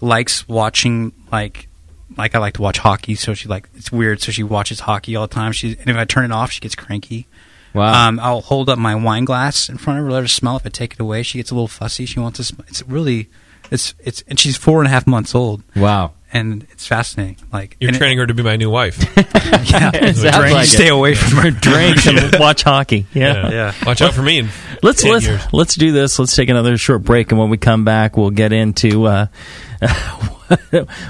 likes 0.00 0.48
watching 0.48 1.12
like 1.32 1.68
like 2.16 2.34
I 2.34 2.38
like 2.38 2.54
to 2.54 2.62
watch 2.62 2.78
hockey. 2.78 3.14
So 3.14 3.34
she 3.34 3.48
like 3.48 3.68
it's 3.76 3.92
weird. 3.92 4.20
So 4.20 4.32
she 4.32 4.42
watches 4.42 4.80
hockey 4.80 5.14
all 5.16 5.26
the 5.26 5.34
time. 5.34 5.52
She 5.52 5.76
and 5.78 5.88
if 5.88 5.96
I 5.96 6.04
turn 6.04 6.24
it 6.24 6.32
off, 6.32 6.50
she 6.50 6.60
gets 6.60 6.74
cranky. 6.74 7.26
Wow. 7.72 8.08
Um, 8.08 8.20
I'll 8.20 8.40
hold 8.40 8.68
up 8.68 8.78
my 8.78 8.94
wine 8.94 9.24
glass 9.24 9.68
in 9.68 9.78
front 9.78 9.98
of 9.98 10.04
her, 10.04 10.12
let 10.12 10.22
her 10.22 10.28
smell. 10.28 10.56
If 10.56 10.64
I 10.64 10.68
take 10.68 10.92
it 10.92 11.00
away, 11.00 11.24
she 11.24 11.38
gets 11.38 11.50
a 11.50 11.54
little 11.54 11.66
fussy. 11.66 12.06
She 12.06 12.20
wants 12.20 12.36
to. 12.36 12.44
Sm- 12.44 12.60
it's 12.68 12.82
really, 12.86 13.28
it's 13.70 13.94
it's, 13.98 14.22
and 14.28 14.38
she's 14.38 14.56
four 14.56 14.78
and 14.80 14.86
a 14.86 14.90
half 14.90 15.06
months 15.06 15.34
old, 15.34 15.62
wow. 15.74 16.12
and 16.32 16.66
it's 16.70 16.86
fascinating. 16.86 17.36
Like 17.52 17.76
You're 17.80 17.88
and 17.88 17.96
it- 17.96 17.98
training 17.98 18.18
her 18.18 18.26
to 18.26 18.34
be 18.34 18.42
my 18.42 18.56
new 18.56 18.70
wife. 18.70 18.98
yeah, 19.16 19.90
Sounds 20.12 20.20
drink, 20.22 20.54
like 20.54 20.64
it. 20.64 20.68
stay 20.68 20.88
away 20.88 21.14
from 21.14 21.38
her. 21.38 21.50
Drink 21.60 22.06
and 22.06 22.36
watch 22.38 22.62
hockey. 22.62 23.06
Yeah. 23.14 23.50
Yeah. 23.50 23.74
Watch 23.86 24.02
out 24.02 24.14
for 24.14 24.22
me. 24.22 24.40
In 24.40 24.48
Let's 24.82 25.02
10 25.02 25.12
let's 25.12 25.26
years. 25.26 25.42
let's 25.52 25.74
do 25.74 25.92
this. 25.92 26.18
Let's 26.18 26.34
take 26.36 26.48
another 26.48 26.76
short 26.76 27.02
break, 27.02 27.30
and 27.32 27.38
when 27.40 27.50
we 27.50 27.56
come 27.56 27.84
back, 27.84 28.16
we'll 28.16 28.30
get 28.30 28.52
into 28.52 29.06
uh, 29.06 29.26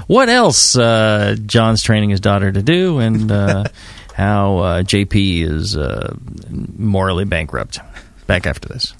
what 0.07 0.29
else 0.29 0.77
uh, 0.77 1.35
Jon's 1.45 1.83
training 1.83 2.09
his 2.09 2.19
daughter 2.19 2.51
to 2.51 2.61
do, 2.61 2.99
and 2.99 3.31
uh, 3.31 3.65
how 4.13 4.57
uh, 4.59 4.83
JP 4.83 5.43
is 5.49 5.75
uh, 5.75 6.15
morally 6.49 7.25
bankrupt. 7.25 7.79
Back 8.27 8.47
after 8.47 8.69
this. 8.69 8.93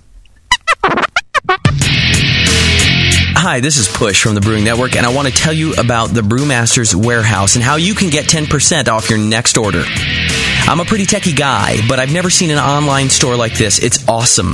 Hi, 3.38 3.60
this 3.60 3.78
is 3.78 3.88
Push 3.88 4.24
from 4.24 4.34
the 4.34 4.41
Brewing 4.41 4.63
Network, 4.63 4.95
and 4.95 5.06
I 5.06 5.13
want 5.13 5.28
to 5.28 5.34
tell 5.34 5.52
you 5.52 5.74
about 5.74 6.08
the 6.08 6.21
Brewmaster's 6.21 6.95
Warehouse 6.95 7.56
and 7.56 7.63
how 7.63 7.76
you 7.76 7.93
can 7.93 8.10
get 8.10 8.26
10% 8.26 8.88
off 8.88 9.10
your 9.10 9.19
next 9.19 9.58
order. 9.58 9.84
I'm 10.67 10.80
a 10.80 10.86
pretty 10.86 11.06
techie 11.06 11.36
guy, 11.36 11.78
but 11.88 12.00
I've 12.00 12.13
never 12.13 12.30
seen 12.30 12.50
an 12.50 12.58
online 12.58 13.10
store 13.10 13.36
like 13.36 13.58
this. 13.58 13.78
It's 13.80 14.08
awesome. 14.08 14.54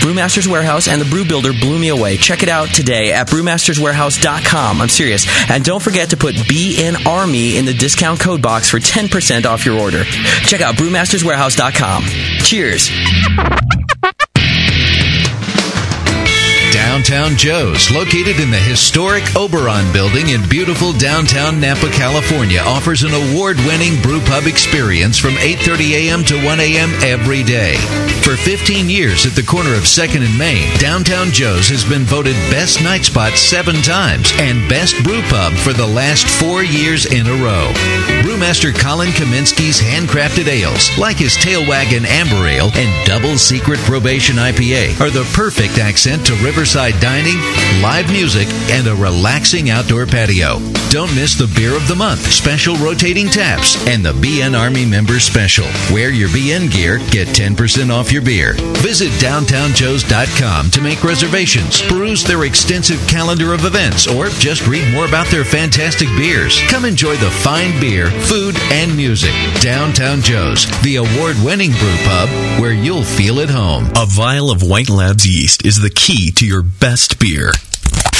Brewmaster's 0.00 0.48
Warehouse 0.48 0.88
and 0.88 1.00
the 1.00 1.08
Brew 1.08 1.24
Builder 1.24 1.52
blew 1.52 1.78
me 1.78 1.88
away. 1.88 2.16
Check 2.16 2.42
it 2.42 2.48
out 2.48 2.68
today 2.68 3.12
at 3.12 3.28
brewmasterswarehouse.com. 3.28 4.80
I'm 4.80 4.88
serious. 4.88 5.26
And 5.50 5.64
don't 5.64 5.82
forget 5.82 6.10
to 6.10 6.16
put 6.16 6.34
BN 6.34 7.06
Army 7.06 7.56
in 7.56 7.64
the 7.64 7.74
discount 7.74 8.20
code 8.20 8.42
box 8.42 8.68
for 8.68 8.78
10% 8.78 9.46
off 9.46 9.64
your 9.64 9.78
order. 9.78 10.04
Check 10.04 10.60
out 10.60 10.74
brewmasterswarehouse.com. 10.76 12.04
Cheers. 12.44 13.79
Downtown 16.90 17.36
Joe's, 17.36 17.88
located 17.92 18.40
in 18.40 18.50
the 18.50 18.58
historic 18.58 19.22
Oberon 19.36 19.92
building 19.92 20.30
in 20.30 20.42
beautiful 20.48 20.92
downtown 20.92 21.60
Napa, 21.60 21.88
California, 21.90 22.58
offers 22.58 23.04
an 23.04 23.14
award-winning 23.14 24.02
brew 24.02 24.18
pub 24.22 24.48
experience 24.48 25.16
from 25.16 25.34
8:30 25.34 25.92
a.m. 25.92 26.24
to 26.24 26.34
1 26.44 26.58
a.m. 26.58 26.90
every 27.04 27.44
day. 27.44 27.76
For 28.26 28.34
15 28.34 28.90
years 28.90 29.24
at 29.24 29.38
the 29.38 29.46
corner 29.46 29.72
of 29.74 29.84
2nd 29.86 30.26
and 30.26 30.36
Main, 30.36 30.66
Downtown 30.78 31.30
Joe's 31.30 31.68
has 31.68 31.84
been 31.84 32.02
voted 32.02 32.34
best 32.50 32.82
night 32.82 33.04
spot 33.04 33.34
7 33.34 33.76
times 33.82 34.32
and 34.42 34.68
best 34.68 34.98
brew 35.04 35.22
pub 35.30 35.52
for 35.54 35.72
the 35.72 35.86
last 35.86 36.26
4 36.26 36.64
years 36.64 37.06
in 37.06 37.24
a 37.24 37.38
row. 37.38 37.70
Brewmaster 38.26 38.74
Colin 38.74 39.10
Kaminsky's 39.10 39.80
handcrafted 39.80 40.48
ales, 40.48 40.90
like 40.98 41.18
his 41.18 41.36
Tailwagon 41.36 42.04
Amber 42.04 42.48
Ale 42.48 42.72
and 42.74 42.90
Double 43.06 43.38
Secret 43.38 43.78
Probation 43.86 44.36
IPA, 44.36 45.00
are 45.00 45.10
the 45.10 45.30
perfect 45.38 45.78
accent 45.78 46.26
to 46.26 46.34
Riverside 46.42 46.79
outside 46.80 47.00
dining, 47.00 47.36
live 47.82 48.10
music, 48.10 48.48
and 48.70 48.86
a 48.86 48.94
relaxing 48.94 49.68
outdoor 49.68 50.06
patio. 50.06 50.58
Don't 50.88 51.14
miss 51.14 51.34
the 51.34 51.50
Beer 51.54 51.76
of 51.76 51.86
the 51.86 51.94
Month, 51.94 52.32
special 52.32 52.74
rotating 52.76 53.28
taps, 53.28 53.76
and 53.86 54.04
the 54.04 54.12
BN 54.12 54.58
Army 54.58 54.86
Member 54.86 55.20
Special. 55.20 55.66
Wear 55.92 56.10
your 56.10 56.28
BN 56.30 56.72
gear, 56.72 56.98
get 57.10 57.28
10% 57.28 57.92
off 57.92 58.10
your 58.10 58.22
beer. 58.22 58.54
Visit 58.80 59.10
downtownjoes.com 59.22 60.70
to 60.70 60.80
make 60.80 61.04
reservations, 61.04 61.82
peruse 61.82 62.24
their 62.24 62.44
extensive 62.44 62.98
calendar 63.06 63.52
of 63.52 63.66
events, 63.66 64.08
or 64.08 64.28
just 64.40 64.66
read 64.66 64.90
more 64.92 65.06
about 65.06 65.26
their 65.28 65.44
fantastic 65.44 66.08
beers. 66.16 66.60
Come 66.68 66.84
enjoy 66.84 67.14
the 67.16 67.30
fine 67.30 67.78
beer, 67.80 68.10
food, 68.10 68.56
and 68.72 68.96
music. 68.96 69.32
Downtown 69.60 70.22
Joe's, 70.22 70.66
the 70.82 70.96
award 70.96 71.36
winning 71.44 71.72
brew 71.72 71.96
pub 72.04 72.28
where 72.58 72.72
you'll 72.72 73.04
feel 73.04 73.40
at 73.40 73.50
home. 73.50 73.84
A 73.96 74.06
vial 74.06 74.50
of 74.50 74.62
White 74.62 74.90
Labs 74.90 75.26
yeast 75.26 75.64
is 75.64 75.80
the 75.80 75.90
key 75.90 76.32
to 76.32 76.46
your 76.46 76.64
best 76.78 77.18
beer. 77.18 77.52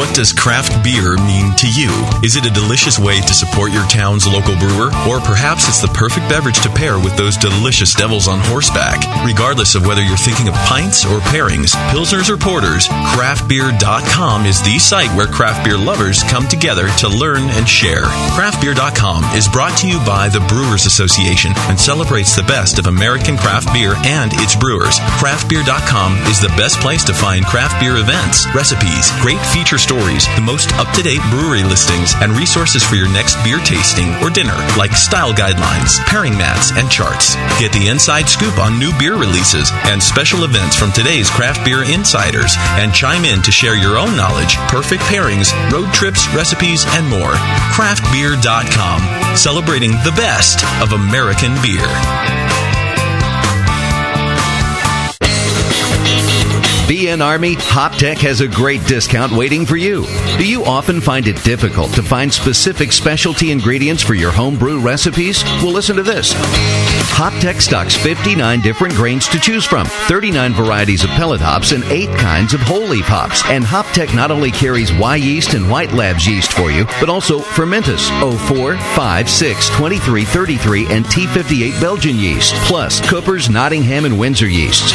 What 0.00 0.14
does 0.14 0.32
craft 0.32 0.82
beer 0.82 1.18
mean 1.28 1.52
to 1.60 1.68
you? 1.68 1.92
Is 2.24 2.34
it 2.34 2.46
a 2.46 2.50
delicious 2.50 2.98
way 2.98 3.20
to 3.20 3.34
support 3.34 3.70
your 3.70 3.84
town's 3.88 4.26
local 4.26 4.56
brewer? 4.56 4.88
Or 5.04 5.20
perhaps 5.20 5.68
it's 5.68 5.82
the 5.82 5.92
perfect 5.92 6.26
beverage 6.26 6.58
to 6.62 6.70
pair 6.70 6.98
with 6.98 7.18
those 7.18 7.36
delicious 7.36 7.92
devils 7.92 8.26
on 8.26 8.40
horseback? 8.40 9.04
Regardless 9.26 9.74
of 9.74 9.84
whether 9.84 10.00
you're 10.00 10.16
thinking 10.16 10.48
of 10.48 10.54
pints 10.64 11.04
or 11.04 11.20
pairings, 11.28 11.76
pilsners 11.92 12.30
or 12.30 12.38
porters, 12.38 12.88
craftbeer.com 13.12 14.46
is 14.46 14.62
the 14.62 14.78
site 14.78 15.14
where 15.14 15.26
craft 15.26 15.68
beer 15.68 15.76
lovers 15.76 16.22
come 16.32 16.48
together 16.48 16.88
to 17.04 17.08
learn 17.10 17.50
and 17.52 17.68
share. 17.68 18.08
Craftbeer.com 18.32 19.36
is 19.36 19.48
brought 19.48 19.76
to 19.84 19.86
you 19.86 19.98
by 20.08 20.30
the 20.30 20.40
Brewers 20.48 20.86
Association 20.86 21.52
and 21.68 21.78
celebrates 21.78 22.34
the 22.34 22.48
best 22.48 22.78
of 22.78 22.86
American 22.86 23.36
craft 23.36 23.70
beer 23.74 23.92
and 24.08 24.32
its 24.36 24.56
brewers. 24.56 24.98
Craftbeer.com 25.20 26.16
is 26.32 26.40
the 26.40 26.48
best 26.56 26.80
place 26.80 27.04
to 27.04 27.12
find 27.12 27.44
craft 27.44 27.78
beer 27.78 27.98
events, 27.98 28.48
recipes, 28.54 29.12
great 29.20 29.44
feature 29.52 29.76
stories, 29.90 30.30
the 30.38 30.46
most 30.46 30.70
up 30.78 30.86
to 30.94 31.02
date 31.02 31.18
brewery 31.34 31.66
listings, 31.66 32.14
and 32.22 32.30
resources 32.38 32.78
for 32.86 32.94
your 32.94 33.10
next 33.10 33.34
beer 33.42 33.58
tasting 33.58 34.14
or 34.22 34.30
dinner, 34.30 34.54
like 34.78 34.94
style 34.94 35.34
guidelines, 35.34 35.98
pairing 36.06 36.38
mats, 36.38 36.70
and 36.78 36.88
charts. 36.88 37.34
Get 37.58 37.72
the 37.72 37.88
inside 37.90 38.28
scoop 38.28 38.56
on 38.62 38.78
new 38.78 38.94
beer 39.02 39.18
releases 39.18 39.74
and 39.90 40.00
special 40.00 40.44
events 40.44 40.76
from 40.76 40.92
today's 40.92 41.28
craft 41.28 41.64
beer 41.64 41.82
insiders, 41.82 42.54
and 42.78 42.94
chime 42.94 43.24
in 43.24 43.42
to 43.42 43.50
share 43.50 43.74
your 43.74 43.98
own 43.98 44.14
knowledge, 44.14 44.54
perfect 44.70 45.02
pairings, 45.10 45.50
road 45.74 45.92
trips, 45.92 46.22
recipes, 46.38 46.86
and 46.94 47.10
more. 47.10 47.34
Craftbeer.com, 47.74 49.36
celebrating 49.36 49.90
the 50.06 50.14
best 50.14 50.62
of 50.78 50.92
American 50.94 51.50
beer. 51.66 52.69
BN 56.90 57.24
Army, 57.24 57.54
HopTech 57.54 58.18
has 58.18 58.40
a 58.40 58.48
great 58.48 58.84
discount 58.84 59.30
waiting 59.30 59.64
for 59.64 59.76
you. 59.76 60.06
Do 60.38 60.44
you 60.44 60.64
often 60.64 61.00
find 61.00 61.28
it 61.28 61.40
difficult 61.44 61.92
to 61.92 62.02
find 62.02 62.34
specific 62.34 62.90
specialty 62.90 63.52
ingredients 63.52 64.02
for 64.02 64.14
your 64.14 64.32
homebrew 64.32 64.80
recipes? 64.80 65.44
Well, 65.62 65.70
listen 65.70 65.94
to 65.94 66.02
this. 66.02 66.34
HopTech 67.14 67.60
stocks 67.60 67.94
59 67.94 68.60
different 68.62 68.94
grains 68.94 69.28
to 69.28 69.38
choose 69.38 69.64
from, 69.64 69.86
39 69.86 70.52
varieties 70.52 71.04
of 71.04 71.10
pellet 71.10 71.40
hops, 71.40 71.70
and 71.70 71.84
8 71.84 72.08
kinds 72.18 72.54
of 72.54 72.60
whole 72.60 72.88
leaf 72.88 73.04
hops. 73.04 73.44
And 73.46 73.62
HopTech 73.62 74.12
not 74.12 74.32
only 74.32 74.50
carries 74.50 74.90
Wyeast 74.90 75.54
and 75.54 75.70
White 75.70 75.92
Labs 75.92 76.26
yeast 76.26 76.52
for 76.52 76.72
you, 76.72 76.86
but 76.98 77.08
also 77.08 77.38
Fermentis, 77.38 78.08
04, 78.48 78.76
5, 78.96 79.30
6, 79.30 79.68
23, 79.68 80.24
33, 80.24 80.86
and 80.88 81.04
T58 81.04 81.80
Belgian 81.80 82.16
yeast, 82.16 82.52
plus 82.66 83.00
Cooper's, 83.08 83.48
Nottingham, 83.48 84.06
and 84.06 84.18
Windsor 84.18 84.48
yeasts. 84.48 84.90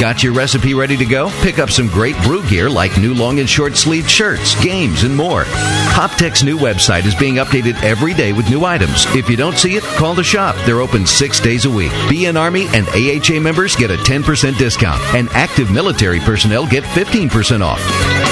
Got 0.00 0.24
your 0.24 0.32
recipe 0.32 0.74
ready 0.74 0.96
to 0.96 1.04
go? 1.04 1.27
Pick 1.42 1.58
up 1.58 1.70
some 1.70 1.88
great 1.88 2.16
brew 2.22 2.46
gear 2.48 2.68
like 2.68 2.98
new 2.98 3.14
long 3.14 3.40
and 3.40 3.48
short 3.48 3.76
sleeved 3.76 4.10
shirts, 4.10 4.60
games, 4.62 5.02
and 5.02 5.14
more. 5.14 5.44
HopTech's 5.44 6.42
new 6.42 6.58
website 6.58 7.04
is 7.04 7.14
being 7.14 7.36
updated 7.36 7.82
every 7.82 8.14
day 8.14 8.32
with 8.32 8.50
new 8.50 8.64
items. 8.64 9.06
If 9.14 9.28
you 9.28 9.36
don't 9.36 9.56
see 9.56 9.76
it, 9.76 9.82
call 9.82 10.14
the 10.14 10.24
shop. 10.24 10.56
They're 10.66 10.80
open 10.80 11.06
six 11.06 11.40
days 11.40 11.64
a 11.64 11.70
week. 11.70 11.92
BN 12.10 12.38
Army 12.38 12.66
and 12.68 12.86
AHA 12.88 13.40
members 13.40 13.76
get 13.76 13.90
a 13.90 13.96
10% 13.96 14.58
discount, 14.58 15.00
and 15.14 15.28
active 15.30 15.70
military 15.70 16.20
personnel 16.20 16.66
get 16.66 16.84
15% 16.84 17.62
off. 17.62 17.80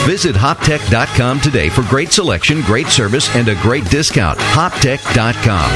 Visit 0.07 0.36
hoptech.com 0.36 1.40
today 1.40 1.68
for 1.68 1.82
great 1.82 2.12
selection, 2.12 2.61
great 2.62 2.88
service, 2.88 3.34
and 3.34 3.49
a 3.49 3.55
great 3.62 3.84
discount. 3.90 4.38
Hoptech.com. 4.38 5.70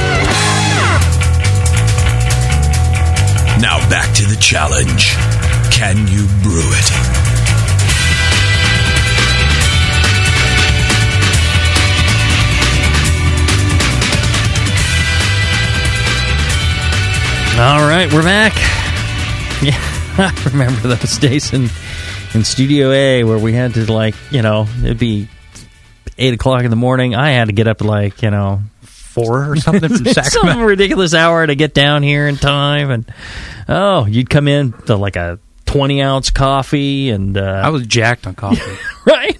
Now 3.61 3.77
back 3.89 4.13
to 4.15 4.25
the 4.25 4.37
challenge. 4.39 5.15
Can 5.71 5.97
you 6.07 6.27
brew 6.43 6.69
it? 6.73 6.91
All 17.59 17.87
right, 17.87 18.11
we're 18.11 18.23
back. 18.23 18.53
Yeah, 19.61 19.77
I 20.17 20.49
remember 20.51 20.87
those 20.87 21.19
days 21.19 21.53
in 21.53 21.69
in 22.33 22.43
Studio 22.43 22.89
A 22.89 23.23
where 23.23 23.37
we 23.37 23.53
had 23.53 23.75
to 23.75 23.93
like, 23.93 24.15
you 24.31 24.41
know, 24.41 24.65
it'd 24.83 24.97
be 24.97 25.27
eight 26.17 26.33
o'clock 26.33 26.63
in 26.63 26.71
the 26.71 26.75
morning. 26.75 27.13
I 27.13 27.29
had 27.29 27.45
to 27.45 27.53
get 27.53 27.67
up 27.67 27.79
at 27.81 27.85
like, 27.85 28.23
you 28.23 28.31
know, 28.31 28.61
four 28.81 29.51
or 29.51 29.55
something 29.57 29.87
from 29.87 30.03
Sacramento. 30.03 30.53
some 30.53 30.61
ridiculous 30.63 31.13
hour 31.13 31.45
to 31.45 31.53
get 31.53 31.75
down 31.75 32.01
here 32.01 32.27
in 32.27 32.37
time. 32.37 32.89
And 32.89 33.13
oh, 33.69 34.07
you'd 34.07 34.31
come 34.31 34.47
in 34.47 34.71
to 34.87 34.95
like 34.95 35.15
a 35.15 35.37
twenty 35.71 36.01
ounce 36.01 36.29
coffee, 36.29 37.09
and 37.09 37.37
uh, 37.37 37.41
I 37.65 37.69
was 37.69 37.85
jacked 37.87 38.27
on 38.27 38.35
coffee. 38.35 38.61
right. 39.05 39.37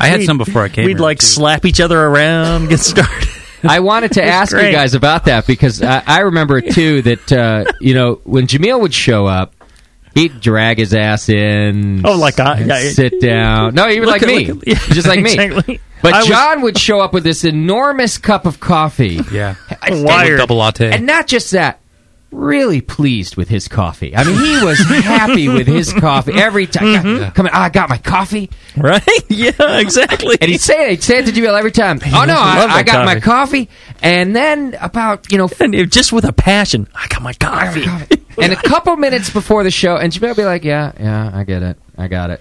I 0.00 0.06
had 0.06 0.18
We'd- 0.18 0.26
some 0.26 0.38
before 0.38 0.62
I 0.62 0.68
came. 0.68 0.84
We'd 0.86 0.92
here, 0.98 1.02
like 1.02 1.18
too. 1.18 1.26
slap 1.26 1.64
each 1.64 1.80
other 1.80 1.98
around, 2.00 2.68
get 2.68 2.78
started. 2.80 3.28
I 3.64 3.78
wanted 3.80 4.12
to 4.14 4.24
ask 4.24 4.52
great. 4.52 4.66
you 4.66 4.72
guys 4.72 4.94
about 4.94 5.26
that 5.26 5.46
because 5.46 5.82
I, 5.82 6.02
I 6.06 6.18
remember 6.20 6.60
too 6.60 7.02
that 7.02 7.32
uh, 7.32 7.64
you 7.80 7.94
know 7.94 8.20
when 8.24 8.46
Jamil 8.46 8.80
would 8.80 8.92
show 8.94 9.26
up, 9.26 9.54
he'd 10.14 10.40
drag 10.40 10.78
his 10.78 10.94
ass 10.94 11.28
in. 11.28 12.04
Oh, 12.04 12.16
like 12.16 12.38
I- 12.40 12.58
and 12.58 12.68
yeah, 12.68 12.90
sit 12.90 13.20
down. 13.20 13.74
No, 13.74 13.88
he 13.88 14.00
was 14.00 14.08
like 14.08 14.22
at- 14.22 14.28
me, 14.28 14.50
at- 14.50 14.66
yeah, 14.66 14.74
just 14.94 15.06
like 15.06 15.20
me. 15.20 15.78
But 16.02 16.12
I 16.14 16.18
was- 16.18 16.26
Jon 16.26 16.62
would 16.62 16.76
show 16.78 17.00
up 17.00 17.12
with 17.12 17.22
this 17.24 17.44
enormous 17.44 18.18
cup 18.18 18.46
of 18.46 18.58
coffee. 18.58 19.20
Yeah, 19.32 19.54
And- 19.80 20.04
double 20.36 20.56
latte. 20.56 20.90
and 20.90 21.06
not 21.06 21.28
just 21.28 21.52
that. 21.52 21.78
Really 22.32 22.80
pleased 22.80 23.36
with 23.36 23.48
his 23.48 23.68
coffee. 23.68 24.16
I 24.16 24.24
mean, 24.24 24.38
he 24.38 24.64
was 24.64 24.78
happy 24.78 25.48
with 25.50 25.66
his 25.66 25.88
mm-hmm. 25.90 26.00
coffee 26.00 26.32
every 26.32 26.66
time. 26.66 27.04
Mm-hmm. 27.04 27.30
Come 27.32 27.46
on, 27.46 27.52
I 27.52 27.68
got 27.68 27.90
my 27.90 27.98
coffee. 27.98 28.50
Right? 28.76 29.02
Yeah, 29.28 29.78
exactly. 29.78 30.36
And 30.40 30.50
he'd 30.50 30.60
say 30.60 30.84
it. 30.86 30.90
He'd 30.90 31.02
say 31.02 31.18
it 31.18 31.26
to 31.26 31.32
Jamil 31.32 31.58
every 31.58 31.72
time. 31.72 32.00
Oh 32.04 32.24
no, 32.24 32.36
I, 32.36 32.66
I 32.68 32.82
got 32.82 33.04
my 33.06 33.20
coffee. 33.20 33.66
coffee. 33.66 33.70
And 34.02 34.36
then 34.36 34.76
about 34.80 35.30
you 35.32 35.38
know 35.38 35.48
and 35.60 35.74
it- 35.74 35.90
just 35.90 36.12
with 36.12 36.24
a 36.24 36.32
passion, 36.32 36.86
I 36.94 37.06
got 37.08 37.22
my 37.22 37.32
coffee. 37.32 37.84
and 38.40 38.52
a 38.52 38.56
couple 38.56 38.96
minutes 38.96 39.30
before 39.30 39.64
the 39.64 39.70
show, 39.70 39.96
and 39.96 40.12
Jamil 40.12 40.28
would 40.28 40.36
be 40.36 40.44
like, 40.44 40.64
"Yeah, 40.64 40.92
yeah, 40.98 41.30
I 41.32 41.44
get 41.44 41.62
it, 41.62 41.78
I 41.96 42.08
got 42.08 42.30
it." 42.30 42.40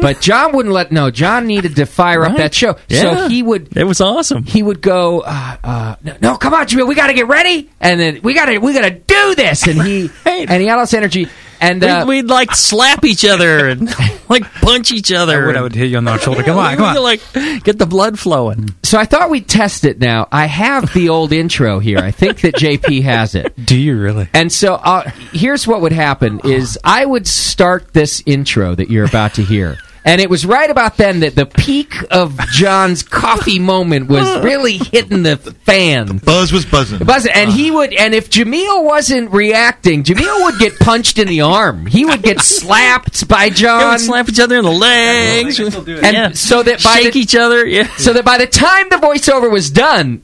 But 0.00 0.20
Jon 0.20 0.52
wouldn't 0.52 0.74
let. 0.74 0.92
No, 0.92 1.10
Jon 1.10 1.46
needed 1.46 1.76
to 1.76 1.86
fire 1.86 2.24
up 2.24 2.36
that 2.36 2.54
show, 2.54 2.76
Yeah. 2.88 3.00
so 3.00 3.28
he 3.28 3.42
would. 3.42 3.76
It 3.76 3.84
was 3.84 4.00
awesome. 4.00 4.44
He 4.44 4.62
would 4.62 4.80
go, 4.80 5.20
uh, 5.20 5.56
uh, 5.62 5.96
"No, 6.02 6.16
no, 6.20 6.36
come 6.36 6.54
on, 6.54 6.66
Jamil, 6.66 6.88
we 6.88 6.94
got 6.94 7.08
to 7.08 7.14
get 7.14 7.28
ready, 7.28 7.68
and 7.80 7.98
then 8.00 8.20
we 8.22 8.34
got 8.34 8.46
to 8.46 8.58
we 8.58 8.72
got 8.72 8.82
to 8.82 8.90
do 8.90 9.34
this." 9.34 9.66
And 9.66 9.82
he 9.82 10.10
and 10.26 10.50
he 10.60 10.66
had 10.66 10.76
all 10.76 10.82
this 10.84 10.94
energy. 10.94 11.28
and 11.60 11.82
we'd, 11.82 11.88
uh, 11.90 12.04
we'd 12.06 12.26
like 12.26 12.54
slap 12.54 13.04
each 13.04 13.24
other 13.24 13.68
and 13.68 13.86
like 14.30 14.44
punch 14.54 14.92
each 14.92 15.12
other. 15.12 15.42
I 15.42 15.46
would, 15.46 15.56
I 15.56 15.60
would 15.62 15.74
hit 15.74 15.90
you 15.90 15.98
on 15.98 16.04
the 16.04 16.16
shoulder. 16.18 16.42
Come 16.42 16.56
on, 16.58 16.76
come 16.76 16.84
on. 16.96 16.96
Like 17.02 17.20
get 17.64 17.78
the 17.78 17.86
blood 17.86 18.18
flowing. 18.18 18.70
so 18.82 18.98
I 18.98 19.04
thought 19.04 19.28
we'd 19.30 19.48
test 19.48 19.84
it. 19.84 19.98
Now 20.00 20.28
I 20.32 20.46
have 20.46 20.92
the 20.94 21.08
old 21.10 21.32
intro 21.32 21.78
here. 21.78 21.98
I 21.98 22.10
think 22.10 22.40
that 22.42 22.54
JP 22.54 23.02
has 23.02 23.34
it. 23.34 23.54
Do 23.66 23.76
you 23.78 23.98
really? 24.00 24.28
And 24.32 24.50
so 24.50 24.74
uh, 24.74 25.10
here's 25.32 25.66
what 25.66 25.80
would 25.82 25.92
happen: 25.92 26.40
is 26.44 26.78
I 26.84 27.04
would 27.04 27.26
start 27.26 27.92
this 27.92 28.22
intro 28.26 28.74
that 28.74 28.90
you're 28.90 29.04
about 29.06 29.34
to 29.34 29.42
hear. 29.42 29.76
And 30.04 30.20
it 30.20 30.30
was 30.30 30.46
right 30.46 30.70
about 30.70 30.96
then 30.96 31.20
that 31.20 31.34
the 31.34 31.44
peak 31.44 31.94
of 32.10 32.38
Jon's 32.52 33.02
coffee 33.02 33.58
moment 33.58 34.08
was 34.08 34.26
really 34.44 34.78
hitting 34.78 35.22
the 35.24 35.36
fan. 35.36 36.18
Buzz 36.18 36.52
was 36.52 36.64
buzzing. 36.64 37.04
Buzzing, 37.04 37.32
and 37.34 37.50
he 37.50 37.70
uh. 37.70 37.74
would, 37.74 37.92
and 37.92 38.14
if 38.14 38.30
Jamil 38.30 38.82
wasn't 38.84 39.30
reacting, 39.30 40.02
Jamil 40.02 40.44
would 40.44 40.58
get 40.58 40.78
punched 40.78 41.18
in 41.18 41.28
the 41.28 41.42
arm. 41.42 41.84
He 41.86 42.06
would 42.06 42.22
get 42.22 42.40
slapped 42.40 43.28
by 43.28 43.50
Jon. 43.50 43.78
They 43.80 43.84
Jon, 43.84 43.90
would 43.92 44.00
slap 44.00 44.28
each 44.30 44.40
other 44.40 44.56
in 44.56 44.64
the 44.64 44.70
legs. 44.70 45.58
and 45.58 45.86
Yeah. 45.86 46.30
so 46.32 46.62
that 46.62 46.82
by 46.82 47.00
Shake 47.00 47.12
the, 47.12 47.20
each 47.20 47.34
other. 47.34 47.66
Yeah. 47.66 47.94
so 47.96 48.14
that 48.14 48.24
by 48.24 48.38
the 48.38 48.46
time 48.46 48.88
the 48.88 48.96
voiceover 48.96 49.50
was 49.50 49.70
done, 49.70 50.22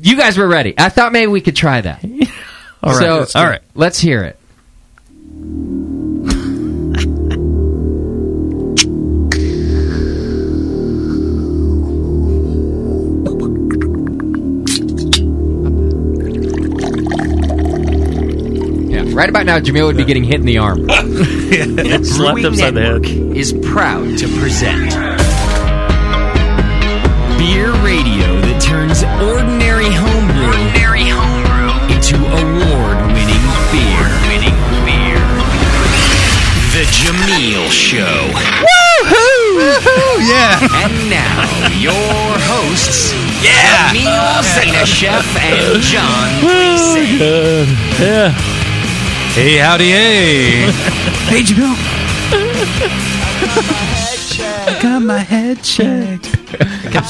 you 0.00 0.16
guys 0.16 0.36
were 0.36 0.48
ready. 0.48 0.74
I 0.76 0.90
thought 0.90 1.12
maybe 1.12 1.30
we 1.30 1.40
could 1.40 1.56
try 1.56 1.80
that. 1.80 2.04
All 2.82 2.98
right. 2.98 3.28
So, 3.28 3.38
all 3.38 3.46
right. 3.46 3.60
let's 3.74 4.00
hear 4.00 4.24
it. 4.24 4.38
Right 19.12 19.28
about 19.28 19.44
now, 19.46 19.58
Jamil 19.60 19.86
would 19.86 19.96
be 19.96 20.04
getting 20.04 20.24
hit 20.24 20.36
in 20.40 20.46
the 20.46 20.58
arm. 20.58 20.88
yeah, 20.88 21.98
Slapped 22.02 22.16
Brewing 22.16 22.46
upside 22.46 22.74
the 22.74 22.80
Network 22.80 23.04
head. 23.06 23.36
is 23.36 23.52
proud 23.52 24.16
to 24.18 24.26
present 24.40 24.90
beer 27.38 27.72
radio 27.84 28.40
that 28.40 28.56
turns 28.62 29.02
ordinary 29.20 29.90
homebrew, 29.92 30.48
ordinary 30.48 31.10
homebrew 31.12 31.76
into 31.92 32.16
award-winning 32.16 33.44
beer. 33.68 34.08
Winning 34.32 34.58
beer. 34.88 35.20
The 36.72 36.84
Jamil 36.88 37.68
Show. 37.68 38.32
Woohoo! 39.04 40.24
Yeah. 40.24 40.56
And 40.88 41.10
now 41.12 41.44
your 41.76 42.32
hosts, 42.48 43.12
yeah, 43.44 43.92
Jamil 43.92 44.40
Zainasheff 44.56 45.28
and 45.36 45.82
Jon 45.84 46.28
Plise. 46.40 46.96
Yeah. 48.00 48.61
Hey, 49.34 49.56
howdy, 49.56 49.88
hey. 49.88 50.60
hey, 51.30 51.40
Jamil. 51.42 51.74
I 54.68 54.78
got 54.82 55.00
my 55.00 55.18
head 55.20 55.62
checked. 55.64 56.26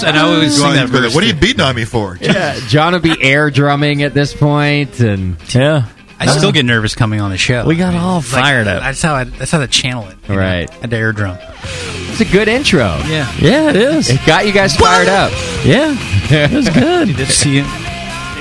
and 0.05 0.17
I 0.17 0.21
always 0.23 0.55
sing 0.57 0.73
that 0.75 0.89
verse. 0.89 1.13
What 1.15 1.25
are 1.25 1.27
you 1.27 1.35
beating 1.35 1.61
on 1.61 1.75
me 1.75 1.85
for? 1.85 2.17
Yeah, 2.21 2.61
Jon 2.69 2.93
would 2.93 3.03
be 3.03 3.21
air 3.21 3.51
drumming 3.51 4.05
at 4.05 4.15
this 4.15 4.33
point, 4.35 5.01
and 5.01 5.37
Yeah. 5.53 5.87
I 6.21 6.27
still 6.27 6.53
get 6.53 6.65
nervous 6.65 6.95
coming 6.95 7.21
on 7.21 7.33
the 7.33 7.39
show. 7.39 7.67
We 7.67 7.75
got 7.75 7.95
all 7.97 8.17
Like, 8.19 8.25
fired 8.27 8.69
up. 8.69 8.83
That's 8.83 9.03
how 9.03 9.15
I. 9.15 9.25
That's 9.25 9.51
how 9.51 9.59
to 9.59 9.67
channel 9.67 10.07
it. 10.07 10.17
you 10.29 10.35
know? 10.37 10.41
Right. 10.41 10.71
I 10.71 10.75
had 10.83 10.91
to 10.91 10.97
air 10.97 11.13
drum. 11.13 11.37
it's 11.43 12.21
a 12.21 12.25
good 12.25 12.47
intro. 12.47 12.99
Yeah. 13.09 13.33
Yeah, 13.41 13.71
it 13.71 13.77
is. 13.77 14.09
It 14.11 14.21
got 14.25 14.47
you 14.47 14.53
guys 14.53 14.77
fired 14.77 15.09
up. 15.09 15.33
Yeah. 15.65 15.97
It 16.31 16.53
was 16.53 16.69
good. 16.69 17.09
Did 17.17 17.27
see 17.29 17.59
it? 17.65 17.67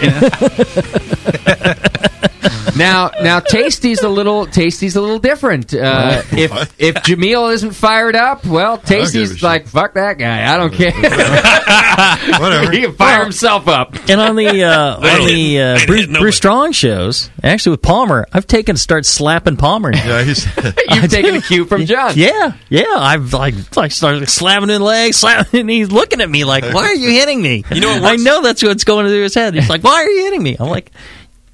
Now, 2.75 3.11
now, 3.21 3.39
Tasty's 3.39 4.01
a 4.01 4.09
little, 4.09 4.45
Tasty's 4.45 4.95
a 4.95 5.01
little 5.01 5.19
different. 5.19 5.73
Uh, 5.73 6.23
if 6.31 6.79
if 6.79 6.95
Jamil 6.95 7.53
isn't 7.53 7.71
fired 7.71 8.15
up, 8.15 8.45
well, 8.45 8.77
give 8.77 8.85
a 8.85 8.87
Tasty's 8.87 9.33
shit. 9.33 9.43
like, 9.43 9.67
fuck 9.67 9.93
that 9.93 10.17
guy. 10.17 10.53
I 10.53 10.57
don't 10.57 10.73
care. 10.73 10.91
Whatever. 12.39 12.71
he 12.71 12.81
can 12.81 12.93
fire 12.93 13.23
himself 13.23 13.67
up. 13.67 13.95
And 14.09 14.19
on 14.19 14.35
the 14.35 14.63
uh, 14.63 14.95
on 14.95 15.27
the 15.27 15.61
uh, 15.61 15.85
Bruce. 15.85 16.07
Brew 16.07 16.31
Strong 16.31 16.71
shows, 16.73 17.29
actually 17.43 17.71
with 17.71 17.81
Palmer, 17.81 18.27
I've 18.33 18.47
taken 18.47 18.75
to 18.75 18.81
start 18.81 19.05
slapping 19.05 19.57
Palmer. 19.57 19.93
Yeah, 19.93 20.23
he's, 20.23 20.45
You've 20.55 21.09
taken 21.09 21.35
a 21.35 21.41
cue 21.41 21.65
from 21.65 21.85
Jon. 21.85 22.13
Yeah, 22.15 22.53
yeah. 22.69 22.85
I've 22.89 23.33
like 23.33 23.75
like 23.75 23.91
started 23.91 24.27
slapping 24.29 24.69
his 24.69 24.79
the 24.79 24.83
legs, 24.83 25.17
slapping, 25.17 25.61
and 25.61 25.69
he's 25.69 25.91
looking 25.91 26.21
at 26.21 26.29
me 26.29 26.43
like, 26.43 26.63
"Why 26.73 26.85
are 26.85 26.95
you 26.95 27.09
hitting 27.09 27.41
me?" 27.41 27.63
You 27.71 27.81
know 27.81 28.01
what 28.01 28.11
I 28.11 28.15
know 28.15 28.41
that's 28.41 28.63
what's 28.63 28.83
going 28.83 29.07
through 29.07 29.23
his 29.23 29.35
head. 29.35 29.53
He's 29.53 29.69
like, 29.69 29.83
"Why 29.83 29.93
are 29.93 30.09
you 30.09 30.25
hitting 30.25 30.43
me?" 30.43 30.57
I'm 30.59 30.69
like, 30.69 30.91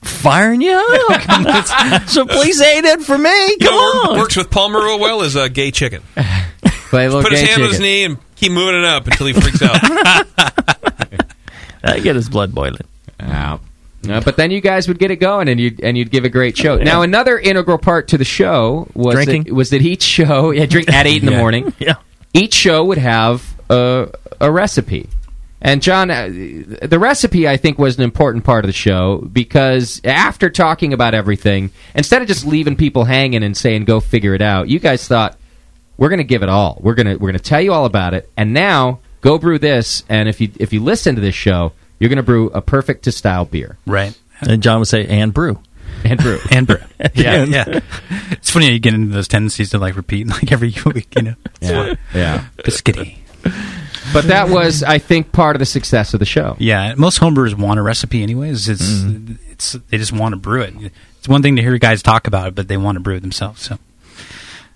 "Firing 0.03 0.61
you 0.61 0.73
up." 1.09 2.07
so 2.09 2.25
please 2.25 2.59
aid 2.61 2.85
it 2.85 3.01
for 3.01 3.17
me. 3.17 3.29
You 3.47 3.57
Come 3.59 3.73
know 3.73 4.11
on. 4.13 4.19
works 4.19 4.35
with 4.35 4.49
Palmer 4.49 4.79
real 4.79 4.99
well 4.99 5.21
is 5.21 5.35
a 5.35 5.49
gay 5.49 5.71
chicken. 5.71 6.01
Play 6.89 7.05
a 7.05 7.09
little 7.09 7.21
Put 7.23 7.31
his 7.33 7.41
gay 7.41 7.47
hand 7.47 7.63
on 7.63 7.69
his 7.69 7.79
knee 7.79 8.03
and 8.05 8.17
keep 8.35 8.51
moving 8.51 8.75
it 8.79 8.85
up 8.85 9.07
until 9.07 9.27
he 9.27 9.33
freaks 9.33 9.61
out. 9.61 9.77
I 11.83 11.99
get 11.99 12.15
his 12.15 12.29
blood 12.29 12.53
boiling. 12.55 12.81
Yeah. 13.19 13.57
Uh, 14.07 14.21
but 14.21 14.37
then 14.37 14.51
you 14.51 14.61
guys 14.61 14.87
would 14.87 14.99
get 14.99 15.11
it 15.11 15.17
going, 15.17 15.49
and 15.49 15.59
you'd 15.59 15.81
and 15.81 15.97
you'd 15.97 16.11
give 16.11 16.23
a 16.23 16.29
great 16.29 16.55
show. 16.55 16.77
Now, 16.77 17.01
another 17.01 17.37
integral 17.37 17.77
part 17.77 18.07
to 18.09 18.17
the 18.17 18.23
show 18.23 18.87
was 18.93 19.15
Drinking? 19.15 19.43
that, 19.45 19.53
was 19.53 19.71
that 19.71 19.81
each 19.81 20.03
show, 20.03 20.51
yeah, 20.51 20.65
drink 20.65 20.89
at 20.91 21.05
eight 21.07 21.21
in 21.21 21.25
the 21.25 21.31
Yeah. 21.33 21.37
morning. 21.39 21.73
Yeah. 21.79 21.95
Each 22.33 22.53
show 22.53 22.85
would 22.85 22.99
have 22.99 23.43
a, 23.69 24.09
a 24.39 24.49
recipe, 24.51 25.09
and 25.61 25.81
Jon, 25.81 26.11
uh, 26.11 26.27
the 26.81 26.99
recipe 26.99 27.47
I 27.47 27.57
think 27.57 27.79
was 27.79 27.97
an 27.97 28.03
important 28.03 28.43
part 28.43 28.63
of 28.63 28.69
the 28.69 28.73
show 28.73 29.17
because 29.17 29.99
after 30.03 30.49
talking 30.49 30.93
about 30.93 31.13
everything, 31.15 31.71
instead 31.95 32.21
of 32.21 32.27
just 32.27 32.45
leaving 32.45 32.75
people 32.75 33.03
hanging 33.05 33.43
and 33.43 33.55
saying 33.57 33.85
"go 33.85 33.99
figure 33.99 34.33
it 34.35 34.41
out," 34.41 34.69
you 34.69 34.79
guys 34.79 35.07
thought 35.07 35.37
we're 35.97 36.09
going 36.09 36.19
to 36.19 36.23
give 36.23 36.43
it 36.43 36.49
all. 36.49 36.77
We're 36.81 36.93
going 36.95 37.07
to 37.07 37.15
we're 37.15 37.31
going 37.31 37.39
to 37.39 37.43
tell 37.43 37.61
you 37.61 37.73
all 37.73 37.85
about 37.85 38.13
it, 38.13 38.29
and 38.37 38.53
now 38.53 38.99
go 39.21 39.37
brew 39.37 39.57
this. 39.57 40.03
And 40.09 40.29
if 40.29 40.39
you 40.39 40.51
if 40.59 40.73
you 40.73 40.83
listen 40.83 41.15
to 41.15 41.21
this 41.21 41.35
show, 41.35 41.73
you're 41.99 42.09
going 42.09 42.17
to 42.17 42.23
brew 42.23 42.49
a 42.51 42.61
perfect 42.61 43.03
to 43.05 43.11
style 43.11 43.45
beer 43.45 43.77
Right. 43.85 44.17
And 44.41 44.61
Jon 44.61 44.79
would 44.79 44.87
say, 44.87 45.07
"And 45.07 45.33
brew." 45.33 45.59
and 46.03 46.19
brew. 46.19 46.39
And 46.51 46.67
brew. 46.67 46.77
yeah, 47.15 47.31
end. 47.31 47.51
yeah. 47.51 47.79
It's 48.31 48.51
funny 48.51 48.67
how 48.67 48.71
you 48.73 48.79
get 48.79 48.93
into 48.93 49.13
those 49.13 49.27
tendencies 49.27 49.71
to 49.71 49.79
like 49.79 49.95
repeat 49.95 50.27
like 50.27 50.51
every 50.51 50.73
week, 50.85 51.15
you 51.15 51.23
know. 51.23 51.35
yeah, 51.61 51.95
yeah. 52.13 52.45
Biscuity. 52.57 53.17
But 54.13 54.25
that 54.25 54.49
was, 54.49 54.83
I 54.83 54.99
think, 54.99 55.31
part 55.31 55.55
of 55.55 55.59
the 55.59 55.65
success 55.65 56.13
of 56.13 56.19
the 56.19 56.25
show. 56.25 56.55
Yeah, 56.59 56.93
most 56.95 57.19
homebrewers 57.19 57.53
want 57.55 57.79
a 57.79 57.83
recipe 57.83 58.23
anyways. 58.23 58.67
It's 58.69 58.81
Mm-hmm. 59.01 59.33
it's 59.51 59.73
they 59.89 59.97
just 59.97 60.11
want 60.13 60.33
to 60.33 60.37
brew 60.37 60.61
it. 60.61 60.73
It's 61.19 61.27
one 61.27 61.41
thing 61.41 61.55
to 61.57 61.61
hear 61.61 61.77
guys 61.77 62.01
talk 62.01 62.27
about 62.27 62.47
it, 62.49 62.55
but 62.55 62.67
they 62.67 62.77
want 62.77 62.95
to 62.95 62.99
brew 62.99 63.15
it 63.15 63.19
themselves. 63.21 63.61
So, 63.61 63.77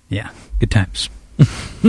yeah, 0.10 0.30
good 0.60 0.70
times. 0.72 1.10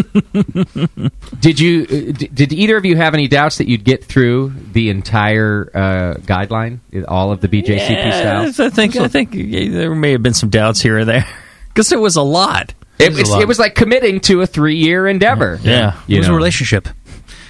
Did 1.40 1.60
you? 1.60 1.82
uh, 1.82 2.12
Did 2.32 2.52
either 2.52 2.76
of 2.76 2.84
you 2.84 2.96
have 2.96 3.14
any 3.14 3.28
doubts 3.28 3.58
that 3.58 3.68
you'd 3.68 3.84
get 3.84 4.04
through 4.04 4.52
the 4.72 4.90
entire 4.90 5.70
uh, 5.74 6.14
guideline, 6.20 6.78
all 7.08 7.32
of 7.32 7.40
the 7.40 7.48
BJCP 7.48 8.12
styles? 8.12 8.60
I 8.60 8.70
think 8.70 8.96
I 8.96 9.08
think 9.08 9.34
yeah, 9.34 9.68
there 9.70 9.94
may 9.94 10.12
have 10.12 10.22
been 10.22 10.34
some 10.34 10.48
doubts 10.48 10.80
here 10.80 10.98
or 11.00 11.04
there 11.04 11.26
because 11.68 11.88
there 11.88 12.00
was 12.00 12.16
a 12.16 12.22
lot. 12.22 12.74
It 12.98 13.10
was 13.10 13.18
a 13.18 13.22
was, 13.22 13.30
lot. 13.30 13.42
it 13.42 13.48
was 13.48 13.58
like 13.58 13.74
committing 13.74 14.20
to 14.20 14.42
a 14.42 14.46
three-year 14.46 15.06
endeavor. 15.08 15.58
Yeah. 15.62 15.98
you 16.06 16.16
it 16.16 16.18
was 16.20 16.28
know. 16.28 16.34
a 16.34 16.36
relationship. 16.36 16.88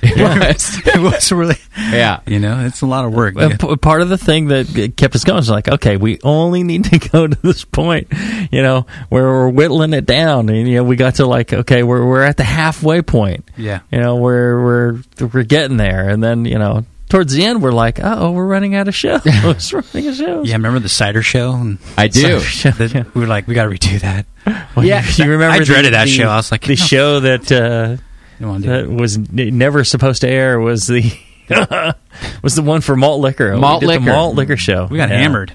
It 0.03 0.19
was. 0.19 0.81
it 0.87 0.99
was 1.01 1.31
really, 1.33 1.57
yeah. 1.77 2.21
you 2.27 2.41
know, 2.41 2.67
it's 2.67 2.81
a 2.83 2.87
lot 2.87 3.05
of 3.05 3.15
work. 3.15 3.37
Uh, 3.37 3.57
p- 3.57 3.77
part 3.77 4.03
of 4.03 4.09
the 4.09 4.19
thing 4.19 4.49
that 4.49 4.95
kept 4.97 5.15
us 5.15 5.23
going 5.25 5.37
was 5.37 5.49
like, 5.49 5.69
okay, 5.69 5.97
we 5.97 6.19
only 6.25 6.65
need 6.65 6.85
to 6.87 6.99
go 7.13 7.27
to 7.29 7.39
this 7.43 7.65
point, 7.65 8.09
you 8.51 8.63
know, 8.63 8.87
where 9.11 9.25
we're 9.25 9.49
whittling 9.51 9.93
it 9.93 10.05
down, 10.05 10.49
and 10.49 10.69
you 10.69 10.77
know, 10.77 10.85
we 10.85 10.97
got 10.97 11.15
to 11.17 11.27
like, 11.27 11.53
okay, 11.53 11.83
we're 11.83 12.05
we're 12.05 12.23
at 12.23 12.37
the 12.37 12.45
halfway 12.45 13.01
point, 13.03 13.49
Yeah. 13.57 13.81
you 13.93 14.01
know, 14.01 14.17
we're 14.17 14.63
we're 14.63 15.29
we're 15.33 15.45
getting 15.45 15.77
there, 15.77 16.09
and 16.09 16.23
then 16.23 16.45
you 16.47 16.59
know, 16.59 16.85
towards 17.09 17.33
the 17.35 17.45
end, 17.45 17.63
we're 17.63 17.73
like, 17.73 18.01
oh, 18.03 18.33
we're 18.33 18.47
running 18.47 18.75
out 18.75 18.89
of 18.89 18.95
shows, 18.97 19.23
we're 19.25 19.33
running 19.33 19.47
out 19.53 19.57
of 19.57 20.17
shows. 20.17 20.49
Yeah, 20.49 20.55
remember 20.55 20.81
the 20.81 20.89
cider 20.89 21.23
show? 21.23 21.53
And 21.53 21.79
I 21.97 22.09
do. 22.09 22.41
Show, 22.41 22.71
that- 22.73 23.15
we 23.15 23.21
were 23.21 23.27
like, 23.29 23.47
we 23.47 23.55
got 23.55 23.65
to 23.67 23.71
redo 23.71 24.01
that. 24.01 24.27
Well, 24.75 24.85
Yeah, 24.85 25.05
you, 25.17 25.25
you 25.27 25.31
remember? 25.31 25.55
I 25.55 25.59
the- 25.61 25.65
dreaded 25.65 25.93
that 25.95 26.07
the- 26.07 26.11
show. 26.11 26.29
I 26.29 26.37
was 26.37 26.51
like, 26.51 26.63
the 26.63 26.71
no. 26.71 26.75
show 26.75 27.21
that 27.21 27.53
uh, 27.53 27.97
You 28.43 28.49
want 28.49 28.65
to 28.65 28.71
that 28.71 28.89
was 28.91 29.17
never 29.19 29.85
supposed 29.85 30.21
to 30.23 30.29
air 30.29 30.59
was 30.61 30.87
the 30.89 31.13
was 32.43 32.55
the 32.57 32.63
one 32.63 32.81
for 32.81 32.97
malt 32.97 33.21
liquor. 33.21 33.57
Malt 33.57 33.83
we 33.83 33.87
did 33.87 33.95
the 33.97 34.01
liquor. 34.01 34.13
malt 34.13 34.35
liquor 34.35 34.57
show. 34.57 34.87
We 34.87 34.99
got 34.99 35.09
Yeah. 35.11 35.19
hammered. 35.19 35.53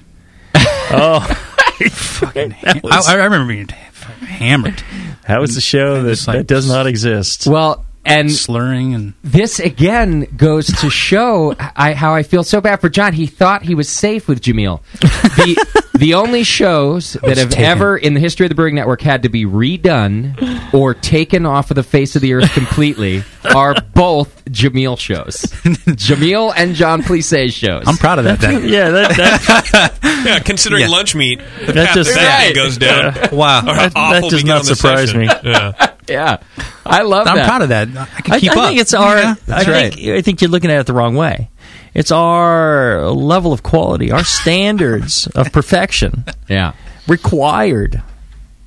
Oh, 0.90 1.20
Fucking, 1.90 2.54
was- 2.82 3.06
I, 3.06 3.12
I 3.12 3.24
remember 3.24 3.46
being 3.52 3.68
hammered, 3.68 4.82
that 5.28 5.38
was 5.38 5.54
the 5.54 5.60
show 5.60 6.02
that, 6.04 6.26
like- 6.26 6.38
that 6.38 6.46
does 6.46 6.66
not 6.66 6.86
exist. 6.86 7.46
Well, 7.46 7.84
and 8.08 8.32
slurring, 8.32 8.94
and 8.94 9.14
this 9.22 9.58
again 9.60 10.26
goes 10.36 10.66
to 10.66 10.90
show 10.90 11.54
I, 11.58 11.94
how 11.94 12.14
I 12.14 12.22
feel 12.22 12.44
so 12.44 12.60
bad 12.60 12.80
for 12.80 12.88
Jon. 12.88 13.12
He 13.12 13.26
thought 13.26 13.62
he 13.62 13.74
was 13.74 13.88
safe 13.88 14.28
with 14.28 14.40
Jamil. 14.40 14.82
The 15.00 15.84
the 15.98 16.14
only 16.14 16.44
shows 16.44 17.14
that 17.22 17.38
have 17.38 17.50
taken. 17.50 17.64
ever 17.64 17.96
in 17.96 18.14
the 18.14 18.20
history 18.20 18.46
of 18.46 18.50
the 18.50 18.54
Brewing 18.54 18.74
Network 18.76 19.00
had 19.00 19.24
to 19.24 19.28
be 19.28 19.44
redone 19.44 20.72
or 20.72 20.94
taken 20.94 21.44
off 21.46 21.70
of 21.70 21.74
the 21.74 21.82
face 21.82 22.14
of 22.16 22.22
the 22.22 22.34
earth 22.34 22.52
completely 22.52 23.24
are 23.54 23.74
both 23.94 24.44
Jamil 24.46 24.98
shows. 24.98 25.34
Jamil 25.96 26.52
and 26.56 26.74
Jon 26.74 27.02
Plise 27.02 27.52
shows. 27.52 27.84
I'm 27.86 27.96
proud 27.96 28.18
of 28.18 28.24
that. 28.26 28.40
Dan. 28.40 28.62
yeah, 28.68 28.90
that, 28.90 29.16
that, 29.16 30.24
Yeah, 30.24 30.38
considering 30.40 30.82
Yeah. 30.82 30.88
lunch 30.88 31.14
meat, 31.14 31.40
the 31.66 31.72
That 31.72 31.86
path 31.88 31.94
just- 31.96 32.10
to 32.10 32.14
that 32.16 32.44
Right. 32.46 32.54
goes 32.54 32.78
down. 32.78 33.14
Wow. 33.36 33.62
That, 33.62 33.94
that 33.94 34.30
does 34.30 34.44
not 34.44 34.64
surprise 34.66 35.10
session. 35.10 35.20
me. 35.20 35.28
Yeah. 35.44 35.92
Yeah, 36.08 36.38
I 36.86 37.02
love 37.02 37.26
I'm 37.26 37.36
that. 37.36 37.46
proud 37.46 37.62
of 37.62 37.68
that. 37.70 37.88
I 37.88 38.20
can 38.22 38.34
I, 38.34 38.40
keep 38.40 38.50
I 38.52 38.60
up. 38.60 38.68
think 38.68 38.80
it's 38.80 38.94
our. 38.94 39.16
Yeah, 39.16 39.30
I 39.30 39.34
that's 39.44 39.64
think 39.64 39.96
right. 40.06 40.16
I 40.18 40.22
think 40.22 40.40
you're 40.40 40.50
looking 40.50 40.70
at 40.70 40.80
it 40.80 40.86
the 40.86 40.94
wrong 40.94 41.14
way. 41.14 41.50
It's 41.94 42.10
our 42.12 43.02
level 43.10 43.52
of 43.52 43.62
quality, 43.62 44.12
our 44.12 44.24
standards 44.42 45.26
of 45.28 45.52
perfection 45.52 46.24
Yeah. 46.48 46.72
required 47.06 48.02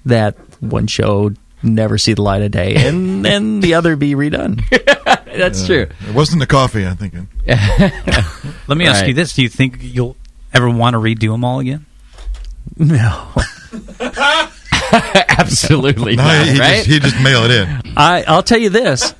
that 0.06 0.36
one 0.60 0.88
show 0.88 1.32
never 1.64 1.98
see 2.00 2.14
the 2.14 2.22
light 2.24 2.42
of 2.42 2.50
day 2.52 2.74
and 2.76 3.24
then 3.26 3.60
the 3.60 3.76
other 3.76 3.96
be 3.96 4.16
redone. 4.16 4.62
That's 5.38 5.66
true. 5.66 5.88
It 6.08 6.14
wasn't 6.16 6.39
the 6.39 6.48
coffee, 6.48 6.86
I'm 6.86 6.98
thinking. 6.98 7.28
Let 7.48 8.78
me 8.78 8.86
ask 8.88 9.02
Right. 9.02 9.10
you 9.10 9.14
this: 9.14 9.34
Do 9.34 9.44
you 9.44 9.50
think 9.50 9.78
you'll 9.80 10.18
ever 10.54 10.70
want 10.70 10.96
to 10.96 10.98
redo 11.00 11.32
them 11.32 11.46
all 11.46 11.60
again? 11.60 11.86
No, 12.78 13.28
Absolutely 15.38 16.16
No, 16.16 16.24
not, 16.24 16.46
he, 16.46 16.54
he 16.54 16.60
right? 16.60 16.76
just, 16.78 16.88
he 16.88 17.00
just 17.00 17.22
mail 17.22 17.44
it 17.46 17.52
in. 17.52 17.94
I 17.98 18.24
I'll 18.28 18.44
tell 18.44 18.60
you 18.60 18.70
this: 18.70 19.14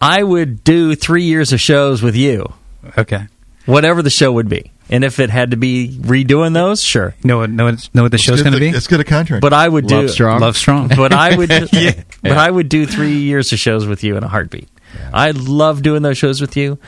I 0.00 0.22
would 0.22 0.64
do 0.64 0.94
three 0.94 1.24
years 1.24 1.52
of 1.52 1.60
shows 1.60 2.02
with 2.02 2.16
you, 2.16 2.52
Okay. 2.98 3.26
whatever 3.64 4.02
the 4.02 4.10
show 4.10 4.32
would 4.32 4.48
be, 4.48 4.70
and 4.90 5.04
if 5.04 5.18
it 5.20 5.30
had 5.30 5.52
to 5.52 5.56
be 5.56 5.96
redoing 6.00 6.54
those, 6.54 6.82
sure. 6.82 7.14
Know 7.24 7.38
what? 7.38 7.50
Know 7.50 7.64
what, 7.66 7.88
know 7.94 8.02
what 8.02 8.12
the 8.12 8.18
show's 8.18 8.42
going 8.42 8.52
to 8.54 8.60
be? 8.60 8.72
Let's 8.72 8.86
get 8.86 9.00
a 9.00 9.04
contract. 9.04 9.42
But 9.42 9.52
I 9.52 9.68
would 9.68 9.86
do 9.86 10.02
Love 10.02 10.10
strong. 10.10 10.40
Love 10.40 10.56
strong. 10.56 10.88
But 10.88 11.12
I 11.12 11.36
would, 11.36 11.50
Yeah. 11.72 12.02
but 12.22 12.32
I 12.38 12.50
would 12.50 12.68
do 12.68 12.86
three 12.86 13.18
years 13.18 13.52
of 13.52 13.58
shows 13.58 13.86
with 13.86 14.04
you 14.04 14.16
in 14.16 14.24
a 14.24 14.28
heartbeat. 14.28 14.68
I 15.12 15.30
love 15.32 15.82
doing 15.82 16.02
those 16.02 16.16
shows 16.18 16.40
with 16.40 16.56
you, 16.56 16.78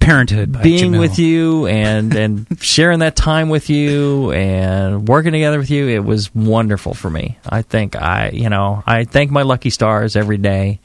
Parenthood. 0.00 0.52
By 0.52 0.62
being 0.62 0.92
Jamil. 0.92 0.98
with 1.00 1.18
you, 1.18 1.66
and 1.66 2.14
and 2.14 2.46
sharing 2.60 2.98
that 3.00 3.14
time 3.14 3.48
with 3.50 3.70
you, 3.70 4.32
and 4.32 5.06
working 5.06 5.30
together 5.32 5.58
with 5.58 5.70
you. 5.70 5.88
It 5.88 6.04
was 6.04 6.34
wonderful 6.34 6.92
for 6.94 7.08
me. 7.08 7.38
I 7.48 7.62
think 7.62 7.94
I, 7.94 8.30
you 8.30 8.48
know, 8.50 8.82
I 8.86 9.04
thank 9.04 9.30
my 9.30 9.42
lucky 9.42 9.70
stars 9.70 10.16
every 10.16 10.38
day 10.38 10.80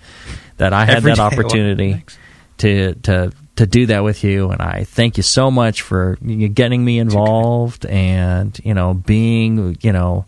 that 0.58 0.72
I 0.72 0.86
had 0.86 0.98
Every 0.98 1.12
that 1.12 1.18
day. 1.18 1.22
opportunity 1.24 1.92
Thanks. 1.94 2.18
to 2.60 2.94
to 3.04 3.32
to 3.58 3.66
do 3.66 3.88
that 3.88 4.04
with 4.04 4.24
you 4.24 4.52
and 4.52 4.62
I 4.62 4.84
thank 4.84 5.18
you 5.18 5.24
so 5.24 5.50
much 5.50 5.82
for 5.82 6.16
getting 6.18 6.86
me 6.86 7.00
involved 7.00 7.88
and 7.88 8.56
you 8.64 8.76
know 8.76 8.94
being 8.94 9.78
you 9.82 9.92
know 9.92 10.26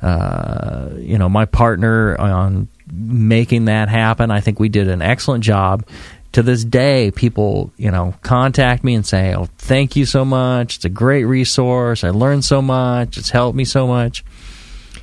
uh, 0.00 0.90
you 0.96 1.18
know 1.18 1.28
my 1.28 1.44
partner 1.44 2.16
on 2.20 2.68
making 2.92 3.64
that 3.66 3.88
happen 3.88 4.30
I 4.30 4.40
think 4.40 4.60
we 4.60 4.68
did 4.68 4.86
an 4.88 5.02
excellent 5.02 5.42
job 5.42 5.84
to 6.32 6.42
this 6.42 6.64
day 6.64 7.10
people 7.10 7.72
you 7.76 7.90
know 7.90 8.14
contact 8.22 8.84
me 8.84 8.94
and 8.94 9.06
say 9.06 9.34
oh 9.34 9.48
thank 9.58 9.96
you 9.96 10.04
so 10.04 10.24
much 10.24 10.76
it's 10.76 10.84
a 10.84 10.90
great 10.90 11.24
resource 11.24 12.04
I 12.04 12.10
learned 12.10 12.44
so 12.44 12.60
much 12.60 13.16
it's 13.16 13.30
helped 13.30 13.56
me 13.56 13.64
so 13.64 13.86
much 13.86 14.24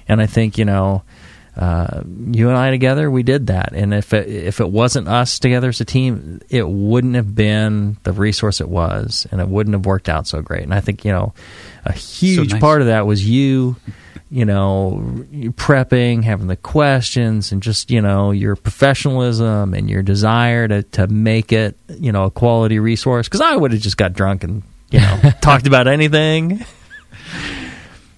and 0.07 0.21
I 0.21 0.27
think 0.27 0.57
you 0.57 0.65
know 0.65 1.03
uh, 1.57 2.01
you 2.31 2.49
and 2.49 2.57
I 2.57 2.69
together, 2.69 3.09
we 3.09 3.23
did 3.23 3.47
that. 3.47 3.71
And 3.73 3.93
if 3.93 4.13
it, 4.13 4.27
if 4.27 4.59
it 4.59 4.69
wasn't 4.69 5.07
us 5.07 5.39
together 5.39 5.69
as 5.69 5.79
a 5.79 5.85
team, 5.85 6.41
it 6.49 6.67
wouldn't 6.67 7.15
have 7.15 7.33
been 7.33 7.97
the 8.03 8.11
resource 8.11 8.59
it 8.59 8.67
was, 8.67 9.25
and 9.31 9.39
it 9.39 9.47
wouldn't 9.47 9.73
have 9.73 9.85
worked 9.85 10.09
out 10.09 10.27
so 10.27 10.41
great. 10.41 10.63
And 10.63 10.73
I 10.73 10.81
think 10.81 11.05
you 11.05 11.13
know, 11.13 11.33
a 11.85 11.93
huge 11.93 12.51
nice. 12.51 12.59
part 12.59 12.81
of 12.81 12.87
that 12.87 13.07
was 13.07 13.27
you, 13.27 13.77
you 14.31 14.43
know, 14.45 15.01
prepping, 15.51 16.23
having 16.23 16.47
the 16.47 16.55
questions, 16.55 17.51
and 17.51 17.61
just 17.61 17.91
you 17.91 18.01
know 18.01 18.31
your 18.31 18.55
professionalism 18.55 19.73
and 19.73 19.89
your 19.89 20.01
desire 20.01 20.67
to 20.67 20.83
to 20.83 21.07
make 21.07 21.51
it 21.51 21.77
you 21.89 22.11
know 22.11 22.25
a 22.25 22.31
quality 22.31 22.79
resource. 22.79 23.27
Because 23.27 23.41
I 23.41 23.55
would 23.55 23.71
have 23.71 23.81
just 23.81 23.97
got 23.97 24.13
drunk 24.13 24.43
and 24.43 24.63
you 24.91 24.99
know 24.99 25.19
talked 25.41 25.67
about 25.67 25.87
anything 25.87 26.65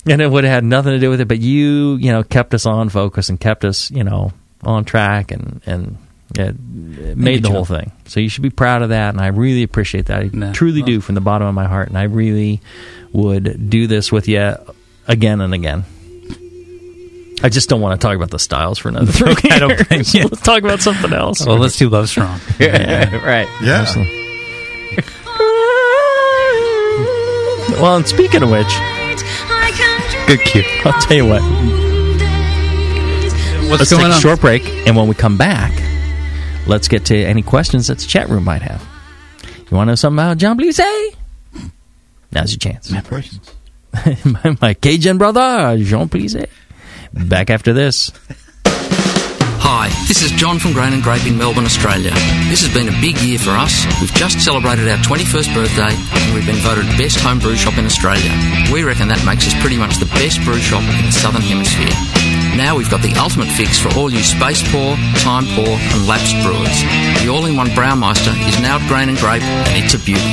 and 0.06 0.22
it 0.22 0.30
would 0.30 0.44
have 0.44 0.54
had 0.54 0.64
nothing 0.64 0.94
to 0.94 1.00
do 1.00 1.10
with 1.10 1.22
it. 1.22 1.28
But 1.28 1.40
you, 1.40 1.96
you 1.96 2.12
know, 2.12 2.24
kept 2.24 2.54
us 2.54 2.66
on 2.66 2.90
focus 2.90 3.30
and 3.30 3.40
kept 3.40 3.66
us, 3.66 3.92
you 3.92 4.04
know, 4.04 4.32
on 4.64 4.86
track, 4.86 5.32
and 5.32 5.62
and 5.66 5.98
it, 6.36 6.56
it 7.00 7.18
made 7.18 7.44
the 7.44 7.50
whole 7.50 7.66
thing. 7.66 7.92
So 8.06 8.20
you 8.20 8.30
should 8.30 8.44
be 8.44 8.50
proud 8.50 8.82
of 8.82 8.90
that, 8.90 9.10
and 9.14 9.22
I 9.22 9.28
really 9.28 9.64
appreciate 9.64 10.06
that. 10.08 10.22
I 10.22 10.30
Nah. 10.32 10.54
truly 10.54 10.82
do 10.82 11.02
from 11.02 11.16
the 11.16 11.22
bottom 11.22 11.48
of 11.48 11.54
my 11.54 11.66
heart, 11.68 11.90
and 11.90 11.98
I 11.98 12.04
really 12.04 12.62
would 13.12 13.70
do 13.70 13.88
this 13.88 14.12
with 14.12 14.28
you 14.28 14.56
again 15.08 15.42
and 15.42 15.54
again. 15.54 15.84
I 17.44 17.50
just 17.50 17.70
don't 17.70 17.82
want 17.82 18.00
to 18.00 18.06
talk 18.06 18.16
about 18.16 18.32
the 18.32 18.40
styles 18.40 18.80
for 18.80 18.90
another 18.90 19.12
three 19.12 19.36
I 19.52 19.60
don't 19.60 19.70
years. 19.92 20.12
blame. 20.12 20.24
Let's 20.26 20.42
talk 20.42 20.64
about 20.64 20.82
something 20.82 21.14
else. 21.14 21.46
Well, 21.46 21.58
let's 21.58 21.78
do 21.78 21.88
Love 21.90 22.10
Strong. 22.10 22.40
yeah, 22.60 23.16
right. 23.26 23.48
Yeah. 23.62 23.86
Well, 27.80 27.98
and 27.98 28.08
speaking 28.08 28.42
of 28.42 28.50
which, 28.50 28.66
Good 30.28 30.40
cue. 30.42 30.64
I'll 30.84 31.00
tell 31.00 31.16
you 31.16 31.26
what. 31.28 31.42
What's 33.70 33.80
let's 33.80 33.92
going 33.92 34.02
take 34.04 34.12
on? 34.12 34.18
a 34.18 34.20
short 34.20 34.42
break, 34.42 34.64
and 34.88 34.96
when 34.96 35.08
we 35.08 35.14
come 35.14 35.38
back, 35.38 35.72
let's 36.66 36.88
get 36.88 37.06
to 37.06 37.16
any 37.16 37.44
questions 37.44 37.88
that 37.88 38.00
the 38.00 38.06
chat 38.08 38.30
room 38.30 38.44
might 38.46 38.64
have. 38.64 38.84
You 39.70 39.78
want 39.78 39.88
to 39.88 39.92
know 39.92 39.96
something 39.96 40.18
about 40.18 40.38
Jon 40.38 40.58
Plise? 40.58 40.80
Now's 42.32 42.52
your 42.52 42.58
chance. 42.60 42.92
Questions. 43.04 43.54
my, 44.26 44.58
my 44.60 44.74
Cajun 44.74 45.18
brother, 45.18 45.78
Jean 45.78 46.08
Blise. 46.08 46.36
Back 47.26 47.50
after 47.50 47.74
this. 47.74 48.12
Hi, 49.60 49.90
this 50.08 50.22
is 50.22 50.32
John 50.32 50.60
from 50.60 50.72
Grain 50.72 50.94
and 50.94 51.04
Grape 51.04 51.26
in 51.26 51.38
Melbourne, 51.38 51.66
Australia. 51.66 52.12
This 52.48 52.62
has 52.64 52.74
been 52.74 52.88
a 52.88 53.02
big 53.02 53.18
year 53.20 53.38
for 53.38 53.52
us. 53.52 53.86
We've 54.00 54.14
just 54.14 54.40
celebrated 54.40 54.88
our 54.88 54.98
21st 54.98 55.54
birthday 55.54 55.92
and 55.92 56.34
we've 56.34 56.46
been 56.46 56.62
voted 56.64 56.86
best 56.98 57.20
home 57.20 57.40
brew 57.40 57.56
shop 57.56 57.78
in 57.78 57.86
Australia. 57.86 58.32
We 58.72 58.84
reckon 58.84 59.10
that 59.10 59.24
makes 59.26 59.48
us 59.48 59.54
pretty 59.60 59.78
much 59.78 59.98
the 59.98 60.08
best 60.16 60.42
brew 60.44 60.60
shop 60.60 60.84
in 60.84 61.06
the 61.06 61.12
Southern 61.12 61.42
Hemisphere. 61.42 62.17
Now 62.58 62.76
we've 62.76 62.90
got 62.90 63.04
the 63.06 63.14
ultimate 63.22 63.54
fix 63.54 63.78
for 63.78 63.94
all 63.94 64.10
you 64.10 64.26
space 64.26 64.66
poor, 64.74 64.98
time 65.22 65.46
poor, 65.54 65.70
and 65.70 66.08
lapsed 66.10 66.34
brewers. 66.42 66.74
The 67.22 67.30
all-in-one 67.30 67.70
Braumeister 67.78 68.34
is 68.50 68.58
now 68.66 68.82
at 68.82 68.88
Grain 68.90 69.10
and 69.10 69.18
Grape, 69.20 69.46
and 69.46 69.78
it's 69.78 69.94
a 69.94 70.02
beauty. 70.02 70.26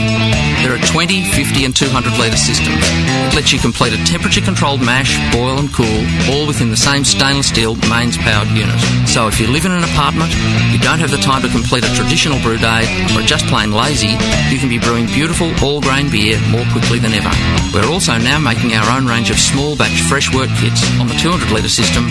There 0.64 0.72
are 0.72 0.80
20, 0.88 1.20
50, 1.20 1.68
and 1.68 1.76
200 1.76 2.16
litre 2.16 2.40
systems. 2.40 2.80
It 3.28 3.36
lets 3.36 3.52
you 3.52 3.60
complete 3.60 3.92
a 3.92 4.00
temperature-controlled 4.08 4.80
mash, 4.80 5.12
boil, 5.36 5.60
and 5.60 5.68
cool, 5.68 6.00
all 6.32 6.48
within 6.48 6.70
the 6.72 6.80
same 6.80 7.04
stainless 7.04 7.52
steel 7.52 7.76
mains-powered 7.92 8.48
unit. 8.56 8.80
So 9.04 9.28
if 9.28 9.38
you 9.38 9.46
live 9.46 9.68
in 9.68 9.76
an 9.76 9.84
apartment, 9.84 10.32
you 10.72 10.80
don't 10.80 11.04
have 11.04 11.12
the 11.12 11.20
time 11.20 11.44
to 11.44 11.52
complete 11.52 11.84
a 11.84 11.92
traditional 11.92 12.40
brew 12.40 12.56
day, 12.56 12.88
or 13.12 13.20
are 13.20 13.28
just 13.28 13.44
plain 13.52 13.76
lazy, 13.76 14.16
you 14.48 14.56
can 14.56 14.72
be 14.72 14.80
brewing 14.80 15.04
beautiful 15.12 15.52
all-grain 15.60 16.08
beer 16.08 16.40
more 16.48 16.64
quickly 16.72 16.96
than 16.96 17.12
ever. 17.12 17.28
We're 17.76 17.92
also 17.92 18.16
now 18.16 18.40
making 18.40 18.72
our 18.72 18.88
own 18.96 19.04
range 19.04 19.28
of 19.28 19.36
small 19.36 19.76
batch 19.76 20.00
fresh 20.08 20.32
wort 20.32 20.48
kits 20.56 20.80
on 20.96 21.04
the 21.06 21.18
200 21.20 21.52
litre 21.52 21.68
system 21.68 22.08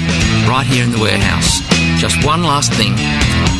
right 0.47 0.65
here 0.65 0.83
in 0.83 0.91
the 0.91 0.99
warehouse. 0.99 1.61
Just 1.99 2.25
one 2.25 2.43
last 2.43 2.73
thing. 2.73 2.93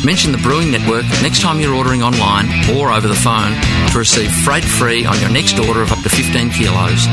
Mention 0.04 0.32
the 0.32 0.38
Brewing 0.38 0.70
Network 0.70 1.04
next 1.22 1.40
time 1.40 1.60
you're 1.60 1.74
ordering 1.74 2.02
online 2.02 2.46
or 2.76 2.92
over 2.92 3.08
the 3.08 3.14
phone 3.14 3.52
to 3.92 3.98
receive 3.98 4.30
freight 4.44 4.64
free 4.64 5.06
on 5.06 5.18
your 5.20 5.30
next 5.30 5.58
order 5.58 5.82
of 5.82 5.92
up 5.92 6.02
to 6.02 6.08
15 6.08 6.50
kilos. 6.50 7.06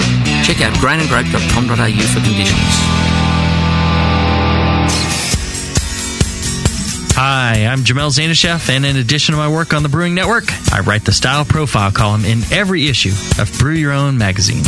Check 0.43 0.61
out 0.61 0.73
grainandgrape.com.au 0.83 2.03
for 2.11 2.21
conditions. 2.21 3.11
Hi, 7.13 7.67
I'm 7.67 7.79
Jamil 7.79 8.09
Zainasheff, 8.09 8.69
and 8.69 8.85
in 8.85 8.97
addition 8.97 9.33
to 9.33 9.37
my 9.37 9.47
work 9.47 9.73
on 9.73 9.83
the 9.83 9.89
Brewing 9.89 10.15
Network, 10.15 10.45
I 10.73 10.79
write 10.79 11.05
the 11.05 11.11
style 11.11 11.45
profile 11.45 11.91
column 11.91 12.25
in 12.25 12.41
every 12.51 12.87
issue 12.87 13.13
of 13.39 13.51
Brew 13.59 13.73
Your 13.73 13.91
Own 13.91 14.17
magazine. 14.17 14.63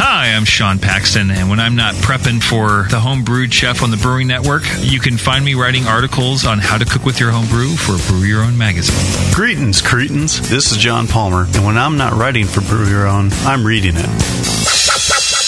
Hi, 0.00 0.28
I'm 0.28 0.44
Sean 0.44 0.78
Paxton, 0.78 1.32
and 1.32 1.50
when 1.50 1.58
I'm 1.58 1.74
not 1.74 1.92
prepping 1.96 2.40
for 2.40 2.86
the 2.88 3.00
Home 3.00 3.24
Brewed 3.24 3.52
Chef 3.52 3.82
on 3.82 3.90
the 3.90 3.96
Brewing 3.96 4.28
Network, 4.28 4.62
you 4.78 5.00
can 5.00 5.18
find 5.18 5.44
me 5.44 5.54
writing 5.54 5.88
articles 5.88 6.46
on 6.46 6.60
how 6.60 6.78
to 6.78 6.84
cook 6.84 7.04
with 7.04 7.18
your 7.18 7.32
home 7.32 7.48
brew 7.48 7.74
for 7.74 7.98
Brew 8.08 8.22
Your 8.22 8.42
Own 8.42 8.56
magazine. 8.56 9.34
Greetings, 9.34 9.82
cretins. 9.82 10.48
This 10.48 10.70
is 10.70 10.78
John 10.78 11.08
Palmer, 11.08 11.46
and 11.52 11.66
when 11.66 11.76
I'm 11.76 11.96
not 11.96 12.12
writing 12.12 12.46
for 12.46 12.60
Brew 12.60 12.88
Your 12.88 13.08
Own, 13.08 13.30
I'm 13.42 13.66
reading 13.66 13.94
it. 13.96 15.47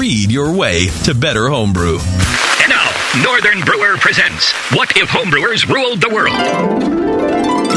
your 0.07 0.51
way 0.51 0.87
to 1.03 1.13
better 1.13 1.47
homebrew. 1.47 1.99
And 1.99 2.69
now, 2.69 2.89
Northern 3.23 3.61
Brewer 3.61 3.97
presents 3.97 4.51
What 4.73 4.97
If 4.97 5.09
Homebrewers 5.09 5.67
Ruled 5.71 6.01
the 6.01 6.09
World? 6.09 6.33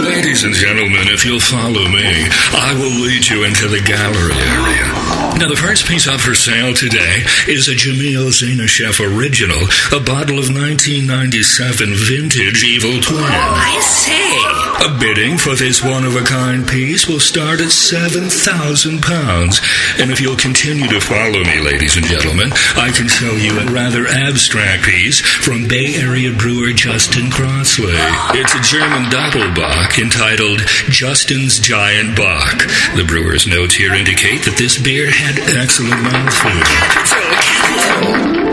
Ladies 0.03 0.45
and 0.45 0.55
gentlemen, 0.55 1.09
if 1.09 1.27
you'll 1.27 1.39
follow 1.39 1.87
me, 1.87 2.27
I 2.55 2.75
will 2.79 3.03
lead 3.05 3.29
you 3.29 3.45
into 3.45 3.69
the 3.69 3.81
gallery 3.81 4.33
area. 4.33 5.14
Now, 5.39 5.49
the 5.49 5.57
first 5.57 5.87
piece 5.87 6.07
up 6.07 6.21
for 6.21 6.35
sale 6.35 6.73
today 6.73 7.23
is 7.49 7.69
a 7.69 7.73
Jamil 7.75 8.31
Zainasheff 8.31 9.03
original, 9.03 9.59
a 9.93 10.01
bottle 10.01 10.39
of 10.39 10.49
1997 10.49 11.91
vintage 11.93 12.63
Evil 12.65 13.03
Twin. 13.03 13.19
Oh, 13.19 13.55
I 13.59 13.81
say! 13.83 14.55
A 14.85 14.99
bidding 15.01 15.39
for 15.39 15.55
this 15.55 15.83
one-of-a-kind 15.83 16.69
piece 16.69 17.09
will 17.09 17.21
start 17.21 17.61
at 17.61 17.71
seven 17.71 18.29
thousand 18.29 19.03
pounds, 19.03 19.61
and 19.99 20.11
if 20.11 20.21
you'll 20.21 20.37
continue 20.37 20.87
to 20.89 21.01
follow 21.01 21.41
me, 21.41 21.61
ladies 21.61 21.97
and 21.97 22.05
gentlemen, 22.05 22.51
I 22.77 22.93
can 22.93 23.09
show 23.09 23.33
you 23.33 23.59
a 23.59 23.73
rather 23.73 24.07
abstract 24.07 24.85
piece 24.85 25.21
from 25.21 25.67
Bay 25.69 25.95
Area 25.97 26.33
brewer 26.37 26.73
Justin 26.73 27.31
Crossley. 27.31 27.97
It's 28.37 28.55
a 28.55 28.61
German 28.61 29.09
doppelbock 29.11 29.97
entitled 30.03 30.61
Justin's 30.93 31.59
Giant 31.59 32.17
Bock. 32.17 32.67
The 32.95 33.05
brewer's 33.09 33.47
notes 33.47 33.75
here 33.75 33.95
indicate 33.95 34.45
that 34.45 34.59
this 34.59 34.77
beer 34.79 35.09
had 35.25 35.41
excellent 35.57 35.97
mouthfeel. 36.05 36.61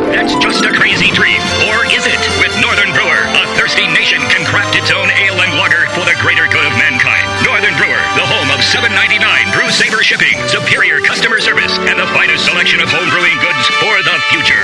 That's 0.07 0.31
just 0.39 0.63
a 0.63 0.71
crazy 0.71 1.11
dream. 1.11 1.43
Or 1.67 1.83
is 1.91 2.07
it? 2.07 2.21
With 2.39 2.55
Northern 2.63 2.95
Brewer, 2.95 3.27
a 3.27 3.43
thirsty 3.59 3.83
nation 3.91 4.23
can 4.31 4.47
craft 4.47 4.79
its 4.79 4.87
own 4.87 5.11
ale 5.11 5.35
and 5.35 5.59
lager 5.59 5.83
for 5.91 6.07
the 6.07 6.15
greater 6.23 6.47
good 6.47 6.63
of 6.63 6.71
mankind. 6.79 7.27
Northern 7.43 7.75
Brewer, 7.75 7.99
the 8.15 8.23
home 8.23 8.47
of 8.55 8.63
7.99 8.63 8.87
brew 9.51 9.67
saver 9.67 9.99
shipping, 9.99 10.39
superior 10.47 11.03
customer 11.03 11.43
service, 11.43 11.75
and 11.91 11.99
the 11.99 12.07
finest 12.15 12.47
selection 12.47 12.79
of 12.79 12.87
home 12.87 13.09
brewing 13.11 13.35
goods 13.43 13.67
for 13.83 13.95
the 14.07 14.15
future. 14.31 14.63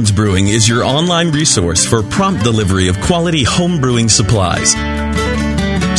Williams 0.00 0.16
Brewing 0.16 0.48
is 0.48 0.66
your 0.66 0.82
online 0.82 1.30
resource 1.30 1.84
for 1.84 2.02
prompt 2.02 2.42
delivery 2.42 2.88
of 2.88 2.98
quality 3.02 3.44
home 3.44 3.82
brewing 3.82 4.08
supplies. 4.08 4.72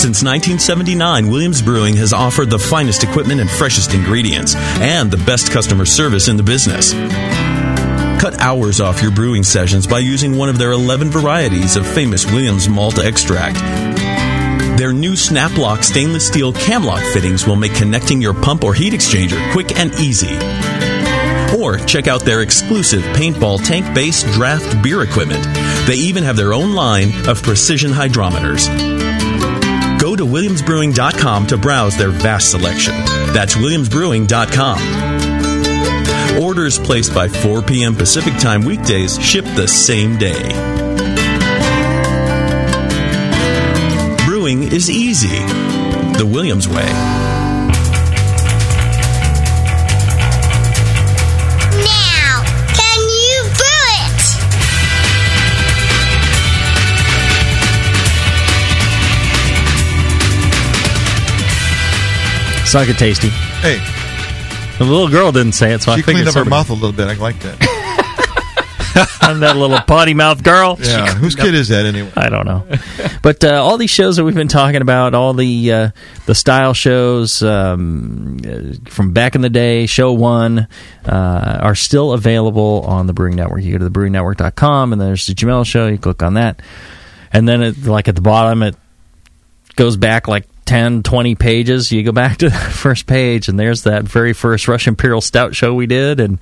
Since 0.01 0.23
1979, 0.23 1.27
Williams 1.27 1.61
Brewing 1.61 1.95
has 1.97 2.11
offered 2.11 2.49
the 2.49 2.57
finest 2.57 3.03
equipment 3.03 3.41
and 3.41 3.47
freshest 3.47 3.93
ingredients, 3.93 4.55
and 4.55 5.11
the 5.11 5.23
best 5.23 5.51
customer 5.51 5.85
service 5.85 6.29
in 6.29 6.35
the 6.35 6.41
business. 6.41 6.93
Cut 8.19 8.41
hours 8.41 8.81
off 8.81 9.03
your 9.03 9.11
brewing 9.11 9.43
sessions 9.43 9.85
by 9.85 9.99
using 9.99 10.35
one 10.35 10.49
of 10.49 10.57
their 10.57 10.71
11 10.71 11.11
varieties 11.11 11.75
of 11.75 11.85
famous 11.85 12.25
Williams 12.25 12.67
malt 12.67 12.97
extract. 12.97 13.59
Their 14.79 14.93
new 14.93 15.13
Snaplock 15.13 15.83
stainless 15.83 16.25
steel 16.25 16.53
camlock 16.53 17.03
fittings 17.13 17.45
will 17.45 17.55
make 17.55 17.75
connecting 17.75 18.19
your 18.19 18.33
pump 18.33 18.63
or 18.63 18.73
heat 18.73 18.93
exchanger 18.93 19.51
quick 19.51 19.77
and 19.77 19.93
easy. 19.99 20.70
Or 21.61 21.77
check 21.77 22.07
out 22.07 22.25
their 22.25 22.41
exclusive 22.41 23.03
paintball 23.15 23.63
tank 23.63 23.93
based 23.93 24.25
draft 24.33 24.81
beer 24.81 25.03
equipment. 25.03 25.43
They 25.85 25.95
even 25.95 26.23
have 26.23 26.35
their 26.35 26.53
own 26.53 26.73
line 26.73 27.11
of 27.27 27.43
precision 27.43 27.91
hydrometers. 27.91 28.67
Go 29.99 30.15
to 30.15 30.25
williamsbrewing.com 30.25 31.47
to 31.47 31.57
browse 31.57 31.95
their 31.95 32.09
vast 32.09 32.49
selection. 32.49 32.95
That's 33.33 33.55
williamsbrewing.com. 33.55 36.41
Orders 36.41 36.79
placed 36.79 37.13
by 37.13 37.27
4 37.27 37.61
p.m. 37.61 37.95
Pacific 37.95 38.33
Time 38.39 38.65
weekdays 38.65 39.19
ship 39.19 39.45
the 39.55 39.67
same 39.67 40.17
day. 40.17 40.41
Brewing 44.25 44.63
is 44.63 44.89
easy. 44.89 45.27
The 46.17 46.27
Williams 46.27 46.67
way. 46.67 47.20
Suck 62.71 62.87
it 62.87 62.97
tasty. 62.97 63.27
Hey. 63.27 63.79
The 64.77 64.85
little 64.85 65.09
girl 65.09 65.33
didn't 65.33 65.51
say 65.51 65.73
it, 65.73 65.81
so 65.81 65.91
I 65.91 65.97
she 65.97 66.03
figured 66.03 66.23
cleaned 66.23 66.27
up 66.29 66.35
her 66.35 66.39
somebody- 66.41 66.49
mouth 66.51 66.69
a 66.69 66.73
little 66.73 66.93
bit. 66.93 67.07
I 67.09 67.15
like 67.21 67.37
that. 67.41 69.17
I'm 69.21 69.41
that 69.41 69.57
little 69.57 69.77
potty 69.81 70.13
mouth 70.13 70.41
girl. 70.41 70.77
Yeah, 70.79 71.13
whose 71.15 71.35
kid 71.35 71.53
is 71.53 71.67
that 71.67 71.85
anyway? 71.85 72.11
I 72.15 72.29
don't 72.29 72.45
know. 72.45 72.65
But 73.21 73.43
uh, 73.43 73.61
all 73.61 73.77
these 73.77 73.89
shows 73.89 74.15
that 74.15 74.23
we've 74.23 74.35
been 74.35 74.47
talking 74.47 74.81
about, 74.81 75.13
all 75.13 75.33
the 75.33 75.71
uh, 75.73 75.89
the 76.27 76.33
style 76.35 76.73
shows 76.73 77.43
um, 77.43 78.37
uh, 78.45 78.89
from 78.89 79.11
back 79.11 79.35
in 79.35 79.41
the 79.41 79.49
day, 79.49 79.85
show 79.85 80.13
one, 80.13 80.67
uh, 81.05 81.59
are 81.61 81.75
still 81.75 82.13
available 82.13 82.83
on 82.87 83.05
the 83.05 83.13
Brewing 83.13 83.35
Network. 83.35 83.63
You 83.63 83.77
go 83.77 83.85
to 83.85 83.89
thebrewingnetwork.com, 83.91 84.93
and 84.93 85.01
there's 85.01 85.25
the 85.27 85.33
Jamil 85.33 85.65
Show. 85.65 85.87
You 85.87 85.97
click 85.97 86.23
on 86.23 86.35
that, 86.35 86.61
and 87.33 87.47
then 87.47 87.61
it, 87.63 87.85
like 87.85 88.07
at 88.07 88.15
the 88.15 88.21
bottom, 88.21 88.63
it 88.63 88.75
goes 89.75 89.97
back 89.97 90.27
like 90.27 90.47
10, 90.71 91.03
20 91.03 91.35
pages. 91.35 91.91
You 91.91 92.01
go 92.01 92.13
back 92.13 92.37
to 92.37 92.49
the 92.49 92.55
first 92.55 93.05
page, 93.05 93.49
and 93.49 93.59
there's 93.59 93.83
that 93.83 94.05
very 94.05 94.31
first 94.31 94.69
Russian 94.69 94.91
Imperial 94.93 95.19
Stout 95.19 95.53
show 95.53 95.73
we 95.73 95.85
did, 95.85 96.21
and 96.21 96.39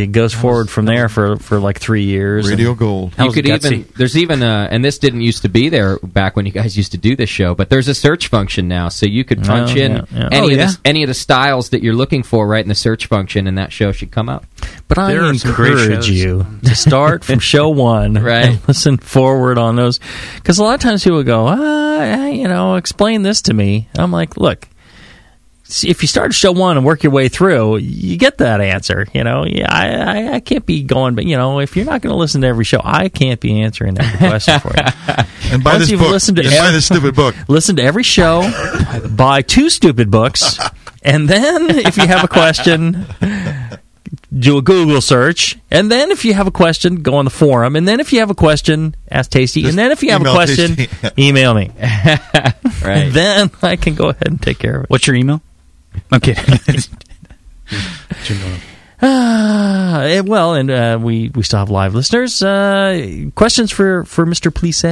it 0.00 0.12
goes 0.12 0.32
forward 0.32 0.70
from 0.70 0.86
there 0.86 1.08
for, 1.10 1.36
for 1.36 1.58
like 1.60 1.78
three 1.78 2.04
years. 2.04 2.48
Radio 2.48 2.74
Gold. 2.74 3.12
You 3.18 3.30
could 3.30 3.46
even 3.46 3.86
there's 3.96 4.16
even 4.16 4.42
uh 4.42 4.68
and 4.70 4.82
this 4.84 4.98
didn't 4.98 5.20
used 5.20 5.42
to 5.42 5.48
be 5.48 5.68
there 5.68 5.98
back 5.98 6.34
when 6.34 6.46
you 6.46 6.52
guys 6.52 6.76
used 6.76 6.92
to 6.92 6.98
do 6.98 7.14
this 7.14 7.28
show, 7.28 7.54
but 7.54 7.68
there's 7.68 7.88
a 7.88 7.94
search 7.94 8.28
function 8.28 8.68
now, 8.68 8.88
so 8.88 9.04
you 9.06 9.24
could 9.24 9.42
punch 9.44 9.72
Oh, 9.76 9.80
in 9.80 9.92
yeah, 9.92 10.04
yeah. 10.12 10.28
any 10.32 10.46
Oh, 10.46 10.50
of 10.50 10.56
yeah? 10.56 10.66
the, 10.66 10.78
any 10.84 11.02
of 11.02 11.08
the 11.08 11.14
styles 11.14 11.70
that 11.70 11.82
you're 11.82 11.94
looking 11.94 12.22
for 12.22 12.46
right 12.46 12.64
in 12.64 12.68
the 12.68 12.74
search 12.74 13.06
function, 13.06 13.46
and 13.46 13.58
that 13.58 13.72
show 13.72 13.92
should 13.92 14.10
come 14.10 14.28
up. 14.28 14.46
But 14.88 14.98
I 14.98 15.12
There 15.12 15.24
are 15.24 15.34
some 15.34 15.52
great 15.52 15.72
encourage 15.72 16.08
you 16.08 16.46
to 16.64 16.74
start 16.74 17.24
from 17.24 17.38
show 17.52 17.68
one 17.68 18.14
Right. 18.14 18.46
and 18.46 18.68
listen 18.68 18.96
forward 18.96 19.58
on 19.58 19.76
those. 19.76 20.00
Because 20.36 20.58
a 20.58 20.64
lot 20.64 20.74
of 20.74 20.80
times 20.80 21.04
people 21.04 21.22
go, 21.22 21.46
ah, 21.48 22.26
you 22.26 22.48
know, 22.48 22.76
explain 22.76 23.22
this 23.22 23.42
to 23.42 23.54
me. 23.54 23.88
I'm 23.98 24.10
like, 24.12 24.36
look, 24.36 24.68
see, 24.68 24.71
if 25.84 26.02
you 26.02 26.08
start 26.08 26.26
at 26.26 26.34
show 26.34 26.52
one 26.52 26.76
and 26.76 26.84
work 26.86 27.02
your 27.02 27.12
way 27.12 27.28
through, 27.28 27.78
you 27.78 28.16
get 28.18 28.38
that 28.38 28.60
answer. 28.60 29.06
You 29.12 29.24
know, 29.24 29.44
yeah, 29.46 29.66
I, 29.68 29.88
I, 29.88 30.32
I 30.34 30.40
can't 30.40 30.64
be 30.66 30.82
going, 30.82 31.14
but 31.14 31.24
you 31.24 31.36
know, 31.36 31.60
if 31.60 31.76
you're 31.76 31.84
not 31.86 32.00
going 32.02 32.12
to 32.12 32.16
listen 32.18 32.40
to 32.42 32.46
every 32.46 32.64
show, 32.64 32.80
I 32.82 33.08
can't 33.08 33.40
be 33.40 33.60
answering 33.62 33.98
every 33.98 34.18
question 34.28 34.60
for 34.60 34.72
you. 34.76 34.84
And 35.52 35.62
buy 35.62 35.72
Once 35.72 35.82
this 35.82 35.90
you've 35.90 36.00
book. 36.00 36.10
listened 36.10 36.36
to 36.38 36.44
And 36.44 36.50
buy 36.52 36.70
this 36.70 36.86
stupid 36.86 37.14
book. 37.14 37.34
Listen 37.48 37.76
to 37.76 37.82
every 37.82 38.04
show, 38.04 38.40
buy 39.10 39.42
two 39.42 39.68
stupid 39.68 40.10
books, 40.10 40.58
and 41.02 41.28
then 41.28 41.68
if 41.70 41.98
you 41.98 42.06
have 42.06 42.24
a 42.24 42.28
question, 42.28 43.04
do 44.36 44.56
a 44.56 44.62
Google 44.62 45.02
search, 45.02 45.58
and 45.70 45.90
then 45.90 46.10
if 46.10 46.24
you 46.24 46.32
have 46.32 46.46
a 46.46 46.50
question, 46.50 47.02
go 47.02 47.16
on 47.16 47.26
the 47.26 47.30
forum, 47.30 47.76
and 47.76 47.86
then 47.86 48.00
if 48.00 48.14
you 48.14 48.20
have 48.20 48.30
a 48.30 48.34
question, 48.34 48.94
ask 49.10 49.30
Tasty, 49.30 49.68
and 49.68 49.76
then 49.76 49.90
if 49.90 50.02
you 50.02 50.10
have 50.12 50.22
a 50.24 50.30
question, 50.30 50.74
Tasty. 50.76 51.08
email 51.22 51.52
me. 51.52 51.70
Right. 52.82 53.10
then 53.12 53.50
I 53.62 53.76
can 53.76 53.94
go 53.94 54.08
ahead 54.08 54.28
and 54.28 54.40
take 54.40 54.58
care 54.58 54.76
of 54.78 54.84
it. 54.84 54.90
What's 54.90 55.06
your 55.06 55.16
email? 55.16 55.42
I'm 56.12 56.20
kidding. 56.20 56.44
Ah, 59.04 60.02
eh, 60.02 60.20
well, 60.20 60.54
and 60.54 60.70
uh, 60.70 60.96
we 61.02 61.28
we 61.30 61.42
still 61.42 61.58
have 61.58 61.70
live 61.70 61.92
listeners. 61.92 62.40
Uh, 62.40 63.30
questions 63.34 63.72
for 63.72 64.04
for 64.04 64.24
Mister 64.24 64.52
Plise? 64.52 64.84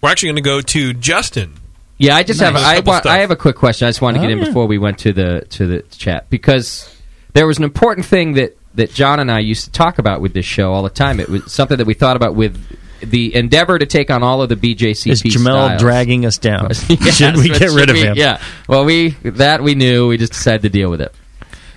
We're 0.00 0.08
actually 0.10 0.28
going 0.28 0.36
to 0.36 0.40
go 0.42 0.60
to 0.62 0.94
Justin. 0.94 1.54
Yeah, 1.98 2.16
I 2.16 2.22
just 2.22 2.40
Nice. 2.40 2.46
have 2.46 2.54
There's 2.54 2.64
a 2.64 2.76
I, 2.76 2.80
want. 2.80 3.04
I 3.06 3.18
have 3.18 3.30
a 3.30 3.36
quick 3.36 3.56
question. 3.56 3.86
I 3.86 3.90
just 3.90 4.00
want 4.00 4.16
to 4.16 4.20
get 4.22 4.30
Oh, 4.30 4.32
in 4.32 4.38
yeah. 4.38 4.44
before 4.46 4.66
we 4.66 4.78
went 4.78 4.98
to 5.00 5.12
the 5.12 5.44
to 5.50 5.66
the 5.66 5.82
chat 5.90 6.30
because 6.30 6.88
there 7.34 7.46
was 7.46 7.58
an 7.58 7.64
important 7.64 8.06
thing 8.06 8.32
that 8.34 8.56
that 8.76 8.94
Jon 8.94 9.20
and 9.20 9.30
I 9.30 9.40
used 9.40 9.64
to 9.64 9.70
talk 9.70 9.98
about 9.98 10.22
with 10.22 10.32
this 10.32 10.46
show 10.46 10.72
all 10.72 10.82
the 10.82 10.88
time. 10.88 11.20
It 11.20 11.28
was 11.28 11.52
something 11.52 11.76
that 11.76 11.86
we 11.86 11.92
thought 11.92 12.16
about 12.16 12.36
with 12.36 12.58
the 13.00 13.34
endeavor 13.34 13.78
to 13.78 13.86
take 13.86 14.10
on 14.10 14.22
all 14.22 14.42
of 14.42 14.48
the 14.48 14.56
BJCP 14.56 15.10
Is 15.10 15.22
Jamil 15.22 15.40
styles. 15.66 15.80
dragging 15.80 16.26
us 16.26 16.38
down? 16.38 16.68
Yes, 16.88 17.16
Should 17.16 17.36
we 17.36 17.48
get 17.48 17.60
rid 17.70 17.70
should 17.70 17.90
of 17.90 17.94
we- 17.96 18.02
him? 18.02 18.16
Yeah. 18.16 18.40
Well, 18.68 18.84
we 18.84 19.10
that 19.22 19.62
we 19.62 19.74
knew. 19.74 20.08
We 20.08 20.16
just 20.16 20.32
decided 20.32 20.62
to 20.62 20.68
deal 20.68 20.90
with 20.90 21.00
it. 21.00 21.14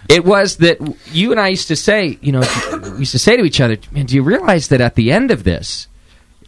It 0.09 0.25
was 0.25 0.57
that 0.57 0.77
you 1.13 1.31
and 1.31 1.39
I 1.39 1.47
used 1.49 1.69
to 1.69 1.75
say, 1.75 2.17
you 2.21 2.31
know, 2.33 2.41
we 2.93 2.99
used 2.99 3.11
to 3.13 3.19
say 3.19 3.37
to 3.37 3.43
each 3.43 3.61
other, 3.61 3.77
"Man, 3.91 4.05
do 4.07 4.15
you 4.15 4.23
realize 4.23 4.67
that 4.69 4.81
at 4.81 4.95
the 4.95 5.11
end 5.11 5.31
of 5.31 5.43
this, 5.43 5.87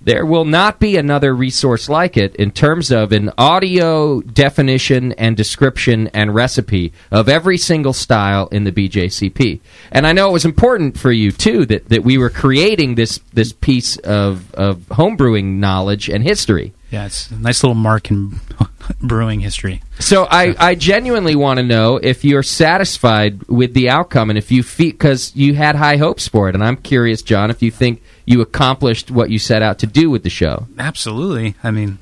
there 0.03 0.25
will 0.25 0.45
not 0.45 0.79
be 0.79 0.97
another 0.97 1.33
resource 1.33 1.87
like 1.87 2.17
it 2.17 2.35
in 2.35 2.51
terms 2.51 2.91
of 2.91 3.11
an 3.11 3.31
audio 3.37 4.21
definition 4.21 5.13
and 5.13 5.37
description 5.37 6.09
and 6.13 6.35
recipe 6.35 6.91
of 7.11 7.29
every 7.29 7.57
single 7.57 7.93
style 7.93 8.47
in 8.47 8.65
the 8.65 8.71
BJCP. 8.71 9.61
And 9.91 10.05
I 10.05 10.11
know 10.11 10.29
it 10.29 10.33
was 10.33 10.45
important 10.45 10.97
for 10.97 11.11
you 11.11 11.31
too 11.31 11.65
that, 11.67 11.89
that 11.89 12.03
we 12.03 12.17
were 12.17 12.29
creating 12.29 12.95
this 12.95 13.19
this 13.33 13.53
piece 13.53 13.97
of, 13.97 14.53
of 14.53 14.77
homebrewing 14.89 15.59
knowledge 15.59 16.09
and 16.09 16.23
history. 16.23 16.73
Yeah, 16.91 17.07
it's 17.07 17.31
a 17.31 17.35
nice 17.35 17.63
little 17.63 17.73
mark 17.73 18.11
in 18.11 18.39
brewing 19.01 19.39
history. 19.39 19.81
So 19.97 20.27
I, 20.29 20.53
I 20.59 20.75
genuinely 20.75 21.35
want 21.35 21.57
to 21.57 21.63
know 21.63 21.97
if 21.97 22.23
you're 22.23 22.43
satisfied 22.43 23.41
with 23.47 23.73
the 23.73 23.89
outcome 23.89 24.29
and 24.29 24.37
if 24.37 24.51
you 24.51 24.61
feel 24.61 24.91
because 24.91 25.35
you 25.35 25.55
had 25.55 25.75
high 25.75 25.97
hopes 25.97 26.27
for 26.27 26.49
it, 26.49 26.55
and 26.55 26.63
I'm 26.63 26.77
curious, 26.77 27.23
Jon, 27.23 27.49
if 27.49 27.63
you 27.63 27.71
think 27.71 28.03
you 28.25 28.41
accomplished 28.41 29.11
what 29.11 29.29
you 29.29 29.39
set 29.39 29.61
out 29.61 29.79
to 29.79 29.87
do 29.87 30.09
with 30.09 30.23
the 30.23 30.29
show. 30.29 30.67
Absolutely. 30.77 31.55
I 31.63 31.71
mean, 31.71 31.99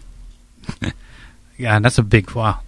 yeah, 1.57 1.79
that's 1.79 1.97
a 1.97 2.03
big 2.03 2.31
wow. 2.31 2.59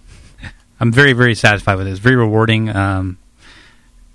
I'm 0.80 0.92
very, 0.92 1.12
very 1.12 1.34
satisfied 1.34 1.76
with 1.76 1.86
it. 1.86 1.90
It's 1.90 2.00
very 2.00 2.16
rewarding, 2.16 2.74
um, 2.74 3.18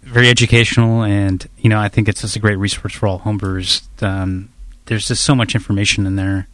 very 0.04 0.30
educational, 0.30 1.04
and 1.04 1.48
you 1.58 1.70
know, 1.70 1.80
I 1.80 1.88
think 1.88 2.10
it's 2.10 2.22
just 2.22 2.36
a 2.36 2.40
great 2.40 2.58
resource 2.58 2.94
for 2.94 3.08
all 3.08 3.20
homebrewers. 3.20 3.84
Um, 4.04 4.50
there's 4.86 5.08
just 5.08 5.24
so 5.24 5.36
much 5.36 5.56
information 5.56 6.06
in 6.06 6.16
there, 6.16 6.48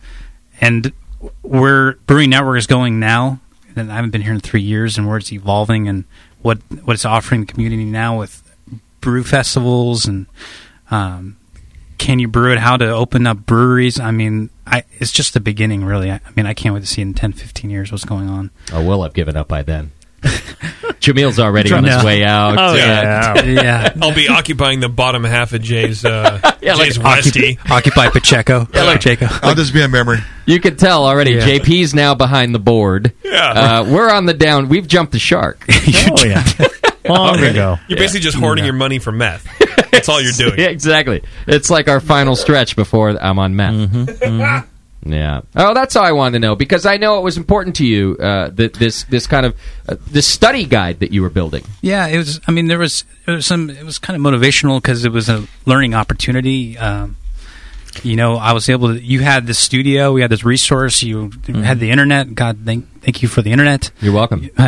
and 0.62 0.94
where 1.42 1.94
Brewing 2.06 2.30
Network 2.30 2.60
is 2.60 2.68
going 2.68 3.00
now, 3.00 3.40
and 3.76 3.92
I 3.92 3.96
haven't 3.96 4.12
been 4.12 4.22
here 4.22 4.34
in 4.34 4.40
three 4.40 4.62
years, 4.62 4.98
and 4.98 5.08
where 5.08 5.18
it's 5.18 5.32
evolving, 5.32 5.88
and 5.88 6.04
what 6.42 6.60
what 6.84 6.94
it's 6.94 7.06
offering 7.06 7.42
the 7.42 7.52
community 7.52 7.86
now 7.86 8.20
with 8.20 8.44
brew 9.02 9.24
festivals 9.24 10.06
and 10.06 10.28
um, 10.92 11.38
can 11.98 12.20
you 12.20 12.28
brew 12.28 12.52
it? 12.54 12.60
How 12.60 12.78
to 12.78 12.90
open 12.90 13.26
up 13.28 13.38
breweries? 13.46 14.00
I 14.00 14.12
mean, 14.12 14.50
I, 14.68 14.84
it's 15.00 15.12
just 15.12 15.34
the 15.34 15.40
beginning, 15.40 15.84
really. 15.86 16.12
I, 16.12 16.16
I 16.16 16.32
mean, 16.36 16.46
I 16.46 16.54
can't 16.54 16.74
wait 16.74 16.82
to 16.82 16.88
see 16.88 17.02
in 17.02 17.14
10, 17.14 17.34
15 17.34 17.70
years 17.70 17.92
what's 17.92 18.06
going 18.06 18.30
on. 18.30 18.52
Oh, 18.74 18.86
we'll 18.86 19.04
have 19.04 19.14
given 19.14 19.36
up 19.38 19.48
by 19.48 19.62
then. 19.64 19.92
Jamil's 21.00 21.40
already 21.40 21.72
on 21.72 21.84
his 21.84 22.04
way 22.04 22.24
out. 22.24 22.58
Oh, 22.58 22.72
Uh, 22.72 22.76
yeah. 22.76 23.44
Yeah. 23.44 23.94
I'll 24.02 24.14
be 24.16 24.28
occupying 24.28 24.80
the 24.80 24.90
bottom 24.90 25.24
half 25.24 25.54
of 25.54 25.62
Jay's 25.62 26.04
uh, 26.04 26.40
Yeah, 26.62 26.74
like 26.76 26.88
Jay's 26.88 27.00
Westy. 27.00 27.60
Occupy 27.70 28.10
Pacheco. 28.10 28.68
Yeah, 28.74 28.84
like- 28.84 29.02
Pacheco. 29.02 29.28
I'll 29.44 29.54
just 29.54 29.72
be 29.74 29.82
a 29.84 29.88
memory. 29.88 30.18
You 30.48 30.60
can 30.60 30.78
tell 30.78 31.06
already. 31.06 31.32
Yeah. 31.34 31.46
JP's 31.48 31.94
now 31.94 32.16
behind 32.16 32.56
the 32.56 32.60
board. 32.60 33.14
Yeah. 33.24 33.52
uh, 33.82 33.86
we're 33.88 34.10
on 34.10 34.26
the 34.26 34.34
down. 34.34 34.68
We've 34.70 34.88
jumped 34.88 35.12
the 35.12 35.20
shark. 35.20 35.64
oh 35.70 36.24
yeah, 36.26 36.44
long 37.10 37.36
Okay. 37.36 37.50
ago. 37.52 37.78
You're 37.88 37.98
basically 38.00 38.22
just 38.22 38.38
hoarding 38.38 38.66
your 38.66 38.74
money 38.74 39.00
for 39.00 39.12
meth. 39.12 39.46
That's 39.92 40.10
all 40.10 40.22
you're 40.22 40.32
doing. 40.38 40.60
yeah, 40.60 40.68
exactly. 40.68 41.24
It's 41.48 41.70
like 41.70 41.88
our 41.88 42.00
final 42.00 42.36
stretch 42.36 42.76
before 42.76 43.10
I'm 43.22 43.40
on 43.40 43.56
meth. 43.56 43.74
Mm-hmm, 43.92 44.70
Yeah. 45.08 45.42
Oh, 45.56 45.76
that's 45.76 45.96
all 45.96 46.04
I 46.04 46.14
wanted 46.14 46.32
to 46.34 46.40
know 46.40 46.56
because 46.56 46.88
I 46.88 46.98
know 46.98 47.20
it 47.20 47.22
was 47.22 47.38
important 47.38 47.76
to 47.76 47.86
you 47.86 48.18
uh, 48.20 48.50
that 48.56 48.74
this 48.74 49.04
this 49.04 49.28
kind 49.28 49.46
of 49.46 49.56
uh, 49.88 49.98
this 50.08 50.26
study 50.26 50.66
guide 50.66 51.00
that 51.02 51.12
you 51.12 51.22
were 51.22 51.30
building. 51.30 51.64
Yeah, 51.84 52.08
it 52.08 52.18
was. 52.18 52.42
I 52.48 52.52
mean, 52.52 52.66
there 52.66 52.80
was, 52.80 53.04
there 53.28 53.36
was 53.36 53.46
some. 53.46 53.70
It 53.70 53.84
was 53.84 54.00
kind 54.00 54.18
of 54.18 54.24
motivational 54.34 54.82
because 54.82 55.06
it 55.06 55.12
was 55.12 55.30
a 55.30 55.46
learning 55.68 55.94
opportunity. 55.94 56.76
Um, 56.80 57.18
you 58.04 58.16
know, 58.16 58.36
I 58.36 58.54
was 58.54 58.68
able 58.70 58.94
to. 58.94 59.02
You 59.02 59.22
had 59.22 59.48
this 59.48 59.60
studio. 59.60 60.12
We 60.12 60.22
had 60.22 60.32
this 60.32 60.44
resource. 60.44 61.04
You 61.04 61.30
mm-hmm. 61.30 61.62
had 61.62 61.80
the 61.80 61.92
internet. 61.92 62.34
God, 62.34 62.60
thank 62.66 63.02
thank 63.02 63.22
you 63.22 63.28
for 63.28 63.42
the 63.42 63.52
internet. 63.52 63.92
You're 64.02 64.14
welcome. 64.14 64.50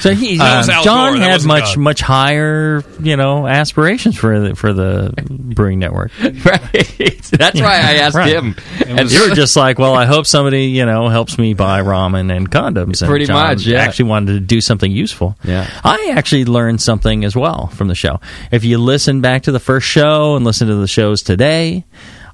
So 0.00 0.12
he, 0.14 0.38
uh, 0.38 0.44
That 0.44 0.58
was 0.58 0.68
Al 0.68 0.84
John 0.84 1.12
Gore, 1.14 1.22
had 1.22 1.44
much 1.44 1.74
God. 1.74 1.78
much 1.78 2.00
higher, 2.00 2.82
you 3.00 3.16
know, 3.16 3.46
aspirations 3.46 4.16
for 4.16 4.40
the 4.40 4.56
for 4.56 4.72
the 4.72 5.14
brewing 5.30 5.78
network. 5.78 6.10
right. 6.22 6.32
That's 7.30 7.60
why 7.60 7.76
I 7.76 7.94
asked 8.02 8.16
Right. 8.16 8.34
him. 8.34 8.56
And 8.86 9.10
you 9.10 9.28
were 9.28 9.34
just 9.34 9.56
like, 9.56 9.78
well, 9.78 9.94
I 9.94 10.04
hope 10.04 10.26
somebody, 10.26 10.66
you 10.66 10.84
know, 10.84 11.08
helps 11.08 11.38
me 11.38 11.54
buy 11.54 11.80
ramen 11.80 12.36
and 12.36 12.50
condoms. 12.50 13.02
And 13.02 13.08
Pretty 13.08 13.26
Jon 13.26 13.36
much, 13.36 13.66
yeah. 13.66 13.78
Actually, 13.78 14.10
wanted 14.10 14.32
to 14.32 14.40
do 14.40 14.60
something 14.60 14.90
useful. 14.90 15.36
Yeah. 15.44 15.70
I 15.84 16.12
actually 16.16 16.44
learned 16.44 16.82
something 16.82 17.24
as 17.24 17.36
well 17.36 17.68
from 17.68 17.88
the 17.88 17.94
show. 17.94 18.20
If 18.50 18.64
you 18.64 18.78
listen 18.78 19.20
back 19.20 19.44
to 19.44 19.52
the 19.52 19.60
first 19.60 19.86
show 19.86 20.36
and 20.36 20.44
listen 20.44 20.68
to 20.68 20.74
the 20.76 20.88
shows 20.88 21.22
today, 21.22 21.84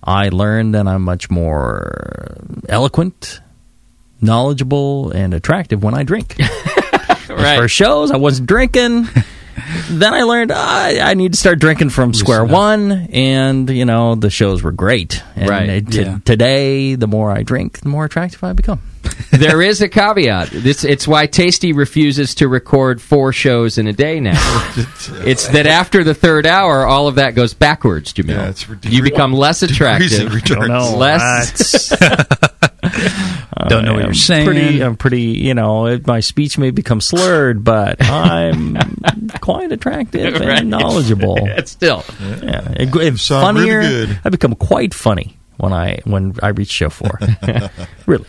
I 0.03 0.29
learned 0.31 0.75
that 0.75 0.87
I'm 0.89 1.03
much 1.03 1.31
more 1.31 2.37
eloquent, 2.69 3.41
knowledgeable, 4.21 5.11
and 5.11 5.35
attractive 5.35 5.83
when 5.83 5.95
I 5.95 6.03
drink. 6.05 6.37
Right. 7.31 7.59
First 7.59 7.75
shows, 7.77 8.11
I 8.11 8.17
wasn't 8.17 8.49
drinking. 8.49 9.07
then 9.89 10.13
I 10.13 10.25
learned 10.25 10.51
I, 10.53 10.99
I 11.11 11.15
need 11.15 11.33
to 11.33 11.39
start 11.39 11.61
drinking 11.61 11.91
from 11.91 12.13
square 12.13 12.45
one, 12.45 12.91
and 12.91 13.71
you 13.71 13.85
know 13.85 14.17
the 14.17 14.31
shows 14.31 14.63
were 14.65 14.73
great. 14.73 15.23
And 15.37 15.49
Right. 15.49 15.87
t- 15.91 16.03
Yeah. 16.03 16.19
today, 16.25 16.97
the 16.97 17.07
more 17.07 17.31
I 17.31 17.45
drink, 17.45 17.79
the 17.81 17.89
more 17.89 18.05
attractive 18.05 18.43
I 18.43 18.53
become. 18.53 18.81
There 19.31 19.63
is 19.63 19.81
a 19.83 19.89
caveat. 19.89 20.51
This 20.51 20.85
it's 20.85 21.07
why 21.09 21.27
Tasty 21.27 21.73
refuses 21.73 22.35
to 22.37 22.49
record 22.49 23.01
four 23.01 23.33
shows 23.33 23.79
in 23.79 23.87
a 23.87 23.93
day 23.93 24.21
now. 24.21 24.33
it's 25.25 25.49
that 25.49 25.67
after 25.67 26.03
the 26.05 26.15
third 26.15 26.47
hour, 26.47 26.85
all 26.87 27.09
of 27.09 27.17
that 27.17 27.35
goes 27.35 27.55
backwards, 27.55 28.13
Jamil. 28.13 28.31
Yeah, 28.31 28.49
it's 28.49 28.69
ridiculous. 28.69 28.97
you 28.97 29.03
become 29.03 29.33
less 29.33 29.63
attractive, 29.65 30.11
Decreasing 30.11 30.35
returns. 30.35 30.61
Don't 30.61 30.69
know. 30.69 30.97
less. 30.97 31.89
Don't 33.69 33.85
know 33.85 33.93
what 33.93 34.01
I'm 34.03 34.07
you're 34.07 34.15
saying. 34.15 34.47
Pretty, 34.47 34.81
I'm 34.83 34.97
pretty. 34.97 35.21
You 35.23 35.55
know, 35.55 35.87
it, 35.87 36.07
my 36.07 36.21
speech 36.21 36.57
may 36.59 36.71
become 36.71 37.01
slurred, 37.01 37.63
but 37.63 38.03
I'm 38.03 38.77
quite 39.41 39.71
attractive 39.71 40.35
Right. 40.35 40.61
and 40.61 40.71
knowledgeable. 40.71 41.37
It's 41.41 41.71
still. 41.71 42.03
Yeah, 42.43 42.73
it, 42.77 42.95
it, 42.97 43.19
Sound 43.19 43.59
really 43.59 43.71
funnier. 43.71 43.83
good. 43.83 44.21
I 44.25 44.29
become 44.31 44.55
quite 44.55 44.95
funny 44.95 45.39
when 45.59 45.73
I 45.73 45.99
when 46.05 46.35
I 46.43 46.49
reach 46.49 46.71
show 46.71 46.89
four. 46.89 47.19
really. 48.07 48.25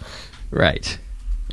Right. 0.51 0.97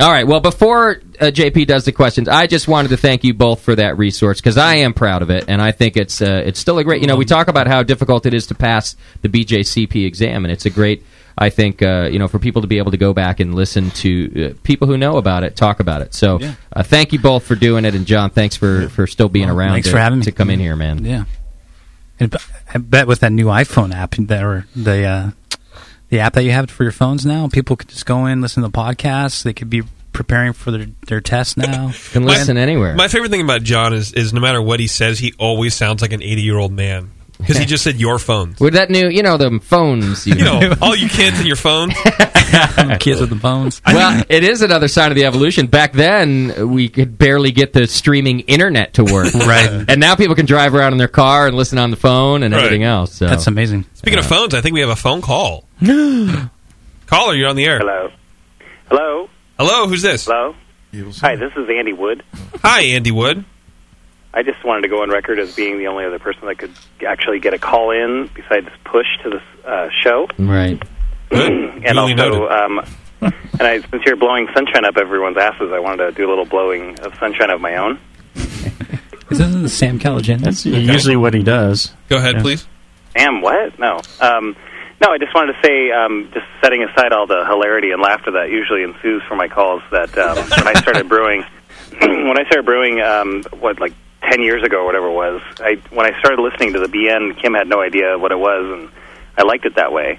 All 0.00 0.12
right. 0.12 0.26
Well, 0.26 0.38
before 0.40 1.00
uh, 1.20 1.24
JP 1.26 1.66
does 1.66 1.84
the 1.84 1.90
questions, 1.90 2.28
I 2.28 2.46
just 2.46 2.68
wanted 2.68 2.88
to 2.90 2.96
thank 2.96 3.24
you 3.24 3.34
both 3.34 3.62
for 3.62 3.74
that 3.74 3.98
resource 3.98 4.40
because 4.40 4.56
I 4.56 4.76
am 4.76 4.94
proud 4.94 5.22
of 5.22 5.30
it, 5.30 5.46
and 5.48 5.60
I 5.60 5.72
think 5.72 5.96
it's 5.96 6.22
uh, 6.22 6.42
it's 6.46 6.60
still 6.60 6.78
a 6.78 6.84
great. 6.84 7.00
You 7.00 7.08
know, 7.08 7.16
we 7.16 7.24
talk 7.24 7.48
about 7.48 7.66
how 7.66 7.82
difficult 7.82 8.24
it 8.26 8.32
is 8.32 8.46
to 8.48 8.54
pass 8.54 8.94
the 9.22 9.28
BJCP 9.28 10.06
exam, 10.06 10.44
and 10.44 10.52
it's 10.52 10.66
a 10.66 10.70
great. 10.70 11.04
I 11.36 11.50
think 11.50 11.82
uh, 11.82 12.08
you 12.12 12.18
know 12.20 12.28
for 12.28 12.38
people 12.38 12.62
to 12.62 12.68
be 12.68 12.78
able 12.78 12.92
to 12.92 12.96
go 12.96 13.12
back 13.12 13.40
and 13.40 13.54
listen 13.56 13.90
to 13.92 14.50
uh, 14.50 14.54
people 14.62 14.86
who 14.86 14.96
know 14.96 15.16
about 15.16 15.42
it 15.42 15.56
talk 15.56 15.80
about 15.80 16.02
it. 16.02 16.14
So, 16.14 16.38
Yeah. 16.40 16.54
uh, 16.72 16.82
thank 16.84 17.12
you 17.12 17.18
both 17.18 17.44
for 17.44 17.54
doing 17.56 17.84
it, 17.84 17.94
and 17.96 18.06
Jon, 18.06 18.30
thanks 18.30 18.54
for 18.56 18.88
for 18.90 19.08
still 19.08 19.28
being 19.28 19.50
around. 19.50 19.72
Thanks 19.72 19.88
to, 19.88 19.92
for 19.94 19.98
having 19.98 20.20
me. 20.20 20.24
to 20.26 20.32
come 20.32 20.50
in 20.50 20.60
here, 20.60 20.76
man. 20.76 21.04
Yeah. 21.04 21.24
I 22.20 22.78
bet 22.78 23.06
with 23.06 23.20
that 23.20 23.32
new 23.32 23.46
iPhone 23.46 23.94
app 23.94 24.18
or 24.18 24.66
the 24.74 25.04
uh, 25.04 25.30
the 26.10 26.20
app 26.20 26.34
that 26.34 26.44
you 26.44 26.52
have 26.52 26.70
for 26.70 26.82
your 26.84 26.92
phones 26.92 27.24
now, 27.26 27.48
people 27.48 27.76
could 27.76 27.88
just 27.88 28.06
go 28.06 28.26
in, 28.26 28.40
listen 28.40 28.62
to 28.62 28.68
the 28.68 28.76
podcasts. 28.76 29.42
They 29.42 29.52
could 29.52 29.70
be 29.70 29.82
preparing 30.12 30.52
for 30.52 30.70
their 30.70 30.86
their 31.06 31.20
test 31.20 31.56
now. 31.56 31.92
Can 32.12 32.24
listen 32.24 32.56
anywhere. 32.56 32.94
My 32.94 33.08
favorite 33.08 33.30
thing 33.30 33.42
about 33.42 33.62
Jon 33.62 33.92
is, 33.92 34.12
is 34.12 34.32
no 34.32 34.40
matter 34.40 34.60
what 34.60 34.80
he 34.80 34.86
says, 34.86 35.18
he 35.18 35.32
always 35.38 35.74
sounds 35.74 36.02
like 36.02 36.12
an 36.12 36.22
80 36.22 36.42
year 36.42 36.58
old 36.58 36.72
man. 36.72 37.10
Because 37.38 37.56
he 37.56 37.66
just 37.66 37.84
said 37.84 38.00
your 38.00 38.18
phones. 38.18 38.58
With 38.58 38.74
that 38.74 38.90
new, 38.90 39.08
you 39.08 39.22
know, 39.22 39.36
the 39.36 39.60
phones. 39.62 40.26
You, 40.26 40.34
You 40.34 40.44
know, 40.44 40.74
all 40.82 40.96
you 40.96 41.08
kids 41.08 41.38
and 41.38 41.46
your 41.46 41.54
phones. 41.56 41.94
Kids 42.98 43.20
with 43.20 43.28
the 43.30 43.38
phones. 43.40 43.82
well, 43.86 44.24
it 44.30 44.42
is 44.42 44.62
another 44.62 44.88
sign 44.88 45.10
of 45.12 45.16
the 45.16 45.26
evolution. 45.26 45.66
Back 45.66 45.92
then, 45.92 46.70
we 46.70 46.88
could 46.88 47.18
barely 47.18 47.52
get 47.52 47.72
the 47.74 47.86
streaming 47.86 48.40
internet 48.40 48.94
to 48.94 49.04
work. 49.04 49.32
Right. 49.34 49.84
And 49.88 50.00
now 50.00 50.14
people 50.16 50.34
can 50.34 50.46
drive 50.46 50.74
around 50.74 50.92
in 50.92 50.98
their 50.98 51.08
car 51.08 51.46
and 51.46 51.54
listen 51.56 51.78
on 51.78 51.90
the 51.90 51.96
phone 51.96 52.42
and 52.42 52.54
Right. 52.54 52.64
everything 52.64 52.84
else. 52.84 53.14
So. 53.14 53.26
That's 53.26 53.46
amazing. 53.46 53.84
Speaking 53.94 54.18
of 54.18 54.26
phones, 54.26 54.54
I 54.54 54.62
think 54.62 54.72
we 54.74 54.80
have 54.80 54.88
a 54.88 54.96
phone 54.96 55.20
call. 55.20 55.67
No 55.80 56.48
caller, 57.06 57.34
you're 57.34 57.48
on 57.48 57.56
the 57.56 57.64
air. 57.64 57.78
Hello. 57.78 58.10
Hello. 58.88 59.28
Hello, 59.58 59.86
who's 59.88 60.02
this? 60.02 60.24
Hello. 60.26 60.54
Hi, 61.20 61.36
this 61.36 61.52
is 61.56 61.68
Andy 61.68 61.92
Wood. 61.92 62.22
Hi, 62.62 62.80
Andy 62.82 63.10
Wood. 63.10 63.44
I 64.32 64.42
just 64.42 64.64
wanted 64.64 64.82
to 64.82 64.88
go 64.88 65.02
on 65.02 65.10
record 65.10 65.38
as 65.38 65.54
being 65.54 65.78
the 65.78 65.86
only 65.88 66.04
other 66.04 66.18
person 66.18 66.46
that 66.46 66.58
could 66.58 66.72
actually 67.06 67.40
get 67.40 67.54
a 67.54 67.58
call 67.58 67.90
in 67.90 68.30
besides 68.34 68.68
push 68.84 69.06
to 69.22 69.30
this 69.30 69.42
uh, 69.66 69.88
show. 70.02 70.28
Right. 70.38 70.80
and 71.30 71.82
Duly 71.84 72.14
noted. 72.14 72.40
also, 72.40 72.48
um, 72.48 72.80
and 73.20 73.62
I, 73.62 73.80
since 73.80 74.02
you're 74.06 74.16
blowing 74.16 74.48
sunshine 74.54 74.84
up 74.84 74.96
everyone's 74.96 75.36
asses, 75.36 75.70
I 75.72 75.78
wanted 75.80 76.06
to 76.06 76.12
do 76.12 76.26
a 76.26 76.30
little 76.30 76.44
blowing 76.46 76.98
of 77.00 77.14
sunshine 77.18 77.50
of 77.50 77.60
my 77.60 77.76
own. 77.76 78.00
This 79.28 79.40
isn't 79.40 79.60
the 79.62 79.68
Sam 79.68 79.98
Calagione. 79.98 80.40
That's 80.40 80.64
usually 80.64 81.16
what 81.16 81.34
he 81.34 81.42
does. 81.42 81.92
Go 82.08 82.16
ahead, 82.16 82.36
Yeah. 82.36 82.42
please. 82.42 82.66
Am 83.14 83.42
what? 83.42 83.78
No. 83.78 84.00
Um, 84.22 84.56
no, 85.00 85.10
I 85.10 85.18
just 85.18 85.34
wanted 85.34 85.54
to 85.54 85.58
say, 85.62 85.90
um, 85.90 86.30
just 86.32 86.46
setting 86.60 86.82
aside 86.82 87.12
all 87.12 87.26
the 87.26 87.44
hilarity 87.46 87.92
and 87.92 88.02
laughter 88.02 88.32
that 88.32 88.50
usually 88.50 88.82
ensues 88.82 89.22
from 89.28 89.38
my 89.38 89.48
calls, 89.48 89.82
that 89.90 90.16
um, 90.18 90.36
when 90.64 90.76
I 90.76 90.80
started 90.80 91.08
brewing, 91.08 91.44
when 92.00 92.38
I 92.38 92.44
started 92.46 92.64
brewing, 92.64 93.00
um, 93.00 93.42
what 93.60 93.80
like 93.80 93.94
ten 94.22 94.42
years 94.42 94.62
ago 94.62 94.78
or 94.78 94.84
whatever 94.84 95.08
it 95.08 95.14
was. 95.14 95.40
I 95.60 95.76
when 95.90 96.06
I 96.06 96.18
started 96.18 96.42
listening 96.42 96.72
to 96.74 96.80
the 96.80 96.86
BN, 96.88 97.40
Kim 97.40 97.54
had 97.54 97.68
no 97.68 97.80
idea 97.80 98.18
what 98.18 98.32
it 98.32 98.38
was, 98.38 98.78
and 98.78 98.90
I 99.36 99.42
liked 99.42 99.64
it 99.64 99.76
that 99.76 99.92
way. 99.92 100.18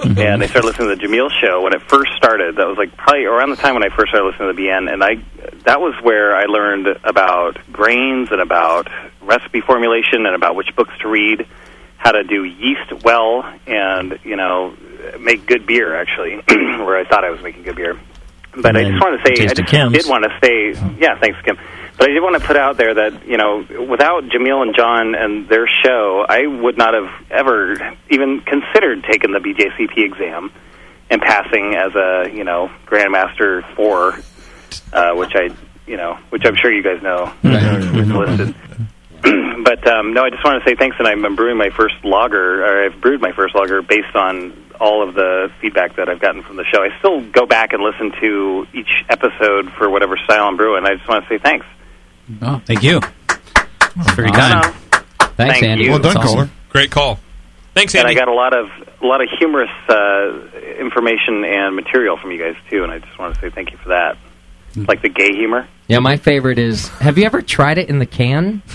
and 0.00 0.42
I 0.42 0.46
started 0.46 0.68
listening 0.68 0.90
to 0.90 0.96
the 0.96 1.02
Jamil 1.02 1.28
show 1.40 1.62
when 1.62 1.74
it 1.74 1.82
first 1.82 2.12
started. 2.16 2.56
That 2.56 2.68
was 2.68 2.78
like 2.78 2.96
probably 2.96 3.24
around 3.24 3.50
the 3.50 3.56
time 3.56 3.74
when 3.74 3.82
I 3.82 3.94
first 3.94 4.10
started 4.10 4.30
listening 4.30 4.48
to 4.48 4.54
the 4.54 4.62
BN, 4.62 4.92
and 4.92 5.02
I 5.02 5.16
that 5.64 5.80
was 5.80 5.94
where 6.02 6.36
I 6.36 6.44
learned 6.44 6.86
about 7.04 7.58
grains 7.72 8.30
and 8.30 8.40
about 8.40 8.88
recipe 9.20 9.60
formulation 9.60 10.24
and 10.24 10.34
about 10.34 10.54
which 10.54 10.74
books 10.76 10.92
to 11.00 11.08
read, 11.08 11.46
how 11.96 12.12
to 12.12 12.24
do 12.24 12.44
yeast 12.44 13.04
well, 13.04 13.42
and 13.66 14.18
you 14.24 14.36
know 14.36 14.76
make 15.20 15.46
good 15.46 15.66
beer. 15.66 15.94
Actually, 15.94 16.36
where 16.48 16.96
I 16.96 17.04
thought 17.04 17.24
I 17.24 17.30
was 17.30 17.42
making 17.42 17.62
good 17.62 17.76
beer. 17.76 17.98
But 18.56 18.74
And 18.74 18.78
I 18.78 18.90
just 18.90 19.02
want 19.02 19.20
to 19.20 19.26
say, 19.26 19.44
I 19.44 19.52
just 19.52 19.70
did 19.70 20.08
want 20.08 20.24
to 20.24 20.38
say, 20.42 20.70
yeah, 20.98 21.18
thanks, 21.20 21.38
Kim. 21.42 21.58
But 21.98 22.08
I 22.08 22.12
did 22.12 22.22
want 22.22 22.40
to 22.40 22.46
put 22.46 22.56
out 22.56 22.78
there 22.78 22.94
that 22.94 23.26
you 23.26 23.36
know, 23.36 23.66
without 23.88 24.24
Jamil 24.24 24.62
and 24.62 24.74
Jon 24.74 25.14
and 25.14 25.48
their 25.48 25.66
show, 25.84 26.24
I 26.26 26.46
would 26.46 26.78
not 26.78 26.94
have 26.94 27.10
ever 27.30 27.96
even 28.10 28.40
considered 28.40 29.04
taking 29.10 29.32
the 29.32 29.40
BJCP 29.40 30.04
exam 30.04 30.52
and 31.10 31.20
passing 31.20 31.74
as 31.74 31.94
a 31.94 32.30
you 32.34 32.44
know 32.44 32.70
Grandmaster 32.86 33.62
four, 33.74 34.18
uh, 34.92 35.14
which 35.14 35.32
I 35.34 35.54
you 35.86 35.96
know, 35.96 36.18
which 36.30 36.42
I'm 36.44 36.56
sure 36.56 36.72
you 36.72 36.82
guys 36.82 37.02
know. 37.02 37.32
It's 37.42 38.10
listed. 38.10 38.54
but 39.64 39.86
um, 39.86 40.14
no, 40.14 40.24
I 40.24 40.30
just 40.30 40.44
want 40.44 40.62
to 40.62 40.68
say 40.68 40.76
thanks, 40.76 40.96
and 40.98 41.06
I'm 41.08 41.34
brewing 41.36 41.56
my 41.56 41.70
first 41.70 41.94
lager, 42.04 42.64
or 42.64 42.84
I've 42.84 43.00
brewed 43.00 43.20
my 43.20 43.32
first 43.32 43.54
lager 43.54 43.82
based 43.82 44.14
on 44.14 44.52
all 44.80 45.06
of 45.06 45.14
the 45.14 45.50
feedback 45.60 45.96
that 45.96 46.08
I've 46.08 46.20
gotten 46.20 46.42
from 46.42 46.56
the 46.56 46.64
show. 46.64 46.82
I 46.82 46.96
still 46.98 47.22
go 47.30 47.46
back 47.46 47.72
and 47.72 47.82
listen 47.82 48.12
to 48.20 48.66
each 48.74 48.90
episode 49.08 49.72
for 49.72 49.88
whatever 49.88 50.16
style 50.24 50.46
I'm 50.46 50.56
brewing. 50.56 50.84
I 50.84 50.94
just 50.96 51.08
want 51.08 51.24
to 51.24 51.28
say 51.28 51.38
thanks. 51.42 51.66
Oh, 52.42 52.60
thank 52.66 52.82
you. 52.82 53.00
That's 53.28 54.12
very 54.12 54.28
Awesome. 54.28 54.72
kind. 54.72 55.04
Thank 55.36 55.80
you. 55.80 55.90
Well 55.90 55.98
done, 55.98 56.16
caller. 56.16 56.50
Great 56.68 56.90
call. 56.90 57.18
Thanks, 57.74 57.94
And 57.94 58.06
Andy. 58.06 58.12
I 58.18 58.24
got 58.24 58.28
a 58.28 58.34
lot 58.34 58.54
of 58.56 58.68
a 59.02 59.06
lot 59.06 59.20
of 59.22 59.28
humorous 59.38 59.70
uh, 59.88 60.48
information 60.78 61.44
and 61.44 61.76
material 61.76 62.16
from 62.16 62.30
you 62.32 62.38
guys 62.42 62.56
too, 62.70 62.82
and 62.82 62.92
I 62.92 62.98
just 62.98 63.18
want 63.18 63.34
to 63.34 63.40
say 63.40 63.50
thank 63.50 63.70
you 63.72 63.78
for 63.78 63.90
that. 63.90 64.16
Like 64.76 65.02
the 65.02 65.08
gay 65.08 65.32
humor. 65.34 65.66
Yeah, 65.88 66.00
my 66.00 66.16
favorite 66.16 66.58
is 66.58 66.88
Have 66.88 67.16
you 67.16 67.24
ever 67.24 67.40
tried 67.42 67.78
it 67.78 67.88
in 67.88 67.98
the 67.98 68.06
can? 68.06 68.62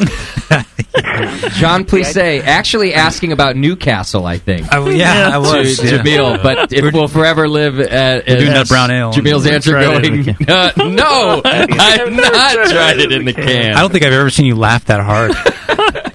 Jon 1.60 1.86
Plise 1.86 2.18
actually 2.18 2.94
asking 2.94 3.32
about 3.32 3.56
Newcastle, 3.56 4.26
I 4.26 4.38
think. 4.38 4.72
I- 4.74 4.90
yeah, 4.92 5.30
I 5.34 5.38
was, 5.38 5.78
To 5.80 5.86
yeah. 5.86 5.98
Jamil, 6.02 6.42
but 6.42 6.72
it 6.74 6.94
will 6.94 7.08
forever 7.08 7.48
live 7.48 7.80
at, 7.80 8.28
We're 8.28 8.40
doing 8.40 8.54
that 8.54 8.68
brown 8.68 8.92
ale. 8.92 9.12
Jamil's 9.14 9.46
answer 9.46 9.72
trying 9.72 9.98
it 9.98 10.06
in 10.06 10.24
going, 10.24 10.36
the 10.40 10.54
uh, 10.54 10.72
No, 10.90 11.42
I've 11.46 12.12
not 12.12 12.54
tried 12.70 13.00
it 13.00 13.12
in 13.12 13.26
the 13.26 13.34
can. 13.34 13.76
I 13.76 13.82
don't 13.82 13.92
think 13.92 14.04
I've 14.04 14.14
ever 14.14 14.30
seen 14.30 14.46
you 14.46 14.56
laugh 14.56 14.86
that 14.86 15.02
hard. 15.02 15.32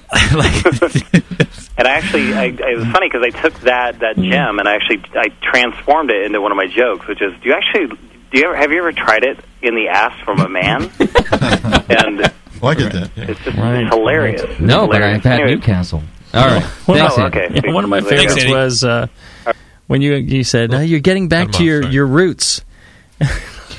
And 1.79 1.87
I 1.87 1.91
actually, 1.91 2.33
I, 2.33 2.45
it 2.45 2.77
was 2.77 2.87
funny 2.87 3.07
because 3.07 3.21
I 3.21 3.29
took 3.29 3.53
that 3.61 3.99
that 3.99 4.15
gem 4.15 4.57
and 4.57 4.67
I 4.67 4.73
actually 4.75 5.03
I 5.13 5.29
transformed 5.43 6.09
it 6.09 6.23
into 6.25 6.41
one 6.41 6.51
of 6.51 6.55
my 6.55 6.65
jokes, 6.65 7.05
which 7.07 7.21
is, 7.21 7.33
do 7.39 7.49
you 7.49 7.53
actually 7.53 7.95
do 8.31 8.39
you 8.39 8.45
ever 8.45 8.55
have 8.55 8.71
you 8.71 8.79
ever 8.79 8.91
tried 8.91 9.23
it 9.23 9.39
in 9.61 9.75
the 9.75 9.87
ass 9.87 10.13
from 10.23 10.39
a 10.39 10.49
man? 10.49 10.83
and 11.89 12.31
Well, 12.61 12.71
I 12.71 12.75
get 12.75 12.91
that. 12.93 13.11
it's 13.15 13.39
just 13.43 13.57
it's 13.57 13.93
hilarious. 13.93 14.41
No, 14.59 14.87
but 14.87 14.95
Hilarious. 14.97 15.17
I've 15.17 15.23
had 15.23 15.33
Anyway. 15.41 15.55
Newcastle. 15.55 16.03
All 16.33 16.45
right. 16.45 16.63
One 16.63 16.97
Thanks, 16.97 17.17
of, 17.17 17.23
okay. 17.25 17.47
yeah, 17.63 17.71
one 17.73 17.83
of 17.83 17.89
my 17.89 18.01
favorites 18.01 18.37
Andy. 18.41 18.51
was 18.53 18.83
uh, 18.83 19.07
when 19.87 20.01
you 20.01 20.15
you 20.15 20.43
said 20.43 20.73
uh, 20.73 20.79
you're 20.79 20.99
getting 20.99 21.27
back 21.29 21.51
to 21.53 21.63
your, 21.63 21.85
your 21.89 22.05
roots. 22.05 22.61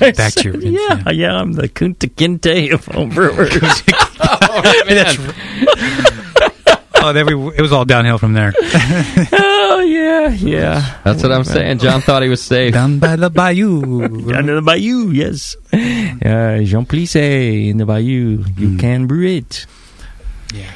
Back 0.00 0.32
to 0.34 0.42
your 0.44 0.52
roots, 0.54 0.64
yeah, 0.66 1.10
yeah, 1.10 1.34
I'm 1.40 1.52
the 1.52 1.68
Kunta 1.68 2.08
Kinte 2.14 2.72
of 2.72 2.84
home 2.86 3.10
brewers. 3.10 3.50
oh, 4.20 4.62
then 7.12 7.26
we, 7.26 7.56
it 7.56 7.60
was 7.60 7.72
all 7.72 7.84
downhill 7.84 8.18
from 8.18 8.32
there. 8.32 8.52
oh 9.32 9.84
yeah, 9.86 10.28
yeah. 10.30 10.98
That's 11.04 11.22
what 11.22 11.32
I'm 11.32 11.44
saying. 11.44 11.78
Jon 11.78 12.00
thought 12.00 12.22
he 12.22 12.28
was 12.28 12.42
safe. 12.42 12.74
Down 12.74 12.98
by 12.98 13.16
the 13.16 13.30
bayou. 13.30 14.08
Down 14.32 14.46
to 14.46 14.54
the 14.54 14.62
bayou, 14.62 15.10
yes. 15.10 15.56
Uh, 15.72 16.62
Jean 16.64 16.84
Plise 16.86 17.16
in 17.16 17.76
the 17.78 17.86
bayou. 17.86 18.44
You 18.56 18.76
can 18.78 19.06
brew 19.06 19.26
it. 19.26 19.66
Yeah. 20.52 20.70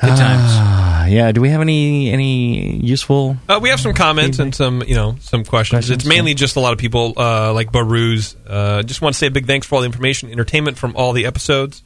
Good 0.00 0.08
times. 0.08 1.10
yeah. 1.10 1.32
Do 1.32 1.40
we 1.40 1.48
have 1.48 1.62
any 1.62 2.10
any 2.10 2.76
useful? 2.76 3.36
Uh, 3.48 3.58
we 3.62 3.70
have 3.70 3.80
some 3.80 3.94
comments 3.94 4.38
and 4.38 4.54
some, 4.54 4.82
you 4.86 4.94
know, 4.94 5.16
some 5.20 5.42
questions. 5.44 5.86
Questions, 5.86 5.90
it's 5.90 6.04
mainly 6.04 6.34
just 6.34 6.56
a 6.56 6.60
lot 6.60 6.72
of 6.74 6.78
people 6.78 7.14
uh, 7.16 7.52
like 7.54 7.72
Baruz. 7.72 8.36
Uh, 8.46 8.82
just 8.82 9.00
want 9.00 9.14
to 9.14 9.18
say 9.18 9.28
a 9.28 9.30
big 9.30 9.46
thanks 9.46 9.66
for 9.66 9.76
all 9.76 9.80
the 9.80 9.86
information, 9.86 10.30
entertainment 10.30 10.76
from 10.76 10.94
all 10.96 11.12
the 11.14 11.24
episodes, 11.24 11.82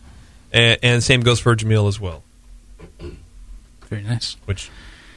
and, 0.52 0.78
and 0.82 1.02
same 1.04 1.20
goes 1.20 1.38
for 1.38 1.54
Jamil 1.54 1.86
as 1.88 2.00
well. 2.00 2.24
Very 3.90 4.02
nice. 4.02 4.36
Which 4.46 4.70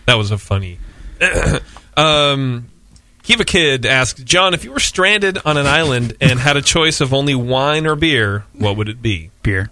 that 0.06 0.16
was 0.16 0.32
a 0.32 0.38
funny. 0.38 0.80
um, 1.98 2.70
Kiva 3.24 3.46
Kid 3.46 3.86
asked 3.86 4.26
Jon 4.26 4.54
if 4.54 4.66
you 4.66 4.72
were 4.74 4.80
stranded 4.80 5.38
on 5.46 5.56
an 5.58 5.66
island 5.66 6.18
and 6.20 6.40
had 6.40 6.58
a 6.58 6.62
choice 6.62 7.00
of 7.00 7.14
only 7.14 7.36
wine 7.36 7.88
or 7.88 7.96
beer, 7.96 8.44
what 8.54 8.76
would 8.76 8.90
it 8.90 9.02
be? 9.02 9.32
Beer. 9.44 9.70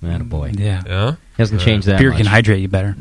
Man, 0.00 0.24
boy. 0.24 0.52
Yeah. 0.54 0.82
Yeah. 0.86 1.16
Hasn't 1.36 1.60
changed 1.60 1.86
that 1.88 1.98
Beer 1.98 2.10
much. 2.10 2.18
can 2.18 2.26
hydrate 2.26 2.60
you 2.60 2.68
better. 2.68 2.96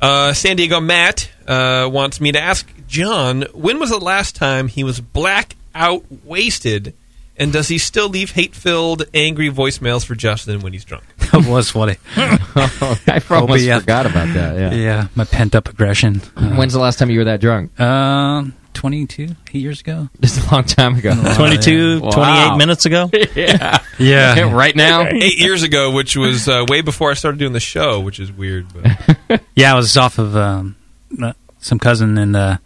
Uh, 0.00 0.32
San 0.32 0.56
Diego 0.56 0.80
Matt 0.80 1.30
uh, 1.46 1.88
wants 1.90 2.20
me 2.20 2.32
to 2.32 2.40
ask 2.40 2.68
Jon 2.88 3.42
when 3.52 3.78
was 3.78 3.90
the 3.90 3.98
last 3.98 4.34
time 4.34 4.68
he 4.68 4.82
was 4.82 5.00
black 5.00 5.54
out 5.74 6.04
wasted, 6.24 6.94
and 7.36 7.52
does 7.52 7.68
he 7.68 7.78
still 7.78 8.08
leave 8.08 8.32
hate 8.32 8.54
filled, 8.54 9.04
angry 9.14 9.50
voicemails 9.50 10.04
for 10.04 10.14
Justin 10.14 10.60
when 10.60 10.72
he's 10.72 10.84
drunk? 10.84 11.04
That 11.32 11.44
was 11.48 11.70
funny. 11.70 11.96
I 12.16 13.22
almost 13.30 13.64
yeah. 13.64 13.80
forgot 13.80 14.06
about 14.06 14.32
that. 14.34 14.56
Yeah. 14.58 14.72
Yeah, 14.74 15.08
my 15.14 15.24
pent 15.24 15.54
up 15.54 15.68
aggression. 15.68 16.20
Uh, 16.36 16.54
When's 16.54 16.72
the 16.72 16.78
last 16.78 16.98
time 16.98 17.10
you 17.10 17.18
were 17.18 17.24
that 17.24 17.40
drunk? 17.40 17.78
Um, 17.80 18.54
22, 18.74 19.24
eight 19.24 19.54
years 19.54 19.80
ago. 19.80 20.08
Just 20.20 20.46
a 20.46 20.54
long 20.54 20.64
time 20.64 20.96
ago. 20.96 21.12
22, 21.36 22.00
Wow. 22.00 22.10
28 22.10 22.56
minutes 22.58 22.86
ago. 22.86 23.10
yeah. 23.34 23.78
Yeah. 23.98 24.54
right 24.54 24.74
now. 24.76 25.06
Eight 25.06 25.38
years 25.38 25.62
ago, 25.62 25.90
which 25.92 26.16
was 26.16 26.48
uh, 26.48 26.64
way 26.68 26.80
before 26.80 27.10
I 27.10 27.14
started 27.14 27.38
doing 27.38 27.52
the 27.52 27.60
show, 27.60 28.00
which 28.00 28.20
is 28.20 28.30
weird. 28.32 28.66
But 29.28 29.42
Yeah, 29.54 29.72
I 29.72 29.76
was 29.76 29.96
off 29.96 30.18
of 30.18 30.36
um, 30.36 30.76
uh, 31.20 31.32
some 31.58 31.78
cousin 31.78 32.16
and 32.18 32.36
uh, 32.36 32.58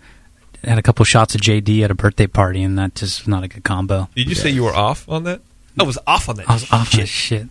had 0.62 0.78
a 0.78 0.82
couple 0.82 1.04
shots 1.04 1.34
of 1.34 1.40
JD 1.40 1.82
at 1.82 1.90
a 1.90 1.94
birthday 1.94 2.26
party, 2.26 2.62
and 2.62 2.78
that 2.78 2.94
just 2.94 3.20
was 3.20 3.28
not 3.28 3.42
a 3.42 3.48
good 3.48 3.64
combo. 3.64 4.08
did 4.14 4.28
you 4.28 4.34
say 4.34 4.50
you 4.50 4.64
were 4.64 4.74
off 4.74 5.08
on 5.08 5.24
that? 5.24 5.40
I 5.80 5.84
was 5.84 5.98
off 6.06 6.28
on 6.28 6.36
that. 6.36 6.50
I 6.50 6.52
was 6.52 6.70
off 6.70 6.92
that 6.92 7.06
shit. 7.06 7.48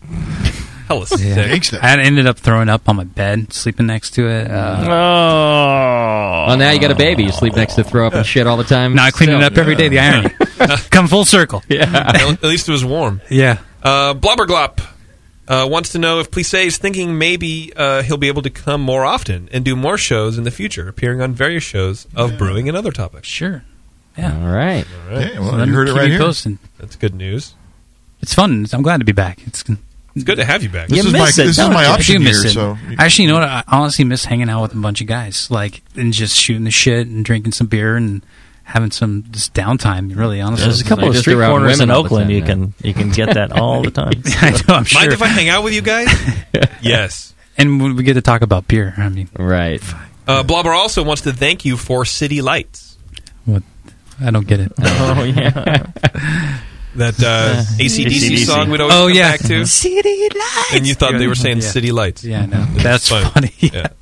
Hella 0.94 1.08
sick. 1.08 1.72
Yeah. 1.72 1.80
I 1.82 2.00
ended 2.02 2.28
up 2.28 2.38
throwing 2.38 2.70
up 2.70 2.88
on 2.90 2.96
my 2.98 3.04
bed, 3.04 3.54
sleeping 3.54 3.88
next 3.88 4.12
to 4.12 4.28
it. 4.28 4.50
Uh, 4.52 4.84
Oh. 4.88 6.46
Well, 6.48 6.58
now 6.58 6.72
you 6.72 6.80
got 6.80 6.92
a 6.92 6.96
baby. 6.96 7.24
You 7.24 7.32
sleep 7.32 7.56
next 7.56 7.76
to 7.76 7.84
throw 7.84 8.08
up 8.08 8.14
and 8.14 8.26
shit 8.26 8.48
all 8.48 8.58
the 8.58 8.64
time. 8.64 8.96
now 8.96 9.06
I 9.06 9.12
clean 9.12 9.30
it 9.30 9.42
up 9.44 9.58
every 9.58 9.76
day. 9.76 9.88
The 9.90 10.00
irony. 10.00 10.30
Come 10.90 11.08
full 11.08 11.26
circle. 11.26 11.64
Yeah. 11.68 12.12
At 12.14 12.44
least 12.44 12.68
it 12.68 12.72
was 12.72 12.84
warm. 12.86 13.22
Yeah. 13.30 13.60
Uh, 13.84 14.14
Blubberglop 14.14 14.80
uh, 15.48 15.68
wants 15.70 15.92
to 15.94 16.00
know 16.00 16.20
if 16.20 16.30
Plise 16.32 16.54
is 16.54 16.78
thinking 16.78 17.18
maybe 17.18 17.72
uh, 17.76 18.02
he'll 18.04 18.18
be 18.18 18.28
able 18.28 18.42
to 18.44 18.50
come 18.50 18.82
more 18.82 19.06
often 19.06 19.50
and 19.52 19.64
do 19.66 19.76
more 19.76 19.98
shows 19.98 20.38
in 20.38 20.44
the 20.44 20.52
future, 20.52 20.88
appearing 20.88 21.22
on 21.22 21.34
various 21.34 21.64
shows 21.64 22.08
of 22.16 22.38
brewing 22.38 22.68
and 22.68 22.78
other 22.78 22.92
topics. 22.92 23.28
Sure. 23.28 23.64
Yeah. 24.18 24.34
All 24.34 24.54
right. 24.54 24.86
All 25.10 25.16
right. 25.16 25.28
Okay, 25.30 25.40
well, 25.40 25.54
Let 25.54 25.68
you 25.68 25.74
heard 25.74 25.90
it 25.90 25.94
right 25.94 26.10
here. 26.10 26.20
posted. 26.20 26.58
That's 26.78 26.96
good 26.96 27.16
news. 27.16 27.54
It's 28.22 28.34
fun. 28.34 28.66
I'm 28.74 28.82
glad 28.84 28.98
to 29.00 29.06
be 29.06 29.14
back. 29.14 29.40
It's 29.48 29.64
It's 30.16 30.24
good 30.26 30.38
to 30.38 30.46
have 30.46 30.62
you 30.64 30.70
back. 30.70 30.90
This 30.90 30.98
You 31.04 31.08
is 31.10 31.14
my 31.14 31.30
it, 31.30 31.36
this 31.36 31.58
is 31.58 31.70
my 31.70 31.86
option 31.86 32.22
here. 32.22 32.32
it. 32.32 32.50
So 32.52 32.78
Actually, 32.98 33.26
you 33.26 33.32
know 33.32 33.40
what? 33.40 33.44
I 33.48 33.64
honestly 33.68 34.04
miss 34.06 34.26
hanging 34.26 34.50
out 34.50 34.62
with 34.62 34.74
a 34.74 34.78
bunch 34.78 35.02
of 35.02 35.08
guys, 35.08 35.50
like 35.50 35.82
and 35.96 36.12
just 36.14 36.36
shooting 36.36 36.64
the 36.66 36.72
shit 36.72 37.08
and 37.08 37.24
drinking 37.24 37.54
some 37.54 37.68
beer 37.68 37.96
and 37.96 38.22
having 38.64 38.92
some 38.92 39.24
just 39.32 39.54
downtime. 39.54 40.16
Really, 40.16 40.42
honestly, 40.42 40.66
There's 40.66 40.82
a 40.82 40.86
couple 40.86 41.08
of 41.10 41.16
street 41.18 41.36
around 41.36 41.52
corners 41.52 41.80
in 41.80 41.88
women 41.90 41.96
all 41.96 42.06
Oakland. 42.06 42.24
time 42.26 42.32
You 42.32 42.40
now. 42.42 42.46
can 42.48 42.74
you 42.84 42.94
can 42.94 43.10
get 43.12 43.34
that 43.36 43.52
all 43.54 43.82
the 43.84 43.92
time. 43.92 44.12
I 44.26 44.52
know. 44.52 44.76
I'm 44.76 44.84
sure. 44.84 45.00
Mind 45.02 45.14
if 45.14 45.22
I 45.22 45.28
hang 45.28 45.50
out 45.50 45.64
with 45.64 45.74
you 45.74 45.82
guys? 45.82 46.08
yes. 46.82 47.34
and 47.58 47.82
when 47.82 47.96
we 47.96 48.04
get 48.04 48.14
to 48.16 48.22
talk 48.22 48.42
about 48.42 48.68
beer, 48.68 48.94
I 48.98 49.08
mean, 49.10 49.30
Right. 49.38 49.82
Uh, 50.28 50.44
Blobber 50.44 50.76
also 50.76 51.04
wants 51.04 51.24
to 51.24 51.34
thank 51.34 51.66
you 51.66 51.76
for 51.78 52.06
City 52.06 52.42
Lights. 52.42 52.98
what? 53.46 53.64
I 54.24 54.30
don't 54.30 54.46
get 54.48 54.60
it. 54.60 54.72
oh 54.78 55.24
yeah. 55.24 55.88
That 56.96 57.16
uh, 57.24 57.64
ACDC, 57.80 58.06
AC/DC. 58.06 58.46
song 58.46 58.70
we'd 58.70 58.82
always 58.82 58.96
Oh, 58.96 59.08
come 59.08 59.16
yeah. 59.16 59.32
back 59.32 59.40
to. 59.48 59.66
City 59.66 60.28
lights. 60.36 60.74
And 60.76 60.86
you 60.88 60.94
thought 60.94 61.18
they 61.18 61.28
were 61.28 61.36
saying 61.36 61.58
Yeah. 61.62 61.64
City 61.70 61.92
Lights. 61.92 62.24
Yeah, 62.24 62.42
I 62.42 62.46
know. 62.48 62.66
That's 62.74 63.08
fun. 63.10 63.32
funny. 63.32 63.54
Yeah. 63.60 63.88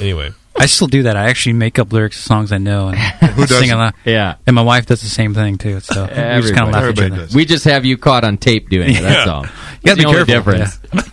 Anyway. 0.00 0.32
I 0.58 0.66
still 0.66 0.88
do 0.88 1.04
that. 1.04 1.16
I 1.16 1.28
actually 1.28 1.52
make 1.52 1.78
up 1.78 1.92
lyrics 1.92 2.16
to 2.16 2.22
songs 2.24 2.50
I 2.50 2.58
know 2.58 2.88
and 2.88 2.98
Who 2.98 3.46
sing 3.46 3.46
doesn't? 3.46 3.70
along. 3.70 3.92
Yeah. 4.04 4.34
And 4.44 4.56
my 4.56 4.62
wife 4.62 4.86
does 4.86 5.02
the 5.02 5.08
same 5.08 5.34
thing 5.34 5.56
too. 5.56 5.78
So 5.78 6.02
we 6.02 6.08
just 6.42 6.54
kind 6.54 6.68
of 6.68 6.74
Everybody. 6.74 7.06
at 7.06 7.06
each 7.06 7.12
other. 7.12 7.26
does. 7.26 7.34
We 7.34 7.44
just 7.44 7.64
have 7.66 7.84
you 7.84 7.96
caught 7.96 8.24
on 8.24 8.38
tape 8.38 8.68
doing 8.70 8.90
it. 8.96 9.02
That's 9.02 9.26
Yeah. 9.26 9.32
all. 9.32 9.42
You 9.44 9.50
gotta 9.84 9.96
be 9.96 10.02
careful. 10.04 10.24
difference. 10.52 10.80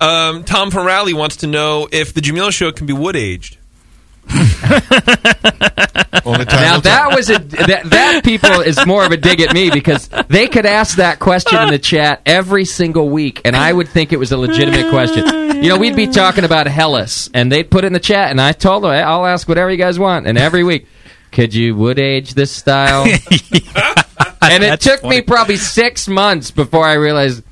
Um, 0.00 0.44
Tom 0.44 0.70
from 0.70 0.86
wants 1.14 1.36
to 1.36 1.46
know 1.46 1.86
if 1.92 2.14
the 2.14 2.22
Jamil 2.22 2.50
show 2.52 2.72
can 2.72 2.86
be 2.86 2.94
wood 2.94 3.16
aged. 3.16 3.58
Only 6.24 6.44
time 6.44 6.60
Now 6.62 6.80
that 6.80 7.12
was 7.14 7.30
a 7.30 7.38
that, 7.38 7.82
that 7.86 8.20
people 8.24 8.60
is 8.60 8.84
more 8.86 9.04
of 9.04 9.12
a 9.12 9.16
dig 9.16 9.40
at 9.40 9.54
me 9.54 9.70
because 9.70 10.08
they 10.28 10.48
could 10.48 10.66
ask 10.66 10.96
that 10.96 11.18
question 11.18 11.60
in 11.62 11.68
the 11.68 11.78
chat 11.78 12.22
every 12.26 12.64
single 12.64 13.08
week, 13.08 13.40
and 13.44 13.56
I 13.56 13.72
would 13.72 13.88
think 13.88 14.12
it 14.12 14.18
was 14.18 14.32
a 14.32 14.36
legitimate 14.36 14.90
question. 14.90 15.26
You 15.62 15.68
know, 15.68 15.78
we'd 15.78 15.96
be 15.96 16.06
talking 16.06 16.44
about 16.44 16.66
Helles, 16.66 17.30
and 17.34 17.50
they'd 17.50 17.70
put 17.70 17.84
it 17.84 17.88
in 17.88 17.92
the 17.92 18.00
chat, 18.00 18.30
and 18.30 18.40
I 18.40 18.52
told 18.52 18.84
them 18.84 18.90
I'll 18.90 19.26
ask 19.26 19.48
whatever 19.48 19.70
you 19.70 19.76
guys 19.76 19.98
want, 19.98 20.26
and 20.26 20.38
every 20.38 20.64
week, 20.64 20.86
could 21.32 21.54
you 21.54 21.74
wood 21.74 21.98
age 21.98 22.34
this 22.34 22.50
style? 22.50 23.04
and 24.42 24.64
it 24.64 24.80
took 24.80 25.02
me 25.04 25.20
probably 25.20 25.56
six 25.56 26.08
months 26.08 26.50
before 26.50 26.84
I 26.86 26.94
realized. 26.94 27.44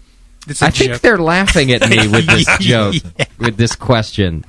I 0.49 0.51
a 0.51 0.67
I 0.69 0.71
think 0.71 0.93
joke. 0.93 1.01
they're 1.03 1.19
laughing 1.19 1.73
at 1.73 1.89
me 1.91 2.09
with 2.09 2.27
this 2.27 2.47
joke, 2.61 2.95
with 3.39 3.57
this 3.57 3.77
question. 3.77 4.45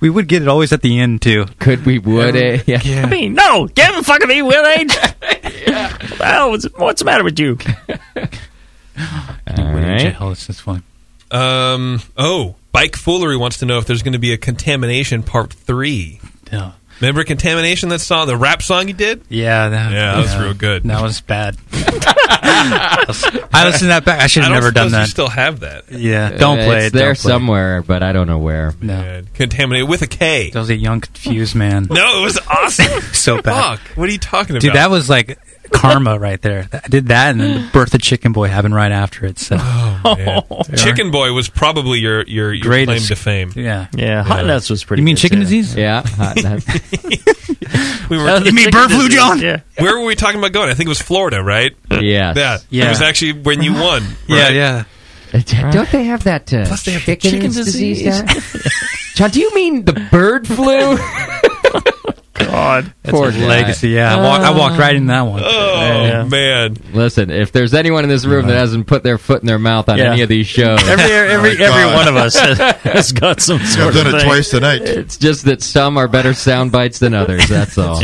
We 0.00 0.10
would 0.10 0.28
get 0.28 0.42
it 0.42 0.48
always 0.48 0.72
at 0.72 0.82
the 0.82 0.98
end 1.00 1.22
too. 1.22 1.46
Could 1.58 1.86
we 1.86 1.98
would 1.98 2.36
it? 2.36 2.68
Yeah. 2.68 3.02
I 3.04 3.08
mean, 3.08 3.34
no, 3.34 3.66
get 3.68 3.94
him 3.94 4.04
fucking 4.04 4.28
me 4.28 4.42
with 4.42 4.78
age. 4.78 4.96
Well, 6.18 6.50
what's, 6.50 6.64
what's 6.76 7.00
the 7.00 7.04
matter 7.04 7.22
with 7.24 7.38
you? 7.38 7.58
All 8.98 9.74
right. 9.74 10.16
Oh, 10.20 10.30
this 10.30 10.48
is 10.48 10.58
fun. 10.60 10.82
Um. 11.30 12.00
Oh, 12.16 12.54
Bike 12.72 12.96
Foolery 12.96 13.36
wants 13.36 13.58
to 13.58 13.66
know 13.66 13.78
if 13.78 13.84
there's 13.86 14.02
going 14.02 14.14
to 14.14 14.18
be 14.18 14.32
a 14.32 14.38
contamination 14.38 15.22
part 15.22 15.52
three. 15.52 16.20
Yeah. 16.52 16.72
Remember 17.00 17.24
contamination? 17.24 17.90
That 17.90 18.00
song, 18.00 18.26
the 18.26 18.36
rap 18.36 18.62
song 18.62 18.88
you 18.88 18.94
did. 18.94 19.22
Yeah, 19.28 19.68
that, 19.68 19.92
Yeah, 19.92 20.14
that 20.14 20.20
was 20.22 20.36
real 20.36 20.54
good. 20.54 20.84
That 20.84 21.02
was 21.02 21.20
bad. 21.20 21.56
I 21.72 23.06
listened 23.66 23.80
to 23.80 23.86
that 23.88 24.04
back. 24.04 24.20
I 24.20 24.26
should 24.26 24.42
have 24.44 24.52
I 24.52 24.54
don't 24.54 24.62
never 24.62 24.72
done 24.72 24.88
suppose 24.90 24.92
that. 24.92 25.00
You 25.02 25.06
still 25.10 25.28
have 25.28 25.60
that? 25.60 25.90
Yeah, 25.90 26.30
don't 26.36 26.58
Uh, 26.60 26.64
play 26.64 26.76
it's 26.78 26.86
it. 26.88 26.92
there 26.94 27.08
don't 27.12 27.18
play 27.20 27.30
it. 27.30 27.34
somewhere, 27.34 27.82
but 27.82 28.02
I 28.02 28.12
don't 28.12 28.26
know 28.26 28.38
where. 28.38 28.74
No, 28.80 29.22
Contaminated 29.34 29.88
with 29.88 30.02
a 30.02 30.06
K. 30.06 30.50
that 30.50 30.58
was 30.58 30.70
a 30.70 30.76
young, 30.76 31.00
confused 31.00 31.54
man. 31.54 31.86
No, 31.96 32.20
it 32.20 32.22
was 32.24 32.38
awesome. 32.48 33.00
so 33.12 33.40
bad. 33.40 33.78
Fuck. 33.78 33.96
What 33.96 34.08
are 34.08 34.12
you 34.12 34.18
talking 34.18 34.56
about? 34.56 34.62
Dude, 34.62 34.74
that 34.74 34.90
was 34.90 35.08
like 35.08 35.38
karma 35.72 36.18
right 36.18 36.40
there. 36.42 36.68
I 36.72 36.88
did 36.88 37.08
that, 37.08 37.30
and 37.30 37.40
then 37.40 37.62
the 37.62 37.68
birth 37.72 37.94
of 37.94 38.00
Chicken 38.02 38.32
Boy 38.32 38.48
happened 38.48 38.74
right 38.74 38.92
after 38.92 39.24
it. 39.26 39.38
So, 39.38 39.56
Man. 40.14 40.42
Chicken 40.76 41.10
Boy 41.10 41.32
was 41.32 41.48
probably 41.48 41.98
your 41.98 42.22
your, 42.24 42.52
your 42.52 42.62
claim 42.64 42.86
Greatest. 42.86 43.08
to 43.08 43.16
fame. 43.16 43.52
yeah, 43.56 43.88
Yeah, 43.92 44.22
hot 44.22 44.46
nuts 44.46 44.70
was 44.70 44.84
pretty. 44.84 45.00
You 45.02 45.04
mean 45.06 45.16
good, 45.16 45.20
chicken 45.22 45.38
too. 45.38 45.44
disease? 45.44 45.74
Yeah, 45.74 46.02
hot 46.06 46.36
nuts. 46.42 46.66
We 48.08 48.18
were. 48.18 48.38
You 48.38 48.52
mean 48.52 48.66
chicken 48.66 48.70
bird 48.72 48.90
flu, 48.90 49.06
disease, 49.08 49.14
Jon? 49.18 49.40
Yeah. 49.40 49.60
Where 49.78 49.98
were 49.98 50.04
we 50.04 50.14
talking 50.14 50.38
about 50.38 50.52
going? 50.52 50.70
I 50.70 50.74
think 50.74 50.86
it 50.86 50.90
was 50.90 51.00
Florida, 51.02 51.42
right? 51.42 51.74
yes. 51.90 52.36
Yeah. 52.36 52.58
Yeah. 52.70 52.86
It 52.86 52.88
was 52.90 53.02
actually 53.02 53.32
when 53.32 53.62
you 53.62 53.72
won. 53.74 54.04
yeah, 54.28 54.42
right? 54.44 54.54
yeah. 54.54 55.70
Don't 55.72 55.90
they 55.90 56.04
have 56.04 56.22
that 56.24 56.52
uh, 56.54 56.64
Plus 56.66 56.84
they 56.84 56.92
have 56.92 57.04
the 57.04 57.16
chicken, 57.16 57.30
chicken 57.32 57.52
disease? 57.52 58.02
disease. 58.02 59.12
Jon, 59.16 59.30
do 59.30 59.40
you 59.40 59.52
mean 59.54 59.84
the 59.84 59.92
bird 60.10 60.46
flu? 60.46 60.96
God, 62.38 62.92
Poor 63.04 63.28
a 63.28 63.32
legacy. 63.32 63.90
Yeah, 63.90 64.16
I, 64.16 64.20
walk, 64.22 64.40
I 64.40 64.50
walked 64.50 64.78
right 64.78 64.94
in 64.94 65.06
that 65.06 65.22
one. 65.22 65.42
Oh 65.44 66.04
Yeah. 66.04 66.24
man. 66.24 66.76
Listen, 66.92 67.30
if 67.30 67.52
there's 67.52 67.74
anyone 67.74 68.04
in 68.04 68.10
this 68.10 68.24
room 68.24 68.46
that 68.48 68.56
hasn't 68.56 68.86
put 68.86 69.02
their 69.02 69.18
foot 69.18 69.40
in 69.40 69.46
their 69.46 69.58
mouth 69.58 69.88
on 69.88 69.98
Yeah. 69.98 70.12
any 70.12 70.22
of 70.22 70.28
these 70.28 70.46
shows, 70.46 70.80
every 70.88 71.04
every 71.04 71.56
my 71.58 71.64
every 71.64 71.82
God. 71.82 71.94
one 71.94 72.08
of 72.08 72.16
us 72.16 72.38
has, 72.38 72.58
has 72.82 73.12
got 73.12 73.40
some 73.40 73.58
sort 73.60 73.88
I've 73.88 73.94
done 73.94 74.06
of 74.08 74.14
it 74.14 74.18
thing. 74.18 74.26
twice 74.28 74.50
tonight. 74.50 74.82
it's 74.82 75.16
just 75.16 75.44
that 75.46 75.62
some 75.62 75.96
are 75.96 76.08
better 76.08 76.34
sound 76.34 76.72
bites 76.72 76.98
than 76.98 77.14
others. 77.14 77.48
That's 77.48 77.76
all. 77.78 78.02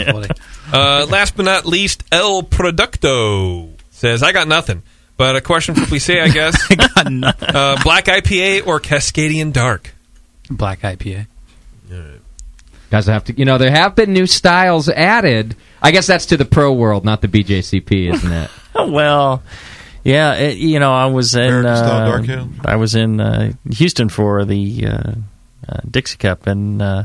Uh, 0.72 1.07
last 1.07 1.37
but 1.37 1.45
not 1.45 1.66
least, 1.66 2.05
El 2.12 2.43
Producto 2.43 3.70
says, 3.91 4.22
"I 4.22 4.33
got 4.33 4.49
nothing." 4.49 4.83
But 5.18 5.37
a 5.37 5.41
question 5.43 5.74
for 5.74 5.85
Plise, 5.87 6.09
I 6.11 6.28
guess. 6.28 6.66
Got 6.68 7.12
nothing. 7.12 7.49
Uh, 7.55 7.76
black 7.85 8.07
IPA 8.07 8.66
or 8.66 8.80
Cascadian 8.80 9.53
Dark? 9.53 9.95
Black 10.51 10.80
IPA. 10.80 11.26
Guys 12.93 13.07
have 13.07 13.24
to, 13.24 13.38
you 13.38 13.47
know, 13.47 13.57
there 13.57 13.70
have 13.70 13.95
been 13.95 14.12
new 14.12 14.26
styles 14.26 14.86
added. 14.90 15.57
I 15.80 15.93
guess 15.93 16.07
that's 16.07 16.26
to 16.26 16.36
the 16.36 16.45
pro 16.45 16.74
world, 16.74 17.07
not 17.07 17.22
the 17.22 17.26
BJCP, 17.26 18.12
isn't 18.12 18.30
it? 18.30 18.51
well, 18.74 19.43
yeah, 20.05 20.34
it, 20.34 20.59
you 20.59 20.78
know, 20.78 20.93
I 20.93 21.07
was 21.07 21.34
in 21.34 21.64
uh. 21.64 22.47
I 22.62 22.76
was 22.76 22.95
in 22.95 23.18
uh, 23.18 23.53
Houston 23.70 24.11
for 24.11 24.45
the 24.45 24.88
uh, 24.88 25.12
uh, 25.66 25.80
Dixie 25.90 26.18
Cup, 26.18 26.47
and 26.47 26.82
uh, 26.82 27.05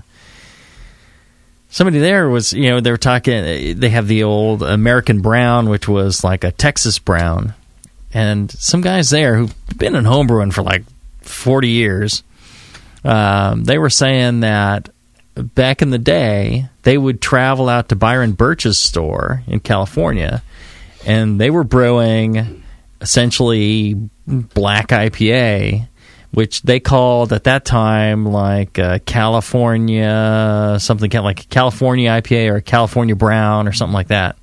somebody 1.70 2.00
there 2.00 2.28
was, 2.28 2.52
you 2.52 2.70
know, 2.70 2.82
they 2.82 2.92
were 2.92 2.98
talking. 2.98 3.80
They 3.80 3.90
have 3.90 4.10
the 4.10 4.24
old 4.24 4.64
American 4.64 5.22
Brown, 5.22 5.70
which 5.70 5.88
was 5.88 6.22
like 6.22 6.44
a 6.44 6.52
Texas 6.52 7.00
Brown, 7.00 7.54
and 8.14 8.52
some 8.52 8.82
guys 8.82 9.10
there 9.10 9.38
who've 9.38 9.56
been 9.78 9.96
in 9.96 10.04
homebrewing 10.04 10.52
for 10.52 10.64
like 10.64 10.84
forty 11.22 11.70
years. 11.70 12.24
Um, 13.06 13.64
they 13.64 13.78
were 13.78 13.90
saying 13.90 14.42
that 14.42 14.90
back 15.44 15.82
in 15.82 15.90
the 15.90 15.98
day, 15.98 16.70
they 16.84 16.98
would 16.98 17.22
travel 17.22 17.70
out 17.70 17.90
to 17.90 17.96
Byron 17.96 18.34
Burch's 18.34 18.78
store 18.78 19.44
in 19.48 19.60
California, 19.60 20.44
and 21.06 21.40
they 21.40 21.50
were 21.50 21.64
brewing 21.64 22.64
essentially 23.02 23.94
black 24.26 24.90
IPA, 24.90 25.88
which 26.32 26.62
they 26.62 26.80
called 26.80 27.32
at 27.34 27.46
that 27.46 27.66
time 27.66 28.26
like 28.26 28.80
uh, 28.80 29.00
California 29.06 30.78
something 30.80 31.10
kind 31.10 31.24
like 31.24 31.50
California 31.50 32.10
IPA 32.10 32.52
or 32.52 32.62
California 32.62 33.16
Brown 33.16 33.68
or 33.68 33.72
something 33.72 33.94
like 33.94 34.08
that. 34.08 34.38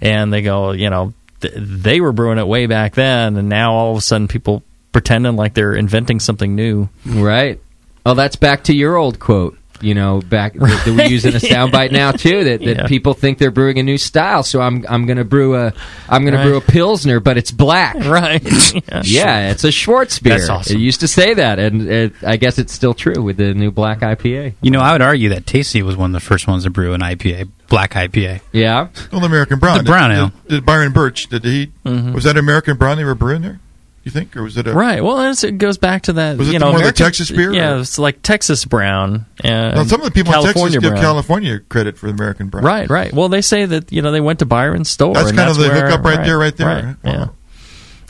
And 0.00 0.32
they 0.32 0.42
go, 0.42 0.72
you 0.72 0.90
know, 0.90 1.12
th- 1.40 1.54
they 1.56 2.00
were 2.00 2.12
brewing 2.12 2.38
it 2.38 2.46
way 2.46 2.66
back 2.66 2.94
then, 2.94 3.36
and 3.36 3.48
now 3.48 3.74
all 3.74 3.92
of 3.92 3.98
a 3.98 4.00
sudden 4.00 4.28
people 4.28 4.62
pretending 4.92 5.36
like 5.36 5.54
they're 5.54 5.74
inventing 5.74 6.20
something 6.20 6.54
new. 6.54 6.88
Right. 7.04 7.60
Oh, 8.04 8.14
that's 8.14 8.36
back 8.36 8.64
to 8.64 8.74
your 8.74 8.96
old 8.96 9.18
quote. 9.18 9.56
You 9.82 9.94
know, 9.94 10.20
back 10.20 10.54
that, 10.54 10.84
that 10.84 10.94
we 10.94 11.06
use 11.06 11.24
in 11.24 11.34
a 11.34 11.38
soundbite 11.40 11.90
now 11.92 12.12
too. 12.12 12.44
That, 12.44 12.60
that 12.60 12.76
Yeah. 12.78 12.86
people 12.86 13.14
think 13.14 13.38
they're 13.38 13.50
brewing 13.50 13.78
a 13.78 13.82
new 13.82 13.98
style. 13.98 14.42
So 14.42 14.60
I'm 14.60 14.84
I'm 14.88 15.06
going 15.06 15.18
to 15.18 15.24
brew 15.24 15.56
a 15.56 15.72
I'm 16.08 16.22
going 16.24 16.34
Right. 16.34 16.42
to 16.44 16.48
brew 16.48 16.56
a 16.58 16.60
pilsner, 16.60 17.20
but 17.20 17.36
it's 17.36 17.50
black. 17.50 17.96
Right. 18.04 18.42
yeah. 18.74 19.02
Yeah, 19.22 19.50
it's 19.50 19.64
a 19.64 19.68
Schwarzbier. 19.68 20.22
That's 20.30 20.48
awesome. 20.48 20.76
It 20.76 20.80
used 20.80 21.00
to 21.00 21.08
say 21.08 21.34
that, 21.34 21.58
and 21.58 21.82
it, 21.88 22.12
I 22.26 22.36
guess 22.36 22.58
it's 22.58 22.72
still 22.72 22.94
true 22.94 23.22
with 23.22 23.36
the 23.36 23.54
new 23.54 23.70
black 23.70 24.00
IPA. 24.00 24.54
You 24.60 24.70
know, 24.70 24.80
I 24.80 24.92
would 24.92 25.02
argue 25.02 25.28
that 25.30 25.46
Tasty 25.46 25.82
was 25.82 25.96
one 25.96 26.10
of 26.14 26.20
the 26.20 26.26
first 26.26 26.46
ones 26.48 26.64
to 26.64 26.70
brew 26.70 26.92
an 26.94 27.00
IPA, 27.00 27.48
black 27.68 27.92
IPA. 27.92 28.40
Yeah. 28.52 28.88
Well, 29.10 29.20
the 29.20 29.26
American 29.26 29.58
Brown. 29.58 29.78
The 29.78 29.84
brown 29.84 30.12
ale. 30.12 30.28
Did, 30.48 30.48
did 30.48 30.66
Byron 30.66 30.92
Burch? 30.92 31.28
Did 31.28 31.44
he? 31.44 31.72
Mhm. 31.86 32.12
Was 32.14 32.24
that 32.24 32.36
American 32.36 32.76
Brown 32.76 32.96
they 32.96 33.04
were 33.04 33.14
brewing 33.14 33.42
there? 33.42 33.60
You 34.04 34.10
think, 34.10 34.36
or 34.36 34.42
was 34.42 34.56
it 34.56 34.66
a? 34.66 34.72
Right. 34.74 35.02
Well, 35.02 35.20
it 35.20 35.58
goes 35.58 35.78
back 35.78 36.02
to 36.04 36.14
that. 36.14 36.36
Was 36.36 36.48
it 36.48 36.54
you 36.54 36.58
the- 36.58 36.64
know, 36.64 36.72
more 36.72 36.82
the 36.82 36.90
Texas 36.92 37.30
beer, 37.30 37.52
Yeah, 37.52 37.78
it's 37.78 37.98
like 37.98 38.20
Texas 38.22 38.64
Brown. 38.64 39.26
And 39.44 39.76
Now, 39.76 39.84
some 39.84 40.00
of 40.00 40.06
the 40.06 40.10
people 40.10 40.32
California 40.32 40.76
in 40.78 40.82
Texas 40.82 40.98
give 40.98 41.00
California 41.00 41.60
credit 41.60 41.96
for 41.98 42.06
the 42.06 42.12
American 42.12 42.48
Brown. 42.48 42.64
Right, 42.64 42.90
right. 42.90 43.12
Well, 43.12 43.28
they 43.28 43.42
say 43.42 43.64
that 43.64 43.92
you 43.92 44.02
know 44.02 44.10
they 44.10 44.20
went 44.20 44.40
to 44.40 44.46
Byron's 44.46 44.90
store. 44.90 45.14
That's 45.14 45.28
and 45.28 45.38
kind 45.38 45.50
of 45.50 45.56
the 45.56 45.68
where- 45.68 45.86
hookup 45.86 46.04
right 46.04 46.24
there, 46.26 46.38
right 46.38 46.56
there. 46.56 46.66
Right, 46.66 46.84
Wow. 47.04 47.12
Yeah. 47.12 47.26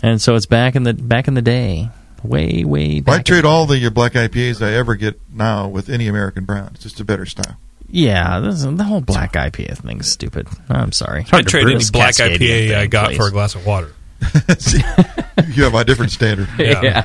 And 0.03 0.20
so 0.20 0.34
it's 0.34 0.47
back 0.47 0.76
in 0.76 0.82
the 0.84 0.95
back 0.95 1.28
in 1.28 1.34
the 1.34 1.43
day, 1.43 1.90
way 2.22 2.64
way 2.64 3.03
Well, 3.07 3.18
I 3.18 3.22
trade 3.22 3.45
all 3.45 3.66
the 3.66 3.88
black 3.90 4.14
IPAs 4.14 4.64
I 4.66 4.72
ever 4.72 4.95
get 4.95 5.20
now 5.32 5.68
with 5.68 5.88
any 5.90 6.09
American 6.09 6.45
Brown. 6.45 6.70
It's 6.74 6.82
just 6.84 7.01
a 7.01 7.05
better 7.05 7.26
style. 7.26 7.59
yeah, 7.88 8.40
this, 8.40 8.62
the 8.62 8.82
whole 8.84 9.03
black 9.03 9.34
IPA 9.34 9.76
thing's 9.78 10.11
stupid. 10.11 10.49
I'm 10.70 10.90
sorry. 10.93 11.26
I'd 11.30 11.47
trade 11.47 11.66
any 11.66 11.74
This 11.74 11.90
black 11.90 12.14
Cascadian 12.14 12.38
IPA 12.70 12.76
I 12.78 12.86
got 12.86 13.09
please. 13.09 13.16
for 13.18 13.28
a 13.28 13.30
glass 13.30 13.55
of 13.55 13.66
water. 13.66 13.93
you 15.55 15.64
have 15.64 15.75
a 15.75 15.85
different 15.85 16.12
standard. 16.12 16.49
Yeah. 16.59 17.03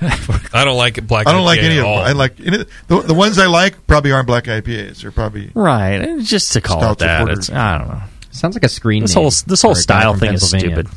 I 0.53 0.63
don't 0.65 0.77
like 0.77 1.05
black. 1.07 1.27
I 1.27 1.33
don't 1.33 1.45
like 1.45 1.59
any 1.59 1.77
of 1.77 1.85
them. 1.85 1.93
I 1.93 2.11
like 2.13 2.39
any, 2.39 2.57
the, 2.87 3.01
the 3.01 3.13
ones 3.13 3.39
I 3.39 3.47
like 3.47 3.85
probably 3.87 4.11
aren't 4.11 4.27
black 4.27 4.45
IPAs. 4.45 5.01
They're 5.01 5.11
probably 5.11 5.51
Right, 5.53 5.93
and 6.01 6.23
just 6.23 6.53
to 6.53 6.61
call 6.61 6.79
Stouts 6.79 7.01
it 7.01 7.05
that, 7.05 7.29
it's 7.29 7.49
I 7.49 7.77
don't 7.79 7.87
know. 7.87 8.01
Sounds 8.31 8.55
like 8.55 8.63
a 8.63 8.69
screen. 8.69 9.01
This 9.03 9.15
name 9.15 9.23
whole 9.23 9.31
this 9.47 9.61
whole 9.61 9.73
for 9.73 9.79
a 9.79 9.83
guy 9.83 10.01
style 10.01 10.13
thing 10.15 10.33
is 10.33 10.47
stupid. 10.47 10.87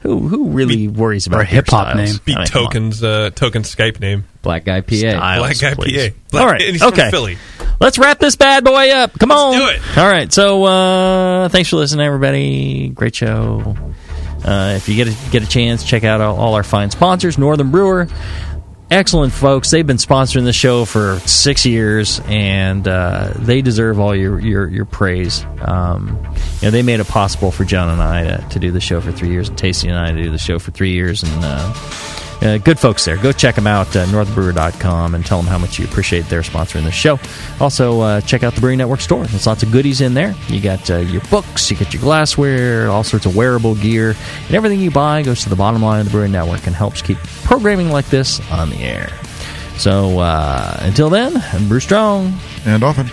Who 0.00 0.20
who 0.28 0.48
really 0.50 0.86
worries 0.86 1.26
about 1.26 1.40
or 1.40 1.42
a 1.42 1.46
hip-hop 1.46 1.96
name. 1.96 2.16
Beat 2.24 2.36
I 2.36 2.40
mean, 2.40 2.46
tokens, 2.46 3.02
uh, 3.02 3.30
token 3.34 3.62
Skype 3.62 4.00
name. 4.00 4.24
Black 4.42 4.64
IPA. 4.64 5.10
Styles, 5.12 5.60
Black 5.60 5.72
IPA. 5.72 5.74
please. 5.76 6.12
Black- 6.30 6.42
All 6.42 6.48
right, 6.52 6.60
and 6.62 6.70
he's 6.72 6.82
from 6.82 6.92
okay. 6.92 7.10
Philly. 7.10 7.38
Let's 7.80 7.98
wrap 7.98 8.18
this 8.18 8.36
bad 8.36 8.64
boy 8.64 8.90
up. 8.90 9.18
Come 9.18 9.32
on. 9.32 9.58
do 9.58 9.66
it. 9.68 9.98
All 9.98 10.06
right. 10.06 10.32
So 10.32 10.64
uh, 10.64 11.48
thanks 11.48 11.70
for 11.70 11.76
listening, 11.76 12.06
everybody. 12.06 12.88
Great 12.88 13.14
show. 13.16 13.76
Uh, 14.44 14.74
if 14.76 14.88
you 14.88 14.96
get 14.96 15.08
a, 15.08 15.30
get 15.30 15.42
a 15.42 15.48
chance, 15.48 15.84
check 15.84 16.04
out 16.04 16.20
all, 16.20 16.36
all 16.36 16.54
our 16.54 16.62
fine 16.62 16.90
sponsors. 16.90 17.38
Northern 17.38 17.70
Brewer, 17.70 18.08
excellent 18.90 19.32
folks. 19.32 19.70
They've 19.70 19.86
been 19.86 19.96
sponsoring 19.96 20.44
the 20.44 20.52
show 20.52 20.84
for 20.84 21.18
six 21.20 21.64
years, 21.64 22.20
and 22.26 22.86
uh, 22.86 23.32
they 23.36 23.62
deserve 23.62 23.98
all 23.98 24.14
your 24.14 24.38
your, 24.38 24.68
your 24.68 24.84
praise. 24.84 25.44
Um, 25.60 26.18
you 26.60 26.66
know, 26.66 26.70
they 26.70 26.82
made 26.82 27.00
it 27.00 27.08
possible 27.08 27.50
for 27.50 27.64
Jon 27.64 27.88
and 27.88 28.02
I 28.02 28.24
to, 28.24 28.48
to 28.50 28.58
do 28.58 28.70
the 28.70 28.80
show 28.80 29.00
for 29.00 29.12
three 29.12 29.30
years, 29.30 29.48
and 29.48 29.56
Tasty 29.56 29.88
and 29.88 29.98
I 29.98 30.12
to 30.12 30.22
do 30.22 30.30
the 30.30 30.38
show 30.38 30.58
for 30.58 30.70
three 30.70 30.92
years, 30.92 31.22
and. 31.22 31.44
Uh, 31.44 32.20
uh, 32.44 32.58
good 32.58 32.78
folks 32.78 33.04
there. 33.04 33.16
Go 33.16 33.32
check 33.32 33.54
them 33.54 33.66
out, 33.66 33.94
uh, 33.96 34.06
northernbrewer.com, 34.06 35.14
and 35.14 35.24
tell 35.24 35.38
them 35.38 35.46
how 35.46 35.58
much 35.58 35.78
you 35.78 35.84
appreciate 35.84 36.26
their 36.26 36.42
sponsoring 36.42 36.84
the 36.84 36.90
show. 36.90 37.18
Also, 37.60 38.00
uh, 38.00 38.20
check 38.20 38.42
out 38.42 38.54
the 38.54 38.60
Brewing 38.60 38.78
Network 38.78 39.00
store. 39.00 39.24
There's 39.26 39.46
lots 39.46 39.62
of 39.62 39.72
goodies 39.72 40.00
in 40.00 40.14
there. 40.14 40.34
You 40.48 40.60
got 40.60 40.88
uh, 40.90 40.98
your 40.98 41.22
books, 41.30 41.70
you 41.70 41.76
get 41.76 41.92
your 41.92 42.02
glassware, 42.02 42.90
all 42.90 43.04
sorts 43.04 43.26
of 43.26 43.36
wearable 43.36 43.74
gear, 43.76 44.14
and 44.46 44.54
everything 44.54 44.80
you 44.80 44.90
buy 44.90 45.22
goes 45.22 45.42
to 45.42 45.48
the 45.48 45.56
bottom 45.56 45.82
line 45.82 46.00
of 46.00 46.06
the 46.06 46.12
Brewing 46.12 46.32
Network 46.32 46.66
and 46.66 46.74
helps 46.76 47.02
keep 47.02 47.18
programming 47.44 47.90
like 47.90 48.06
this 48.06 48.40
on 48.50 48.70
the 48.70 48.78
air. 48.78 49.08
So, 49.76 50.20
uh, 50.20 50.76
until 50.80 51.10
then, 51.10 51.36
I'm 51.52 51.68
Brew 51.68 51.80
Strong. 51.80 52.38
and 52.64 52.82
often. 52.82 53.10